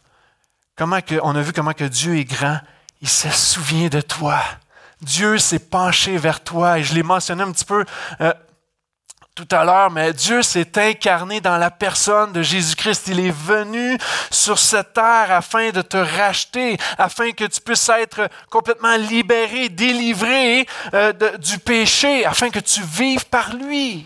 comment 0.76 1.00
on 1.24 1.36
a 1.36 1.42
vu 1.42 1.52
comment 1.52 1.74
que 1.74 1.84
Dieu 1.84 2.18
est 2.18 2.24
grand, 2.24 2.60
il 3.02 3.10
se 3.10 3.30
souvient 3.30 3.90
de 3.90 4.00
toi. 4.00 4.42
Dieu 5.02 5.38
s'est 5.38 5.60
penché 5.60 6.18
vers 6.18 6.42
toi, 6.44 6.80
et 6.80 6.84
je 6.84 6.94
l'ai 6.94 7.04
mentionné 7.04 7.44
un 7.44 7.52
petit 7.52 7.66
peu 7.66 7.84
euh, 8.22 8.34
tout 9.36 9.48
à 9.50 9.66
l'heure, 9.66 9.90
mais 9.90 10.14
Dieu 10.14 10.44
s'est 10.44 10.78
incarné 10.78 11.42
dans 11.42 11.58
la 11.58 11.72
personne 11.72 12.32
de 12.34 12.44
Jésus-Christ. 12.44 13.08
Il 13.08 13.20
est 13.20 13.36
venu 13.36 13.98
sur 14.30 14.60
cette 14.60 14.94
terre 14.94 15.32
afin 15.32 15.72
de 15.72 15.82
te 15.82 15.98
racheter, 15.98 16.78
afin 17.00 17.32
que 17.32 17.46
tu 17.46 17.60
puisses 17.60 17.90
être 17.90 18.30
complètement 18.52 18.96
libéré, 18.96 19.70
délivré 19.70 20.68
euh, 20.94 21.14
du 21.38 21.58
péché, 21.58 22.26
afin 22.26 22.52
que 22.52 22.60
tu 22.60 22.82
vives 22.84 23.26
par 23.26 23.56
lui. 23.56 24.06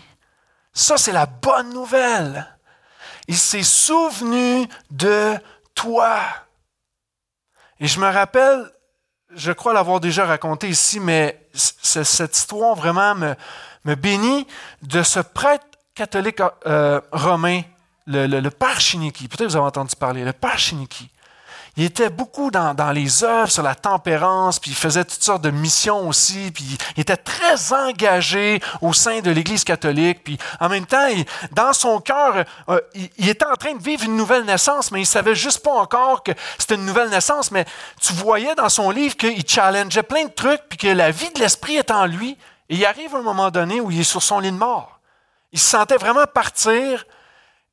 Ça, 0.72 0.96
c'est 0.96 1.12
la 1.12 1.26
bonne 1.26 1.74
nouvelle. 1.74 2.46
Il 3.26 3.36
s'est 3.36 3.62
souvenu 3.62 4.66
de 4.90 5.34
toi. 5.74 6.20
Et 7.80 7.86
je 7.86 8.00
me 8.00 8.08
rappelle, 8.10 8.64
je 9.34 9.52
crois 9.52 9.74
l'avoir 9.74 10.00
déjà 10.00 10.24
raconté 10.24 10.68
ici, 10.68 11.00
mais 11.00 11.48
cette 11.52 12.36
histoire 12.36 12.74
vraiment 12.74 13.14
me, 13.14 13.34
me 13.88 13.94
bénit 13.94 14.46
de 14.82 15.02
ce 15.02 15.20
prêtre 15.20 15.64
catholique 15.94 16.40
euh, 16.66 17.00
romain, 17.10 17.62
le, 18.06 18.26
le, 18.26 18.50
père 18.50 18.80
Chiniki. 18.80 19.28
Peut-être 19.28 19.50
vous 19.50 19.56
avez 19.56 19.66
entendu 19.66 19.96
parler, 19.96 20.24
le 20.24 20.32
père 20.32 20.58
Chiniki. 20.58 21.10
Il 21.76 21.84
était 21.84 22.10
beaucoup 22.10 22.50
dans, 22.50 22.92
les 22.92 23.22
œuvres 23.22 23.50
sur 23.50 23.62
la 23.62 23.76
tempérance, 23.76 24.58
puis 24.58 24.72
il 24.72 24.76
faisait 24.76 25.04
toutes 25.04 25.22
sortes 25.22 25.42
de 25.42 25.50
missions 25.50 26.08
aussi, 26.08 26.50
puis 26.50 26.76
il 26.96 27.00
était 27.00 27.16
très 27.16 27.72
engagé 27.72 28.60
au 28.82 28.92
sein 28.92 29.20
de 29.20 29.30
l'Église 29.30 29.62
catholique, 29.62 30.24
puis 30.24 30.38
en 30.58 30.68
même 30.68 30.86
temps, 30.86 31.06
dans 31.52 31.72
son 31.72 32.00
cœur, 32.00 32.44
euh, 32.68 32.80
il, 32.94 33.08
il, 33.18 33.28
était 33.28 33.46
en 33.46 33.54
train 33.54 33.74
de 33.74 33.82
vivre 33.82 34.02
une 34.02 34.16
nouvelle 34.16 34.44
naissance, 34.44 34.90
mais 34.90 35.02
il 35.02 35.06
savait 35.06 35.36
juste 35.36 35.60
pas 35.60 35.72
encore 35.72 36.24
que 36.24 36.32
c'était 36.58 36.74
une 36.74 36.84
nouvelle 36.84 37.10
naissance, 37.10 37.52
mais 37.52 37.64
tu 38.00 38.12
voyais 38.12 38.56
dans 38.56 38.68
son 38.68 38.90
livre 38.90 39.16
qu'il 39.16 39.46
challengeait 39.46 40.02
plein 40.02 40.24
de 40.24 40.32
trucs, 40.32 40.62
puis 40.68 40.78
que 40.78 40.88
la 40.88 41.12
vie 41.12 41.30
de 41.32 41.38
l'esprit 41.38 41.76
est 41.76 41.92
en 41.92 42.06
lui, 42.06 42.36
et 42.68 42.74
il 42.76 42.84
arrive 42.84 43.14
un 43.14 43.22
moment 43.22 43.50
donné 43.50 43.80
où 43.80 43.90
il 43.90 44.00
est 44.00 44.04
sur 44.04 44.22
son 44.22 44.40
lit 44.40 44.52
de 44.52 44.56
mort. 44.56 45.00
Il 45.52 45.58
se 45.58 45.68
sentait 45.68 45.96
vraiment 45.96 46.26
partir 46.26 47.06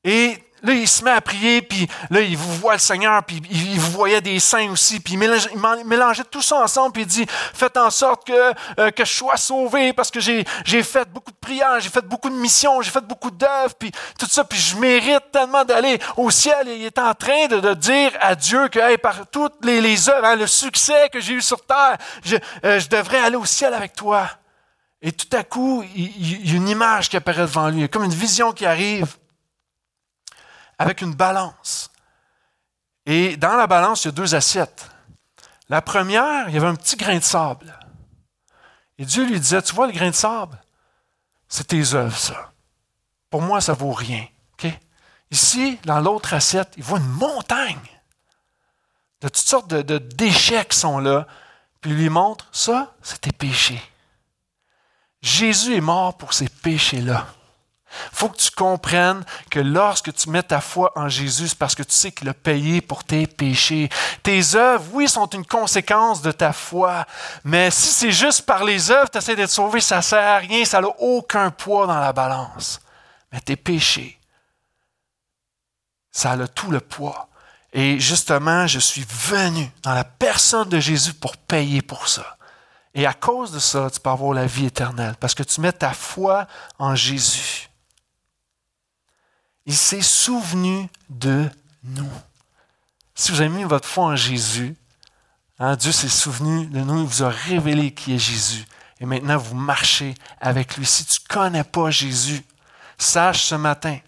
et 0.04 0.38
là, 0.66 0.74
il 0.74 0.88
se 0.88 1.04
met 1.04 1.12
à 1.12 1.22
prier, 1.22 1.62
puis 1.62 1.88
là, 2.10 2.22
il 2.22 2.38
vous 2.38 2.54
voit 2.56 2.74
le 2.74 2.80
Seigneur, 2.80 3.24
puis 3.24 3.42
il 3.50 3.80
vous 3.80 3.92
voyait 3.92 4.22
des 4.22 4.40
saints 4.40 4.70
aussi, 4.72 5.00
puis 5.00 5.14
il 5.14 5.20
mélangeait, 5.20 6.24
tout 6.24 6.42
ça 6.42 6.58
ensemble, 6.58 6.94
puis 6.94 7.04
il 7.04 7.08
dit, 7.08 7.26
faites 7.30 7.78
en 7.78 7.90
sorte 7.90 8.26
que, 8.26 8.54
euh, 8.80 8.92
que 8.92 9.06
je 9.06 9.12
sois 9.12 9.38
sauvé, 9.38 9.94
parce 9.94 10.12
que 10.12 10.20
j'ai, 10.20 10.44
fait 10.84 11.08
beaucoup 11.10 11.32
de 11.32 11.38
prières, 11.38 11.80
j'ai 11.80 11.90
fait 11.90 12.06
beaucoup 12.06 12.30
de 12.30 12.36
missions, 12.36 12.82
j'ai 12.82 12.92
fait 12.92 13.06
beaucoup 13.06 13.32
d'œuvres, 13.32 13.76
puis 13.78 13.92
tout 14.18 14.28
ça, 14.28 14.44
puis 14.44 14.60
je 14.60 14.78
mérite 14.78 15.32
tellement 15.32 15.66
d'aller 15.66 16.00
au 16.18 16.30
ciel. 16.32 16.68
Il 16.68 16.84
est 16.84 17.00
en 17.00 17.14
train 17.14 17.48
de, 17.48 17.74
dire 17.74 18.12
à 18.20 18.36
Dieu 18.36 18.68
que 18.70 18.96
par 18.98 19.28
toutes 19.32 19.64
les, 19.64 20.10
œuvres, 20.10 20.26
hein, 20.26 20.36
le 20.36 20.48
succès 20.48 21.10
que 21.12 21.20
j'ai 21.20 21.34
eu 21.34 21.42
sur 21.42 21.64
terre, 21.66 21.98
je, 22.24 22.38
euh, 22.64 22.80
je 22.80 22.88
devrais 22.88 23.20
aller 23.20 23.36
au 23.36 23.46
ciel 23.46 23.74
avec 23.74 23.94
toi. 23.94 24.30
Et 25.06 25.12
tout 25.12 25.38
à 25.38 25.44
coup, 25.44 25.84
il, 25.96 26.48
y 26.48 26.52
a 26.52 26.56
une 26.56 26.68
image 26.68 27.10
qui 27.10 27.15
apparaît 27.15 27.41
devant 27.41 27.70
lui, 27.70 27.88
comme 27.88 28.06
une 28.06 28.12
vision 28.12 28.52
qui 28.54 28.65
arrive 28.65 29.18
avec 30.80 31.02
une 31.02 31.13
balance. 31.13 31.91
Et 33.06 33.38
dans 33.38 33.56
la 33.56 33.68
balance, 33.68 34.04
il 34.04 34.08
y 34.08 34.10
a 34.10 34.13
deux 34.13 34.34
assiettes. 34.34 34.89
La 35.70 35.84
première, 35.84 36.50
il 36.50 36.56
y 36.56 36.58
avait 36.58 36.65
un 36.65 36.74
petit 36.74 36.96
grain 36.96 37.20
de 37.20 37.24
sable. 37.24 37.78
Et 38.98 39.06
Dieu 39.06 39.28
lui 39.28 39.39
disait, 39.39 39.62
tu 39.62 39.76
vois 39.76 39.86
le 39.86 39.94
grain 39.94 40.10
de 40.10 40.15
sable? 40.15 40.60
C'est 41.48 41.68
tes 41.68 41.94
œuvres, 41.94 42.18
ça. 42.18 42.52
Pour 43.30 43.44
moi, 43.44 43.62
ça 43.62 43.74
vaut 43.74 43.94
rien. 43.94 44.26
Ici, 45.30 45.78
dans 45.86 46.00
l'autre 46.00 46.34
assiette, 46.34 46.74
il 46.78 46.84
voit 46.84 46.98
une 46.98 47.06
montagne 47.06 47.78
de 49.22 49.28
toutes 49.28 49.38
sortes 49.38 49.70
de, 49.70 49.84
de 49.84 50.00
déchets 50.00 50.65
qui 50.65 50.78
sont 50.80 50.98
là. 50.98 51.28
Puis 51.82 51.91
il 51.91 51.98
lui 51.98 52.10
montre, 52.10 52.48
ça, 52.52 52.96
c'est 53.04 53.22
tes 53.22 53.32
péchés. 53.32 53.82
Jésus 55.26 55.76
est 55.76 55.82
mort 55.82 56.16
pour 56.16 56.34
ces 56.34 56.48
péchés-là. 56.48 57.26
Il 58.12 58.16
faut 58.16 58.30
que 58.30 58.38
tu 58.38 58.52
comprennes 58.52 59.26
que 59.50 59.60
lorsque 59.60 60.14
tu 60.14 60.30
mets 60.30 60.44
ta 60.44 60.62
foi 60.62 60.92
en 60.96 61.10
Jésus, 61.10 61.48
c'est 61.48 61.58
parce 61.58 61.74
que 61.74 61.82
tu 61.82 61.94
sais 61.96 62.12
qu'il 62.12 62.30
a 62.30 62.34
payé 62.36 62.80
pour 62.80 63.04
tes 63.04 63.26
péchés. 63.26 63.90
Tes 64.22 64.54
œuvres, 64.54 64.86
oui, 64.92 65.08
sont 65.08 65.26
une 65.26 65.46
conséquence 65.46 66.22
de 66.22 66.32
ta 66.32 66.54
foi, 66.54 67.08
mais 67.44 67.72
si 67.72 67.88
c'est 67.88 68.12
juste 68.12 68.44
par 68.44 68.64
les 68.64 68.92
œuvres, 68.92 69.10
tu 69.10 69.18
essaies 69.18 69.36
d'être 69.36 69.50
sauvé, 69.50 69.82
ça 69.82 69.98
ne 69.98 70.02
sert 70.02 70.20
à 70.20 70.38
rien, 70.38 70.64
ça 70.64 70.80
n'a 70.80 70.90
aucun 71.00 71.50
poids 71.50 71.88
dans 71.88 72.00
la 72.00 72.14
balance. 72.14 72.80
Mais 73.32 73.40
tes 73.40 73.56
péchés, 73.56 74.20
ça 76.12 76.34
a 76.34 76.48
tout 76.48 76.70
le 76.70 76.82
poids. 76.82 77.30
Et 77.74 78.00
justement, 78.00 78.68
je 78.68 78.80
suis 78.80 79.06
venu 79.10 79.72
dans 79.82 79.94
la 79.94 80.04
personne 80.04 80.70
de 80.70 80.80
Jésus 80.80 81.16
pour 81.16 81.36
payer 81.36 81.82
pour 81.82 82.08
ça. 82.08 82.35
Et 82.96 83.06
à 83.06 83.14
cause 83.14 83.52
de 83.52 83.60
ça, 83.60 83.90
tu 83.92 84.00
peux 84.00 84.10
avoir 84.10 84.34
la 84.34 84.46
vie 84.46 84.66
éternelle, 84.66 85.16
parce 85.20 85.36
que 85.36 85.44
tu 85.44 85.60
mets 85.60 85.74
ta 85.74 85.92
foi 85.92 86.48
en 86.80 86.96
Jésus. 86.96 87.70
Il 89.66 89.76
s'est 89.76 90.02
souvenu 90.02 90.90
de 91.10 91.50
nous. 91.84 92.12
Si 93.14 93.32
vous 93.32 93.42
avez 93.42 93.50
mis 93.50 93.64
votre 93.66 93.88
foi 93.88 94.06
en 94.06 94.16
Jésus, 94.16 94.76
hein, 95.60 95.76
Dieu 95.76 95.92
s'est 95.92 96.08
souvenu 96.08 96.68
de 96.68 96.80
nous, 96.80 97.02
il 97.02 97.06
vous 97.06 97.24
a 97.24 97.30
révélé 97.30 97.94
qui 97.94 98.16
est 98.16 98.20
Jésus. 98.20 98.66
Et 99.02 99.06
maintenant, 99.06 99.38
vous 99.38 99.56
marchez 99.56 100.16
avec 100.40 100.78
lui. 100.78 100.86
Si 100.86 101.06
tu 101.06 101.20
ne 101.22 101.34
connais 101.34 101.64
pas 101.66 101.92
Jésus, 101.92 102.44
sache 102.98 103.44
ce 103.44 103.56
matin 103.56 104.00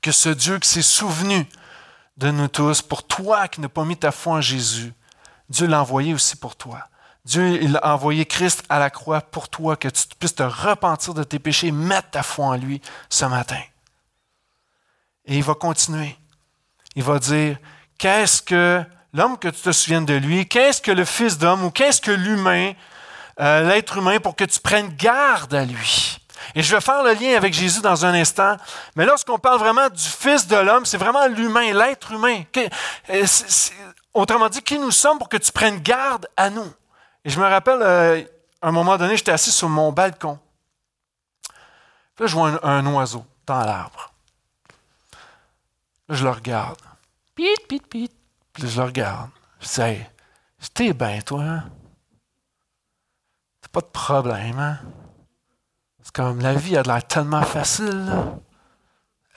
que 0.00 0.12
ce 0.12 0.28
Dieu 0.28 0.60
qui 0.60 0.68
s'est 0.68 0.82
souvenu 0.82 1.44
de 2.16 2.30
nous 2.30 2.48
tous, 2.48 2.82
pour 2.82 3.02
toi 3.02 3.48
qui 3.48 3.60
n'as 3.60 3.68
pas 3.68 3.84
mis 3.84 3.96
ta 3.96 4.12
foi 4.12 4.34
en 4.34 4.40
Jésus, 4.40 4.92
Dieu 5.48 5.66
l'a 5.66 5.80
envoyé 5.80 6.14
aussi 6.14 6.36
pour 6.36 6.54
toi. 6.54 6.86
Dieu 7.24 7.62
il 7.62 7.76
a 7.82 7.94
envoyé 7.94 8.24
Christ 8.24 8.62
à 8.68 8.78
la 8.78 8.90
croix 8.90 9.20
pour 9.20 9.48
toi, 9.48 9.76
que 9.76 9.88
tu 9.88 10.04
puisses 10.18 10.34
te 10.34 10.42
repentir 10.42 11.14
de 11.14 11.22
tes 11.22 11.38
péchés, 11.38 11.70
mettre 11.70 12.10
ta 12.10 12.22
foi 12.22 12.46
en 12.46 12.56
lui 12.56 12.80
ce 13.08 13.24
matin. 13.26 13.60
Et 15.26 15.36
il 15.36 15.44
va 15.44 15.54
continuer. 15.54 16.16
Il 16.96 17.02
va 17.02 17.18
dire, 17.18 17.58
qu'est-ce 17.98 18.42
que 18.42 18.82
l'homme 19.12 19.38
que 19.38 19.48
tu 19.48 19.60
te 19.60 19.72
souviennes 19.72 20.06
de 20.06 20.14
lui, 20.14 20.48
qu'est-ce 20.48 20.80
que 20.80 20.90
le 20.90 21.04
Fils 21.04 21.38
d'homme 21.38 21.64
ou 21.64 21.70
qu'est-ce 21.70 22.00
que 22.00 22.10
l'humain, 22.10 22.72
euh, 23.38 23.68
l'être 23.68 23.98
humain, 23.98 24.18
pour 24.18 24.34
que 24.34 24.44
tu 24.44 24.58
prennes 24.58 24.88
garde 24.96 25.54
à 25.54 25.64
lui? 25.64 26.18
Et 26.54 26.62
je 26.62 26.74
vais 26.74 26.80
faire 26.80 27.02
le 27.02 27.12
lien 27.12 27.36
avec 27.36 27.52
Jésus 27.52 27.80
dans 27.80 28.04
un 28.04 28.14
instant. 28.14 28.56
Mais 28.96 29.04
lorsqu'on 29.04 29.38
parle 29.38 29.58
vraiment 29.58 29.88
du 29.88 30.02
Fils 30.02 30.46
de 30.46 30.56
l'homme, 30.56 30.84
c'est 30.86 30.96
vraiment 30.96 31.26
l'humain, 31.26 31.72
l'être 31.72 32.12
humain. 32.12 32.42
Euh, 33.10 33.26
autrement 34.14 34.48
dit, 34.48 34.62
qui 34.62 34.78
nous 34.78 34.90
sommes 34.90 35.18
pour 35.18 35.28
que 35.28 35.36
tu 35.36 35.52
prennes 35.52 35.78
garde 35.78 36.26
à 36.36 36.50
nous? 36.50 36.72
Et 37.24 37.30
je 37.30 37.38
me 37.38 37.46
rappelle, 37.46 37.80
euh, 37.82 38.22
à 38.62 38.68
un 38.68 38.72
moment 38.72 38.96
donné, 38.96 39.16
j'étais 39.16 39.32
assis 39.32 39.52
sur 39.52 39.68
mon 39.68 39.92
balcon. 39.92 40.38
Puis 42.14 42.24
là, 42.24 42.26
je 42.26 42.34
vois 42.34 42.66
un, 42.66 42.86
oiseau 42.86 43.24
dans 43.46 43.60
l'arbre. 43.64 44.12
Là, 46.08 46.14
je 46.14 46.24
le 46.24 46.30
regarde. 46.30 46.78
Pit, 47.34 47.66
pit, 47.68 47.86
pit. 47.86 48.12
Puis 48.52 48.62
là, 48.62 48.68
je 48.68 48.80
le 48.80 48.86
regarde. 48.86 49.30
Je 49.60 49.68
dis, 49.68 49.80
hey, 49.80 50.06
c'était 50.58 50.92
bien, 50.92 51.20
toi. 51.20 51.42
Hein? 51.42 51.70
pas 53.72 53.80
de 53.80 53.86
problème, 53.86 54.58
hein? 54.58 54.78
C'est 56.02 56.12
comme 56.12 56.40
la 56.40 56.54
vie 56.54 56.76
a 56.76 56.82
l'air 56.82 57.06
tellement 57.06 57.42
facile, 57.42 58.04
là. 58.06 58.34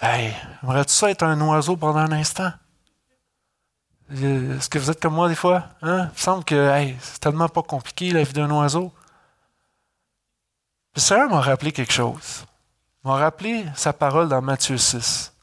Hey, 0.01 0.33
aimerais-tu 0.63 0.91
ça 0.91 1.11
être 1.11 1.23
un 1.23 1.39
oiseau 1.41 1.77
pendant 1.77 1.99
un 1.99 2.11
instant? 2.11 2.51
Est-ce 4.13 4.69
que 4.69 4.77
vous 4.77 4.91
êtes 4.91 5.01
comme 5.01 5.15
moi 5.15 5.27
des 5.27 5.35
fois? 5.35 5.69
Hein? 5.81 6.05
Il 6.05 6.11
me 6.11 6.17
semble 6.17 6.43
que 6.43 6.93
c'est 7.01 7.19
tellement 7.19 7.49
pas 7.49 7.63
compliqué 7.63 8.11
la 8.11 8.23
vie 8.23 8.33
d'un 8.33 8.51
oiseau. 8.51 8.93
Le 10.95 11.01
Seigneur 11.01 11.29
m'a 11.29 11.41
rappelé 11.41 11.71
quelque 11.71 11.93
chose. 11.93 12.45
Il 13.03 13.07
m'a 13.09 13.15
rappelé 13.15 13.65
sa 13.75 13.91
parole 13.91 14.29
dans 14.29 14.41
Matthieu 14.41 14.77
6. 14.77 15.33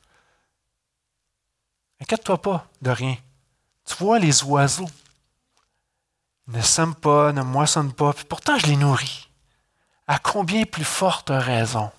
Inquiète-toi 2.01 2.41
pas 2.41 2.67
de 2.81 2.91
rien. 2.91 3.17
Tu 3.85 3.97
vois 3.97 4.21
les 4.21 4.45
oiseaux. 4.45 4.89
Ils 6.47 6.57
ne 6.57 6.63
sèment 6.63 6.95
pas, 6.95 7.33
ne 7.33 7.43
moissonnent 7.43 7.93
pas, 7.93 8.13
puis 8.13 8.25
pourtant 8.25 8.57
je 8.59 8.67
les 8.67 8.77
nourris. 8.77 9.29
À 10.07 10.19
combien 10.19 10.65
plus 10.65 10.85
forte 10.85 11.31
raison 11.31 11.91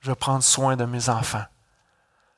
je 0.00 0.10
vais 0.10 0.16
prendre 0.16 0.42
soin 0.42 0.76
de 0.76 0.84
mes 0.84 1.08
enfants? 1.10 1.44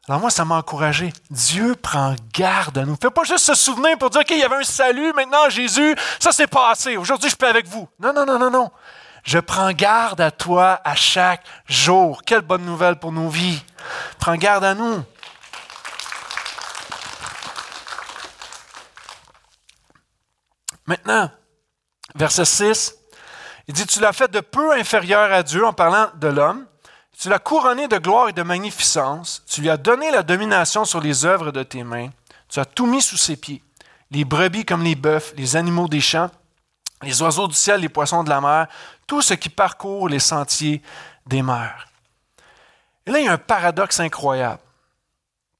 Alors 0.09 0.21
moi, 0.21 0.31
ça 0.31 0.45
m'a 0.45 0.57
encouragé. 0.57 1.13
Dieu 1.31 1.75
prend 1.75 2.15
garde 2.33 2.79
à 2.79 2.85
nous. 2.85 2.97
Fait 3.01 3.11
pas 3.11 3.25
juste 3.25 3.45
se 3.45 3.55
souvenir 3.55 3.99
pour 3.99 4.11
dire, 4.11 4.21
OK, 4.21 4.31
il 4.31 4.39
y 4.39 4.45
avait 4.45 4.57
un 4.57 4.63
salut, 4.63 5.13
maintenant 5.13 5.49
Jésus, 5.49 5.97
ça 6.21 6.31
s'est 6.31 6.47
passé. 6.47 6.97
Aujourd'hui, 6.97 7.29
je 7.29 7.35
peux 7.35 7.49
avec 7.49 7.67
vous. 7.67 7.89
Non, 7.99 8.13
non, 8.13 8.25
non, 8.25 8.39
non, 8.39 8.51
non. 8.51 8.71
Je 9.25 9.41
prends 9.41 9.73
garde 9.73 10.21
à 10.21 10.31
toi 10.31 10.81
à 10.85 10.95
chaque 10.95 11.43
jour. 11.69 12.23
Quelle 12.25 12.43
bonne 12.43 12.65
nouvelle 12.65 12.97
pour 12.97 13.11
nos 13.11 13.29
vies. 13.29 13.61
Prends 14.21 14.37
garde 14.37 14.63
à 14.63 14.75
nous. 14.75 15.03
Maintenant, 20.87 21.29
verset 22.15 22.45
6, 22.45 22.95
il 23.67 23.75
dit, 23.75 23.87
tu 23.89 23.99
l'as 23.99 24.13
fait 24.13 24.31
de 24.31 24.39
peu 24.39 24.73
inférieur 24.73 25.33
à 25.33 25.43
Dieu 25.43 25.67
en 25.67 25.73
parlant 25.73 26.11
de 26.15 26.29
l'homme. 26.29 26.65
Tu 27.19 27.31
l'as 27.31 27.39
couronné 27.39 27.89
de 27.89 27.97
gloire 27.97 28.29
et 28.29 28.33
de 28.33 28.43
magnificence. 28.43 29.43
Tu 29.47 29.63
lui 29.63 29.71
as 29.71 29.79
donné 29.79 30.11
la 30.11 30.23
domination 30.23 30.85
sur 30.85 31.01
les 31.01 31.25
œuvres 31.25 31.51
de 31.51 31.63
tes 31.63 31.83
mains. 31.83 32.11
Tu 32.49 32.61
as 32.61 32.67
tout 32.67 32.87
mis 32.87 33.01
sous 33.01 33.17
ses 33.17 33.37
pieds. 33.37 33.63
Les 34.11 34.25
brebis 34.25 34.67
comme 34.67 34.83
les 34.83 34.95
bœufs, 34.95 35.33
les 35.37 35.57
animaux 35.57 35.89
des 35.89 36.01
champs, 36.01 36.31
les 37.03 37.23
oiseaux 37.23 37.49
du 37.49 37.55
ciel, 37.55 37.81
les 37.81 37.89
poissons 37.89 38.23
de 38.23 38.29
la 38.29 38.41
mer, 38.41 38.67
tout 39.07 39.23
ce 39.23 39.35
qui 39.35 39.49
parcourt 39.49 40.09
les 40.09 40.19
sentiers 40.19 40.83
des 41.27 41.43
mers. 41.43 41.89
Et 43.07 43.11
là, 43.11 43.19
il 43.19 43.25
y 43.25 43.29
a 43.29 43.33
un 43.33 43.39
paradoxe 43.39 43.99
incroyable. 43.99 44.61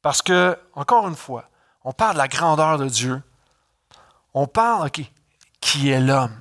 Parce 0.03 0.21
que, 0.21 0.59
encore 0.75 1.09
une 1.09 1.17
fois, 1.17 1.49
on 1.85 1.93
parle 1.93 2.15
de 2.15 2.19
la 2.19 2.29
grandeur 2.29 2.79
de 2.79 2.89
Dieu. 2.89 3.23
On 4.35 4.47
parle, 4.47 4.89
OK, 4.89 5.01
qui 5.61 5.91
est 5.91 6.01
l'homme? 6.01 6.37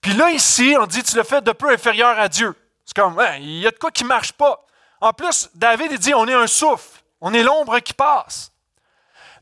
Puis 0.00 0.14
là, 0.14 0.30
ici, 0.30 0.76
on 0.78 0.86
dit, 0.86 1.02
tu 1.02 1.16
le 1.16 1.22
fais 1.22 1.40
de 1.40 1.52
peu 1.52 1.72
inférieur 1.72 2.18
à 2.18 2.28
Dieu. 2.28 2.54
Comme, 2.94 3.18
hein, 3.18 3.36
il 3.38 3.60
y 3.60 3.66
a 3.66 3.70
de 3.70 3.78
quoi 3.78 3.90
qui 3.90 4.04
ne 4.04 4.08
marche 4.08 4.32
pas. 4.32 4.64
En 5.00 5.12
plus, 5.12 5.50
David, 5.54 5.92
il 5.92 5.98
dit, 5.98 6.14
on 6.14 6.28
est 6.28 6.34
un 6.34 6.46
souffle, 6.46 7.02
on 7.20 7.34
est 7.34 7.42
l'ombre 7.42 7.78
qui 7.80 7.92
passe. 7.92 8.52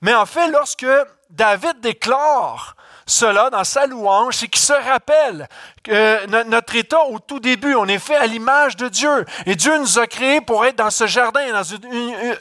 Mais 0.01 0.15
en 0.15 0.27
fait, 0.27 0.49
lorsque 0.49 0.87
David 1.29 1.81
déclare 1.81 2.77
cela 3.07 3.51
dans 3.51 3.65
sa 3.65 3.87
louange, 3.87 4.37
c'est 4.37 4.49
qu'il 4.49 4.63
se 4.63 4.73
rappelle 4.73 5.49
que 5.83 6.27
notre 6.45 6.77
état 6.77 7.03
au 7.05 7.19
tout 7.19 7.41
début, 7.41 7.75
on 7.75 7.87
est 7.87 7.99
fait 7.99 8.17
à 8.17 8.27
l'image 8.27 8.77
de 8.77 8.89
Dieu. 8.89 9.27
Et 9.47 9.57
Dieu 9.57 9.77
nous 9.79 9.99
a 9.99 10.07
créés 10.07 10.41
pour 10.41 10.65
être 10.65 10.77
dans 10.77 10.91
ce 10.91 11.07
jardin, 11.07 11.53
dans 11.53 11.63
une, 11.63 12.33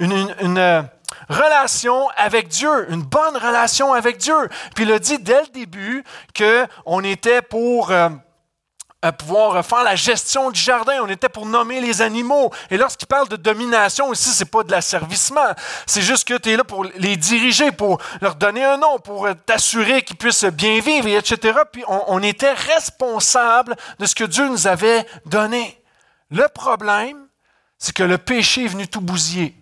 une 0.00 0.58
euh, 0.58 0.82
relation 1.28 2.08
avec 2.16 2.48
Dieu, 2.48 2.90
une 2.90 3.02
bonne 3.02 3.36
relation 3.36 3.92
avec 3.92 4.16
Dieu. 4.16 4.48
Puis 4.74 4.84
il 4.84 4.92
a 4.92 4.98
dit 4.98 5.18
dès 5.18 5.42
le 5.42 5.48
début 5.48 6.04
qu'on 6.36 7.04
était 7.04 7.42
pour... 7.42 7.90
Euh, 7.90 8.08
pouvoir 9.12 9.64
faire 9.64 9.84
la 9.84 9.94
gestion 9.94 10.50
du 10.50 10.60
jardin, 10.60 11.00
on 11.02 11.08
était 11.08 11.28
pour 11.28 11.46
nommer 11.46 11.80
les 11.80 12.02
animaux. 12.02 12.52
Et 12.70 12.76
lorsqu'il 12.76 13.06
parle 13.06 13.28
de 13.28 13.36
domination 13.36 14.08
aussi, 14.08 14.30
c'est 14.30 14.50
pas 14.50 14.64
de 14.64 14.72
l'asservissement, 14.72 15.54
c'est 15.86 16.02
juste 16.02 16.26
que 16.26 16.36
tu 16.36 16.50
es 16.50 16.56
là 16.56 16.64
pour 16.64 16.84
les 16.84 17.16
diriger, 17.16 17.70
pour 17.70 18.00
leur 18.20 18.34
donner 18.34 18.64
un 18.64 18.76
nom, 18.76 18.98
pour 18.98 19.28
t'assurer 19.46 20.02
qu'ils 20.02 20.16
puissent 20.16 20.44
bien 20.44 20.80
vivre, 20.80 21.06
etc. 21.08 21.60
Puis 21.72 21.84
on, 21.86 22.02
on 22.08 22.22
était 22.22 22.52
responsable 22.52 23.76
de 23.98 24.06
ce 24.06 24.14
que 24.14 24.24
Dieu 24.24 24.48
nous 24.48 24.66
avait 24.66 25.06
donné. 25.26 25.80
Le 26.30 26.48
problème, 26.48 27.28
c'est 27.78 27.94
que 27.94 28.02
le 28.02 28.18
péché 28.18 28.64
est 28.64 28.68
venu 28.68 28.88
tout 28.88 29.00
bousiller. 29.00 29.54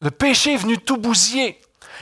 Le 0.00 0.10
péché 0.10 0.54
est 0.54 0.58
venu 0.58 0.78
tout 0.78 0.98
bousiller. 0.98 1.60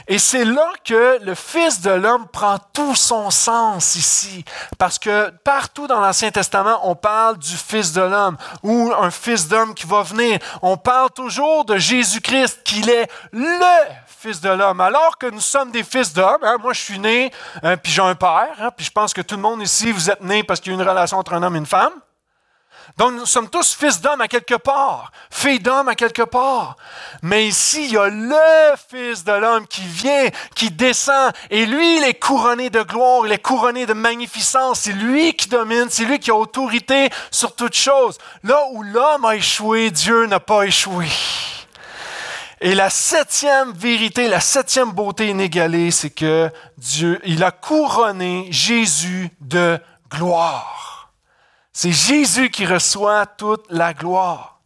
Et 0.09 0.19
c'est 0.19 0.45
là 0.45 0.69
que 0.85 1.19
le 1.23 1.35
Fils 1.35 1.81
de 1.81 1.91
l'homme 1.91 2.27
prend 2.29 2.59
tout 2.73 2.95
son 2.95 3.31
sens 3.31 3.95
ici. 3.95 4.45
Parce 4.79 4.99
que 4.99 5.31
partout 5.45 5.87
dans 5.87 6.01
l'Ancien 6.01 6.31
Testament, 6.31 6.81
on 6.89 6.95
parle 6.95 7.39
du 7.39 7.57
Fils 7.57 7.93
de 7.93 8.03
l'homme 8.03 8.37
ou 8.63 8.93
un 8.99 9.11
Fils 9.11 9.49
d'homme 9.49 9.75
qui 9.75 9.87
va 9.87 10.03
venir. 10.03 10.39
On 10.63 10.77
parle 10.77 11.11
toujours 11.11 11.65
de 11.65 11.77
Jésus-Christ, 11.77 12.63
qu'il 12.65 12.89
est 12.89 13.11
le 13.33 13.93
Fils 14.07 14.41
de 14.41 14.51
l'homme. 14.51 14.81
Alors 14.81 15.19
que 15.19 15.27
nous 15.27 15.41
sommes 15.41 15.73
des 15.73 15.83
fils 15.83 16.13
d'homme, 16.13 16.43
hein, 16.43 16.57
moi 16.61 16.73
je 16.73 16.81
suis 16.81 16.99
né, 16.99 17.33
hein, 17.63 17.77
puis 17.77 17.91
j'ai 17.91 18.03
un 18.03 18.15
père, 18.15 18.55
hein, 18.61 18.71
puis 18.77 18.87
je 18.87 18.91
pense 18.93 19.13
que 19.13 19.21
tout 19.21 19.35
le 19.35 19.43
monde 19.43 19.63
ici, 19.63 19.91
vous 19.91 20.11
êtes 20.11 20.23
né 20.23 20.45
parce 20.45 20.61
qu'il 20.61 20.73
y 20.73 20.77
a 20.77 20.81
une 20.81 20.89
relation 20.89 21.19
entre 21.19 21.35
un 21.35 21.43
homme 21.43 21.57
et 21.57 21.59
une 21.59 21.67
femme. 21.67 21.93
Donc 22.97 23.13
nous 23.13 23.27
sommes 23.27 23.49
tous 23.49 23.75
fils 23.75 24.01
d'homme 24.01 24.21
à 24.21 24.29
quelque 24.29 24.55
part, 24.55 25.13
filles 25.31 25.61
d'homme 25.61 25.89
à 25.89 25.95
quelque 25.95 26.23
part. 26.23 26.77
Mais 27.23 27.47
ici, 27.47 27.85
il 27.87 27.93
y 27.93 27.97
a 27.97 28.09
le 28.09 28.77
Fils 28.89 29.25
de 29.25 29.33
l'homme 29.33 29.67
qui 29.67 29.83
vient, 29.83 30.29
qui 30.55 30.71
descend, 30.71 31.33
et 31.51 31.67
lui, 31.67 31.99
il 31.99 32.05
est 32.05 32.15
couronné 32.15 32.69
de 32.71 32.83
gloire, 32.83 33.27
il 33.27 33.33
est 33.33 33.39
couronné 33.39 33.87
de 33.87 33.93
magnificence, 33.93 34.81
c'est 34.81 34.93
lui 34.93 35.35
qui 35.35 35.49
domine, 35.49 35.87
c'est 35.89 36.05
lui 36.05 36.19
qui 36.19 36.31
a 36.31 36.35
autorité 36.35 37.09
sur 37.31 37.55
toute 37.55 37.75
chose. 37.75 38.19
Là 38.43 38.59
où 38.73 38.83
l'homme 38.83 39.25
a 39.25 39.37
échoué, 39.37 39.91
Dieu 39.91 40.27
n'a 40.27 40.41
pas 40.41 40.65
échoué. 40.65 41.07
Et 42.61 42.75
la 42.75 42.91
septième 42.91 43.73
vérité, 43.73 44.29
la 44.29 44.41
septième 44.41 44.93
beauté 44.93 45.29
inégalée, 45.29 45.91
c'est 45.91 46.11
que 46.11 46.51
Dieu, 46.79 47.21
il 47.25 47.43
a 47.43 47.51
couronné 47.51 48.47
Jésus 48.51 49.31
de 49.41 49.81
gloire. 50.09 50.92
C'est 51.73 51.93
Jésus 51.93 52.51
qui 52.51 52.67
reçoit 52.67 53.27
toute 53.27 53.65
la 53.71 53.95
gloire. 53.95 54.61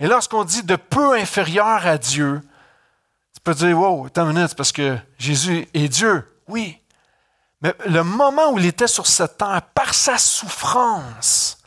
Et 0.00 0.06
lorsqu'on 0.06 0.44
dit 0.44 0.62
de 0.62 0.76
peu 0.76 1.14
inférieur 1.14 1.86
à 1.86 1.98
Dieu, 1.98 2.40
tu 3.34 3.40
peux 3.44 3.54
dire, 3.54 3.78
wow, 3.78 4.06
attends 4.06 4.28
une 4.30 4.36
minute, 4.36 4.54
parce 4.54 4.72
que 4.72 4.98
Jésus 5.18 5.68
est 5.74 5.88
Dieu. 5.88 6.26
Oui. 6.48 6.78
Mais 7.60 7.74
le 7.86 8.02
moment 8.02 8.50
où 8.50 8.58
il 8.58 8.66
était 8.66 8.88
sur 8.88 9.06
cette 9.06 9.38
terre, 9.38 9.62
par 9.74 9.94
sa 9.94 10.18
souffrance, 10.18 11.58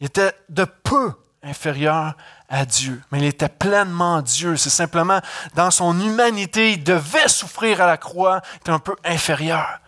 il 0.00 0.06
était 0.06 0.32
de 0.48 0.64
peu 0.64 1.12
inférieur 1.42 2.14
à 2.48 2.64
Dieu. 2.64 3.02
Mais 3.10 3.18
il 3.18 3.24
était 3.24 3.48
pleinement 3.48 4.22
Dieu. 4.22 4.56
C'est 4.56 4.70
simplement 4.70 5.20
dans 5.54 5.70
son 5.70 6.00
humanité, 6.00 6.72
il 6.72 6.84
devait 6.84 7.28
souffrir 7.28 7.80
à 7.82 7.86
la 7.86 7.96
croix, 7.96 8.40
il 8.54 8.56
était 8.58 8.70
un 8.70 8.78
peu 8.78 8.96
inférieur. 9.04 9.80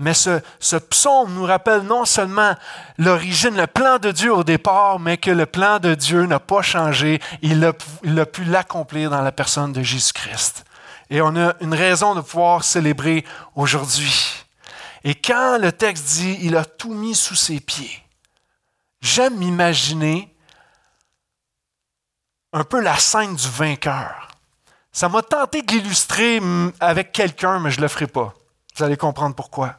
Mais 0.00 0.14
ce, 0.14 0.76
psaume 0.76 1.34
nous 1.34 1.44
rappelle 1.44 1.82
non 1.82 2.06
seulement 2.06 2.54
l'origine, 2.96 3.54
le 3.54 3.66
plan 3.66 3.98
de 3.98 4.10
Dieu 4.10 4.34
au 4.34 4.42
départ, 4.42 4.98
mais 4.98 5.18
que 5.18 5.30
le 5.30 5.44
plan 5.44 5.78
de 5.78 5.94
Dieu 5.94 6.24
n'a 6.24 6.40
pas 6.40 6.62
changé. 6.62 7.20
Il 7.42 7.62
a, 7.66 7.74
il 8.02 8.18
a 8.18 8.24
pu 8.24 8.44
l'accomplir 8.44 9.10
dans 9.10 9.20
la 9.20 9.30
personne 9.30 9.74
de 9.74 9.82
Jésus-Christ. 9.82 10.64
Et 11.10 11.20
on 11.20 11.36
a 11.36 11.52
une 11.60 11.74
raison 11.74 12.14
de 12.14 12.22
pouvoir 12.22 12.64
célébrer 12.64 13.26
aujourd'hui. 13.54 14.46
Et 15.04 15.14
quand 15.14 15.58
le 15.60 15.70
texte 15.70 16.06
dit 16.06 16.38
il 16.40 16.56
a 16.56 16.64
tout 16.64 16.94
mis 16.94 17.14
sous 17.14 17.34
ses 17.34 17.60
pieds, 17.60 18.02
j'aime 19.02 19.36
m'imaginer 19.36 20.34
un 22.54 22.64
peu 22.64 22.80
la 22.80 22.96
scène 22.96 23.36
du 23.36 23.48
vainqueur. 23.48 24.28
Ça 24.92 25.10
m'a 25.10 25.20
tenté 25.20 25.60
de 25.60 25.72
l'illustrer 25.72 26.40
avec 26.80 27.12
quelqu'un, 27.12 27.60
mais 27.60 27.70
je 27.70 27.76
ne 27.76 27.82
le 27.82 27.88
ferai 27.88 28.06
pas. 28.06 28.32
Vous 28.76 28.82
allez 28.82 28.96
comprendre 28.96 29.34
pourquoi. 29.34 29.76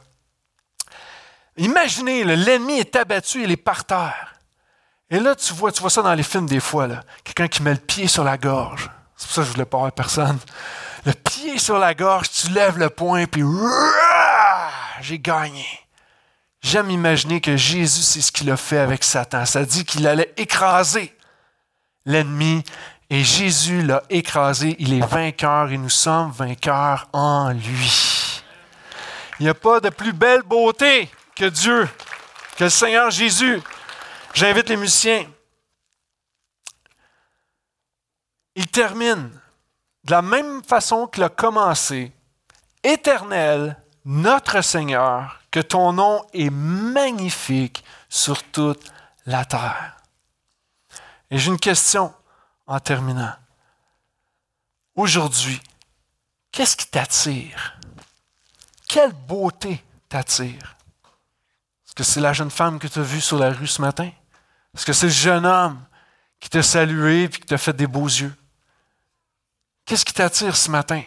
Imaginez, 1.56 2.24
l'ennemi 2.24 2.78
est 2.78 2.96
abattu, 2.96 3.44
il 3.44 3.50
est 3.50 3.56
par 3.56 3.84
terre. 3.84 4.34
Et 5.10 5.20
là, 5.20 5.34
tu 5.34 5.52
vois, 5.52 5.70
tu 5.70 5.80
vois 5.80 5.90
ça 5.90 6.00
dans 6.00 6.14
les 6.14 6.22
films 6.22 6.46
des 6.46 6.60
fois, 6.60 6.88
quelqu'un 7.22 7.48
qui 7.48 7.62
met 7.62 7.72
le 7.72 7.80
pied 7.80 8.06
sur 8.06 8.24
la 8.24 8.38
gorge. 8.38 8.90
C'est 9.16 9.26
pour 9.26 9.34
ça 9.34 9.40
que 9.42 9.44
je 9.44 9.50
ne 9.50 9.54
voulais 9.54 9.66
pas 9.66 9.76
avoir 9.76 9.92
personne. 9.92 10.38
Le 11.04 11.12
pied 11.12 11.58
sur 11.58 11.78
la 11.78 11.94
gorge, 11.94 12.30
tu 12.30 12.50
lèves 12.50 12.78
le 12.78 12.88
poing, 12.88 13.26
puis 13.26 13.42
j'ai 15.02 15.18
gagné. 15.18 15.66
J'aime 16.62 16.90
imaginer 16.90 17.40
que 17.40 17.56
Jésus, 17.56 18.02
c'est 18.02 18.20
ce 18.20 18.32
qu'il 18.32 18.50
a 18.50 18.56
fait 18.56 18.78
avec 18.78 19.02
Satan. 19.04 19.44
Ça 19.44 19.64
dit 19.64 19.84
qu'il 19.84 20.06
allait 20.06 20.32
écraser 20.36 21.14
l'ennemi 22.06 22.62
et 23.10 23.24
Jésus 23.24 23.82
l'a 23.82 24.02
écrasé. 24.08 24.76
Il 24.78 24.94
est 24.94 25.06
vainqueur 25.06 25.72
et 25.72 25.76
nous 25.76 25.90
sommes 25.90 26.30
vainqueurs 26.30 27.08
en 27.12 27.50
lui. 27.50 28.42
Il 29.40 29.42
n'y 29.42 29.50
a 29.50 29.54
pas 29.54 29.80
de 29.80 29.88
plus 29.88 30.12
belle 30.12 30.42
beauté 30.42 31.10
que 31.34 31.46
Dieu, 31.46 31.88
que 32.56 32.64
le 32.64 32.70
Seigneur 32.70 33.10
Jésus. 33.10 33.60
J'invite 34.34 34.68
les 34.68 34.76
musiciens. 34.76 35.30
Il 38.54 38.66
termine 38.68 39.30
de 40.04 40.10
la 40.10 40.22
même 40.22 40.62
façon 40.64 41.06
qu'il 41.06 41.22
a 41.22 41.28
commencé, 41.28 42.12
éternel, 42.82 43.76
notre 44.04 44.60
Seigneur, 44.62 45.40
que 45.50 45.60
ton 45.60 45.92
nom 45.92 46.24
est 46.32 46.50
magnifique 46.50 47.84
sur 48.08 48.42
toute 48.42 48.92
la 49.26 49.44
terre. 49.44 49.96
Et 51.30 51.38
j'ai 51.38 51.50
une 51.50 51.58
question 51.58 52.12
en 52.66 52.80
terminant. 52.80 53.34
Aujourd'hui, 54.94 55.60
qu'est-ce 56.50 56.76
qui 56.76 56.86
t'attire? 56.86 57.78
Quelle 58.88 59.12
beauté 59.12 59.82
t'attire? 60.08 60.76
Est-ce 61.92 61.94
que 61.94 62.04
c'est 62.04 62.20
la 62.20 62.32
jeune 62.32 62.50
femme 62.50 62.78
que 62.78 62.86
tu 62.86 62.98
as 63.00 63.02
vue 63.02 63.20
sur 63.20 63.38
la 63.38 63.50
rue 63.50 63.66
ce 63.66 63.82
matin? 63.82 64.10
Est-ce 64.74 64.86
que 64.86 64.94
c'est 64.94 65.08
le 65.08 65.12
jeune 65.12 65.44
homme 65.44 65.78
qui 66.40 66.48
t'a 66.48 66.62
salué 66.62 67.24
et 67.24 67.28
qui 67.28 67.40
t'a 67.40 67.58
fait 67.58 67.74
des 67.74 67.86
beaux 67.86 68.06
yeux? 68.06 68.34
Qu'est-ce 69.84 70.06
qui 70.06 70.14
t'attire 70.14 70.56
ce 70.56 70.70
matin? 70.70 71.02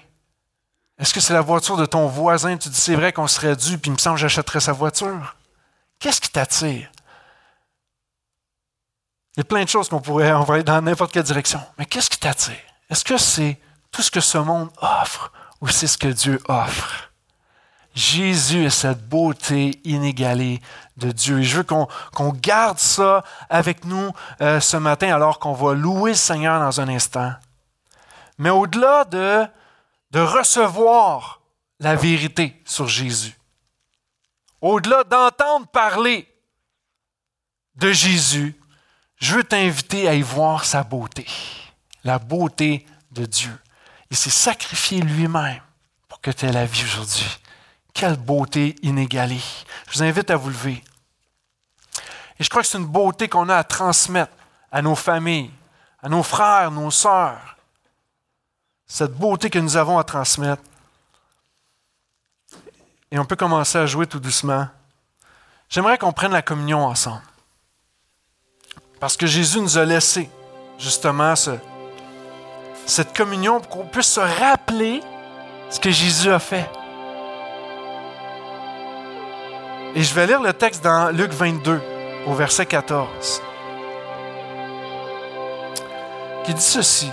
Est-ce 1.00 1.12
que 1.12 1.20
c'est 1.20 1.34
la 1.34 1.42
voiture 1.42 1.76
de 1.76 1.88
ton 1.88 2.06
voisin? 2.06 2.56
Tu 2.56 2.70
dis, 2.70 2.80
c'est 2.80 2.94
vrai 2.94 3.12
qu'on 3.12 3.26
serait 3.26 3.56
dû, 3.56 3.80
puis 3.80 3.90
il 3.90 3.94
me 3.94 3.98
semble 3.98 4.18
que 4.18 4.22
j'achèterais 4.22 4.60
sa 4.60 4.74
voiture. 4.74 5.36
Qu'est-ce 5.98 6.22
qui 6.22 6.30
t'attire? 6.30 6.92
Il 9.36 9.40
y 9.40 9.42
a 9.42 9.44
plein 9.44 9.64
de 9.64 9.70
choses 9.70 9.90
qu'on 9.90 10.02
pourrait 10.02 10.32
envoyer 10.34 10.64
dans 10.64 10.80
n'importe 10.84 11.12
quelle 11.12 11.24
direction. 11.24 11.62
Mais 11.80 11.88
qu'est-ce 11.88 12.12
qui 12.12 12.20
t'attire? 12.20 12.62
Est-ce 12.92 13.04
que 13.04 13.18
c'est 13.18 13.60
tout 13.90 14.04
ce 14.04 14.12
que 14.12 14.22
ce 14.22 14.38
monde 14.38 14.70
offre 14.78 15.32
ou 15.62 15.68
c'est 15.68 15.88
ce 15.88 15.98
que 15.98 16.10
Dieu 16.10 16.40
offre? 16.48 17.10
Jésus 17.96 18.66
est 18.66 18.70
cette 18.70 19.08
beauté 19.08 19.80
inégalée 19.84 20.62
de 20.98 21.12
Dieu. 21.12 21.40
Et 21.40 21.44
je 21.44 21.58
veux 21.58 21.64
qu'on 21.64 22.34
garde 22.34 22.78
ça 22.78 23.24
avec 23.50 23.86
nous 23.86 24.12
euh, 24.42 24.60
ce 24.60 24.78
matin 24.78 25.14
alors 25.14 25.40
qu'on 25.40 25.54
va 25.54 25.74
louer 25.74 26.12
le 26.12 26.18
Seigneur 26.18 26.60
dans 26.60 26.82
un 26.82 26.90
instant. 26.90 27.34
Mais 28.38 28.50
au-delà 28.50 29.06
de 29.06 29.48
de 30.16 30.22
recevoir 30.22 31.42
la 31.82 31.98
vérité 31.98 32.62
sur 32.64 32.88
Jésus. 32.88 33.38
Au-delà 34.62 35.04
d'entendre 35.04 35.68
parler 35.68 36.26
de 37.76 37.92
Jésus, 37.92 38.56
je 39.18 39.36
veux 39.36 39.44
t'inviter 39.44 40.08
à 40.08 40.14
y 40.14 40.22
voir 40.22 40.64
sa 40.64 40.84
beauté, 40.84 41.26
la 42.06 42.18
beauté 42.18 42.86
de 43.12 43.26
Dieu. 43.26 43.58
Il 44.10 44.16
s'est 44.16 44.30
sacrifié 44.30 45.02
lui-même 45.02 45.62
pour 46.08 46.22
que 46.22 46.32
tu 46.32 46.46
aies 46.46 46.54
la 46.54 46.66
vie 46.66 46.84
aujourd'hui. 46.86 47.38
Quelle 47.96 48.18
beauté 48.18 48.76
inégalée. 48.82 49.42
Je 49.88 49.94
vous 49.94 50.04
invite 50.04 50.30
à 50.30 50.36
vous 50.36 50.50
lever. 50.50 50.84
Et 52.38 52.44
je 52.44 52.50
crois 52.50 52.62
que 52.62 52.68
c'est 52.68 52.78
une 52.78 52.86
beauté 52.86 53.30
qu'on 53.30 53.48
a 53.48 53.56
à 53.56 53.64
transmettre 53.64 54.34
à 54.70 54.82
nos 54.82 54.96
familles, 54.96 55.50
à 56.04 56.10
nos 56.10 56.22
frères, 56.22 56.72
nos 56.72 56.92
sœurs, 56.92 57.56
cette 58.86 59.14
beauté 59.14 59.50
que 59.50 59.60
nous 59.60 59.78
avons 59.78 59.98
à 59.98 60.04
transmettre. 60.04 60.62
Et 63.12 63.18
on 63.18 63.24
peut 63.24 63.38
commencer 63.38 63.78
à 63.78 63.86
jouer 63.86 64.06
tout 64.06 64.20
doucement. 64.20 64.68
J'aimerais 65.70 65.98
qu'on 65.98 66.12
prenne 66.12 66.34
la 66.34 66.42
communion 66.42 66.86
ensemble. 66.86 67.24
Parce 69.00 69.16
que 69.16 69.26
Jésus 69.26 69.62
nous 69.62 69.78
a 69.78 69.86
laissé 69.86 70.30
justement 70.78 71.34
cette 72.86 73.16
communion 73.16 73.62
pour 73.62 73.70
qu'on 73.70 73.88
puisse 73.88 74.12
se 74.12 74.20
rappeler 74.20 75.02
ce 75.70 75.80
que 75.80 75.92
Jésus 75.92 76.30
a 76.30 76.40
fait. 76.40 76.70
Et 79.98 80.04
je 80.04 80.14
vais 80.14 80.28
lire 80.28 80.42
le 80.42 80.52
texte 80.52 80.84
dans 80.84 81.10
Luc 81.10 81.32
22, 81.32 81.80
au 82.28 82.34
verset 82.34 82.66
14, 82.66 83.42
qui 86.44 86.54
dit 86.54 86.62
ceci. 86.62 87.10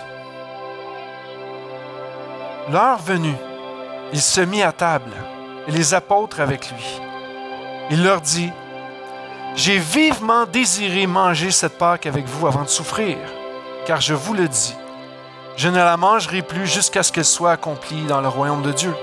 L'heure 2.73 2.99
venue, 2.99 3.37
il 4.13 4.21
se 4.21 4.41
mit 4.41 4.65
à 4.65 4.73
table, 4.73 5.13
et 5.69 5.71
les 5.71 5.95
apôtres 5.95 6.41
avec 6.41 6.73
lui. 6.73 7.01
Il 7.91 8.03
leur 8.03 8.21
dit, 8.21 8.51
J'ai 9.55 9.79
vivement 9.79 10.45
désiré 10.47 11.07
manger 11.07 11.53
cette 11.53 11.79
Pâque 11.79 12.07
avec 12.07 12.27
vous 12.27 12.49
avant 12.49 12.65
de 12.65 12.69
souffrir, 12.69 13.17
car 13.87 14.01
je 14.01 14.15
vous 14.15 14.35
le 14.35 14.49
dis, 14.49 14.75
je 15.57 15.69
ne 15.69 15.77
la 15.77 15.97
mangerai 15.97 16.43
plus 16.43 16.67
jusqu'à 16.67 17.05
ce 17.05 17.13
qu'elle 17.13 17.25
soit 17.25 17.53
accomplie 17.53 18.07
dans 18.07 18.21
le 18.21 18.29
royaume 18.29 18.63
de 18.63 18.73
Dieu. 18.73 18.95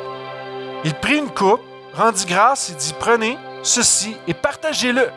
Il 0.84 0.96
prit 0.96 1.18
une 1.20 1.30
coupe, 1.30 1.62
rendit 1.94 2.26
grâce 2.26 2.72
et 2.72 2.74
dit, 2.74 2.94
Prenez 3.00 3.38
ceci 3.64 4.16
et 4.28 4.34
partagez-le 4.34 5.10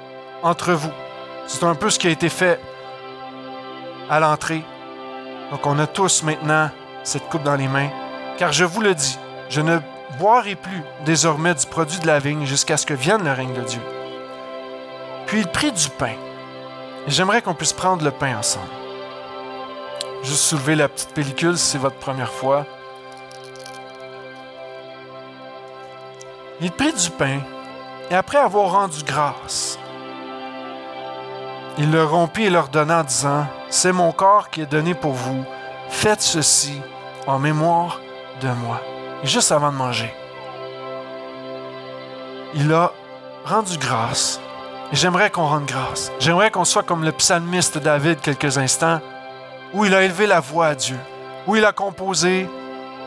entre 0.43 0.73
vous. 0.73 0.93
C'est 1.47 1.65
un 1.65 1.75
peu 1.75 1.91
ce 1.91 1.99
qui 1.99 2.07
a 2.07 2.11
été 2.11 2.29
fait 2.29 2.61
à 4.09 4.21
l'entrée. 4.21 4.63
Donc 5.51 5.67
on 5.67 5.79
a 5.79 5.87
tous 5.87 6.23
maintenant 6.23 6.71
cette 7.05 7.29
coupe 7.29 7.43
dans 7.43 7.57
les 7.57 7.69
mains. 7.69 7.91
Car 8.39 8.53
je 8.53 8.65
vous 8.65 8.81
le 8.81 8.95
dis, 8.95 9.19
je 9.49 9.61
ne 9.61 9.79
boirai 10.19 10.55
plus 10.55 10.83
désormais 11.05 11.55
du 11.55 11.67
produit 11.67 11.99
de 11.99 12.07
la 12.07 12.19
vigne 12.19 12.45
jusqu'à 12.47 12.77
ce 12.77 12.87
que 12.87 12.95
vienne 12.95 13.25
le 13.25 13.33
règne 13.33 13.53
de 13.53 13.63
Dieu. 13.63 13.81
Puis 15.27 15.41
il 15.41 15.47
prit 15.47 15.73
du 15.73 15.89
pain. 15.89 16.15
J'aimerais 17.07 17.43
qu'on 17.43 17.55
puisse 17.55 17.73
prendre 17.73 18.05
le 18.05 18.11
pain 18.11 18.37
ensemble. 18.39 18.67
Juste 20.23 20.43
soulever 20.43 20.77
la 20.77 20.89
petite 20.89 21.13
pellicule 21.15 21.59
si 21.59 21.73
c'est 21.73 21.79
votre 21.79 21.97
première 21.97 22.31
fois. 22.31 22.65
Il 26.61 26.71
prit 26.71 26.93
du 26.93 27.11
pain 27.11 27.41
et 28.11 28.15
après 28.15 28.39
avoir 28.39 28.73
rendu 28.73 29.03
grâce, 29.05 29.79
il 31.79 31.91
le 31.91 32.05
rompit 32.05 32.45
et 32.45 32.51
leur 32.51 32.69
donna 32.69 33.01
en 33.01 33.05
disant, 33.05 33.47
C'est 33.71 33.93
mon 33.93 34.13
corps 34.13 34.51
qui 34.51 34.63
est 34.63 34.67
donné 34.67 34.95
pour 34.95 35.13
vous, 35.13 35.45
faites 35.89 36.21
ceci 36.21 36.81
en 37.27 37.39
mémoire 37.39 38.01
de 38.41 38.49
moi. 38.49 38.81
juste 39.25 39.53
avant 39.53 39.73
de 39.73 39.77
manger, 39.77 40.13
il 42.55 42.73
a 42.73 42.93
rendu 43.45 43.79
grâce. 43.79 44.41
Et 44.93 44.97
j'aimerais 44.97 45.31
qu'on 45.31 45.47
rende 45.47 45.65
grâce. 45.65 46.13
J'aimerais 46.21 46.51
qu'on 46.51 46.67
soit 46.67 46.83
comme 46.83 47.03
le 47.05 47.13
psalmiste 47.13 47.79
David 47.79 48.21
quelques 48.21 48.59
instants, 48.59 49.01
où 49.73 49.87
il 49.87 49.95
a 49.95 50.03
élevé 50.03 50.27
la 50.27 50.41
voix 50.41 50.67
à 50.67 50.75
Dieu, 50.75 50.99
où 51.47 51.57
il 51.57 51.65
a 51.65 51.73
composé 51.73 52.47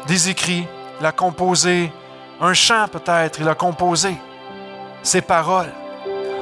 des 0.07 0.29
écrits, 0.29 0.67
il 0.99 1.05
a 1.05 1.11
composé 1.11 1.91
un 2.41 2.53
chant 2.53 2.87
peut-être, 2.87 3.39
il 3.39 3.47
a 3.47 3.55
composé 3.55 4.17
ses 5.05 5.21
paroles 5.21 5.71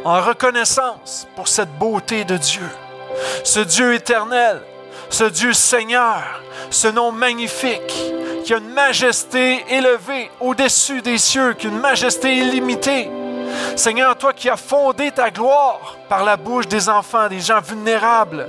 en 0.05 0.21
reconnaissance 0.21 1.27
pour 1.35 1.47
cette 1.47 1.77
beauté 1.77 2.23
de 2.23 2.37
Dieu, 2.37 2.69
ce 3.43 3.59
Dieu 3.59 3.93
éternel, 3.93 4.61
ce 5.09 5.25
Dieu 5.25 5.53
Seigneur, 5.53 6.41
ce 6.69 6.87
nom 6.87 7.11
magnifique, 7.11 7.93
qui 8.43 8.53
a 8.53 8.57
une 8.57 8.69
majesté 8.69 9.63
élevée 9.69 10.29
au-dessus 10.39 11.01
des 11.01 11.17
cieux, 11.17 11.53
qui 11.53 11.67
a 11.67 11.69
une 11.69 11.79
majesté 11.79 12.35
illimitée. 12.37 13.09
Seigneur, 13.75 14.17
toi 14.17 14.33
qui 14.33 14.49
as 14.49 14.57
fondé 14.57 15.11
ta 15.11 15.29
gloire 15.29 15.97
par 16.09 16.23
la 16.23 16.37
bouche 16.37 16.67
des 16.67 16.89
enfants, 16.89 17.27
des 17.27 17.39
gens 17.39 17.61
vulnérables. 17.61 18.47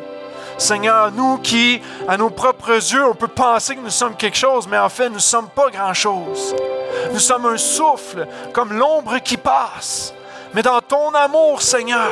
Seigneur, 0.59 1.11
nous 1.12 1.38
qui, 1.38 1.80
à 2.09 2.16
nos 2.16 2.30
propres 2.30 2.74
yeux, 2.74 3.05
on 3.05 3.14
peut 3.14 3.28
penser 3.28 3.76
que 3.76 3.80
nous 3.80 3.90
sommes 3.90 4.14
quelque 4.14 4.36
chose, 4.36 4.66
mais 4.68 4.78
en 4.78 4.88
fait, 4.88 5.09
nous 5.09 5.16
ne 5.16 5.20
sommes 5.20 5.48
pas 5.48 5.70
grand-chose. 5.70 6.55
Nous 7.12 7.18
sommes 7.18 7.46
un 7.46 7.57
souffle, 7.57 8.26
comme 8.52 8.72
l'ombre 8.72 9.18
qui 9.18 9.36
passe. 9.36 10.14
Mais 10.55 10.62
dans 10.62 10.80
ton 10.80 11.12
amour, 11.14 11.62
Seigneur, 11.62 12.09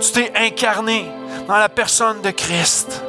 tu 0.00 0.12
t'es 0.12 0.32
incarné 0.36 1.10
dans 1.48 1.56
la 1.56 1.68
personne 1.68 2.20
de 2.20 2.30
Christ 2.30 3.02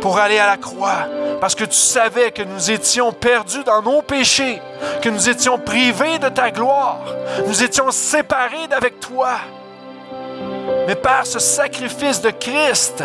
pour 0.00 0.18
aller 0.18 0.38
à 0.38 0.46
la 0.46 0.56
croix, 0.56 1.06
parce 1.40 1.54
que 1.54 1.64
tu 1.64 1.76
savais 1.76 2.30
que 2.30 2.42
nous 2.42 2.70
étions 2.70 3.12
perdus 3.12 3.64
dans 3.64 3.82
nos 3.82 4.02
péchés, 4.02 4.60
que 5.00 5.08
nous 5.08 5.28
étions 5.28 5.58
privés 5.58 6.18
de 6.18 6.28
ta 6.28 6.50
gloire, 6.50 7.00
nous 7.46 7.62
étions 7.62 7.90
séparés 7.90 8.66
d'avec 8.68 9.00
toi. 9.00 9.32
Mais 10.86 10.94
par 10.94 11.26
ce 11.26 11.38
sacrifice 11.38 12.20
de 12.20 12.30
Christ 12.30 13.02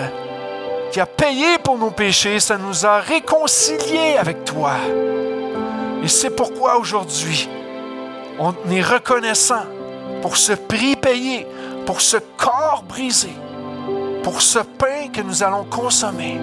qui 0.92 1.00
a 1.00 1.06
payé 1.06 1.58
pour 1.64 1.78
nos 1.78 1.92
péchés, 1.92 2.40
ça 2.40 2.58
nous 2.58 2.86
a 2.86 3.00
réconciliés 3.00 4.18
avec 4.18 4.44
toi. 4.46 4.74
Et 6.04 6.08
c'est 6.08 6.30
pourquoi 6.32 6.78
aujourd'hui, 6.78 7.50
on 8.40 8.54
est 8.72 8.82
reconnaissant 8.82 9.66
pour 10.22 10.38
ce 10.38 10.54
prix 10.54 10.96
payé, 10.96 11.46
pour 11.86 12.02
ce 12.02 12.18
corps 12.38 12.84
brisé, 12.88 13.34
pour 14.24 14.42
ce 14.42 14.60
pain 14.60 15.10
que 15.14 15.22
nous 15.22 15.44
allons 15.44 15.66
consommer 15.66 16.40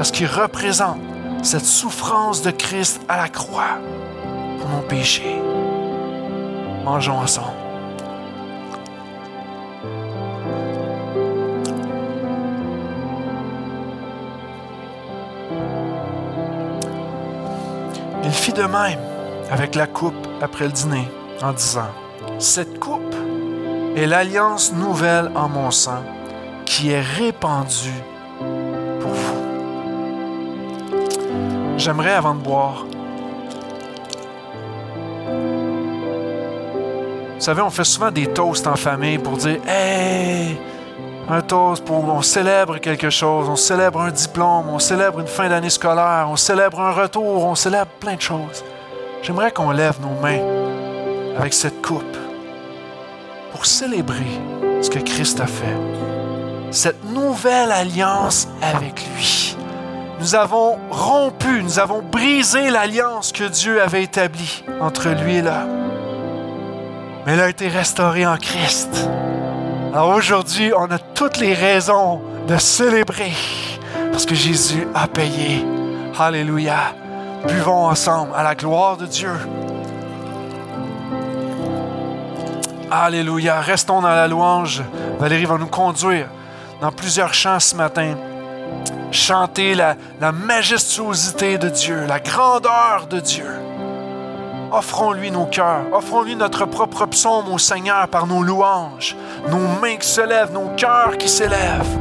parce 0.00 0.12
qu'il 0.12 0.28
représente 0.28 0.96
cette 1.42 1.66
souffrance 1.66 2.40
de 2.40 2.50
Christ 2.50 3.02
à 3.06 3.18
la 3.18 3.28
croix 3.28 3.76
pour 4.58 4.66
mon 4.66 4.80
péché. 4.80 5.36
Mangeons 6.86 7.18
ensemble. 7.18 7.59
Il 18.24 18.32
fit 18.32 18.52
de 18.52 18.62
même 18.62 18.98
avec 19.50 19.74
la 19.74 19.86
coupe 19.86 20.26
après 20.40 20.66
le 20.66 20.72
dîner 20.72 21.08
en 21.42 21.52
disant, 21.52 21.90
Cette 22.38 22.78
coupe 22.78 23.14
est 23.96 24.06
l'alliance 24.06 24.72
nouvelle 24.72 25.30
en 25.34 25.48
mon 25.48 25.70
sang 25.70 26.02
qui 26.64 26.90
est 26.90 27.00
répandue 27.00 28.02
J'aimerais, 31.76 32.12
avant 32.12 32.34
de 32.34 32.42
boire, 32.42 32.84
Vous 37.40 37.46
savez, 37.46 37.62
on 37.62 37.70
fait 37.70 37.84
souvent 37.84 38.10
des 38.10 38.26
toasts 38.26 38.66
en 38.66 38.76
famille 38.76 39.16
pour 39.16 39.38
dire 39.38 39.60
Hey, 39.66 40.58
un 41.28 41.40
toast 41.42 41.84
pour 41.84 42.08
on 42.08 42.22
célèbre 42.22 42.78
quelque 42.78 43.10
chose, 43.10 43.48
on 43.48 43.56
célèbre 43.56 44.00
un 44.00 44.10
diplôme, 44.10 44.68
on 44.68 44.78
célèbre 44.78 45.20
une 45.20 45.26
fin 45.26 45.48
d'année 45.48 45.70
scolaire, 45.70 46.26
on 46.28 46.36
célèbre 46.36 46.80
un 46.80 46.92
retour, 46.92 47.44
on 47.44 47.54
célèbre 47.54 47.90
plein 48.00 48.16
de 48.16 48.20
choses. 48.20 48.64
J'aimerais 49.22 49.52
qu'on 49.52 49.70
lève 49.70 50.00
nos 50.00 50.20
mains 50.20 50.40
avec 51.38 51.52
cette 51.52 51.82
coupe 51.82 52.16
pour 53.52 53.66
célébrer 53.66 54.40
ce 54.80 54.90
que 54.90 54.98
Christ 54.98 55.40
a 55.40 55.46
fait. 55.46 55.76
Cette 56.70 57.04
nouvelle 57.04 57.72
alliance 57.72 58.48
avec 58.62 59.04
lui. 59.14 59.56
Nous 60.20 60.34
avons 60.34 60.78
rompu, 60.90 61.62
nous 61.62 61.78
avons 61.78 62.02
brisé 62.02 62.70
l'alliance 62.70 63.32
que 63.32 63.44
Dieu 63.44 63.82
avait 63.82 64.04
établie 64.04 64.64
entre 64.80 65.08
lui 65.08 65.36
et 65.36 65.42
l'homme. 65.42 65.88
Mais 67.26 67.32
elle 67.32 67.40
a 67.40 67.48
été 67.48 67.68
restaurée 67.68 68.26
en 68.26 68.36
Christ. 68.36 69.08
Alors 69.92 70.10
aujourd'hui, 70.10 70.72
on 70.76 70.88
a 70.92 70.98
toutes 70.98 71.38
les 71.38 71.52
raisons 71.52 72.22
de 72.46 72.56
célébrer 72.58 73.32
parce 74.12 74.24
que 74.24 74.36
Jésus 74.36 74.86
a 74.94 75.08
payé. 75.08 75.66
Alléluia. 76.16 76.94
Buvons 77.48 77.88
ensemble 77.88 78.30
à 78.36 78.44
la 78.44 78.54
gloire 78.54 78.96
de 78.96 79.06
Dieu. 79.06 79.32
Alléluia. 82.88 83.60
Restons 83.60 84.00
dans 84.00 84.10
la 84.10 84.28
louange. 84.28 84.80
Valérie 85.18 85.44
va 85.44 85.58
nous 85.58 85.66
conduire 85.66 86.28
dans 86.80 86.92
plusieurs 86.92 87.34
chants 87.34 87.58
ce 87.58 87.74
matin. 87.74 88.14
Chanter 89.10 89.74
la, 89.74 89.96
la 90.20 90.30
majestuosité 90.30 91.58
de 91.58 91.68
Dieu, 91.68 92.06
la 92.06 92.20
grandeur 92.20 93.08
de 93.10 93.18
Dieu. 93.18 93.69
Offrons-lui 94.72 95.30
nos 95.30 95.46
cœurs. 95.46 95.86
Offrons-lui 95.92 96.36
notre 96.36 96.64
propre 96.64 97.06
psaume 97.06 97.48
au 97.52 97.58
Seigneur 97.58 98.08
par 98.08 98.26
nos 98.26 98.42
louanges, 98.42 99.16
nos 99.48 99.66
mains 99.80 99.96
qui 99.96 100.08
se 100.08 100.20
lèvent, 100.20 100.52
nos 100.52 100.68
cœurs 100.76 101.18
qui 101.18 101.28
s'élèvent, 101.28 101.98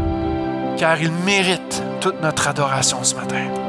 car 0.78 1.02
il 1.02 1.12
mérite 1.12 1.84
toute 2.00 2.22
notre 2.22 2.48
adoration 2.48 3.04
ce 3.04 3.16
matin. 3.16 3.69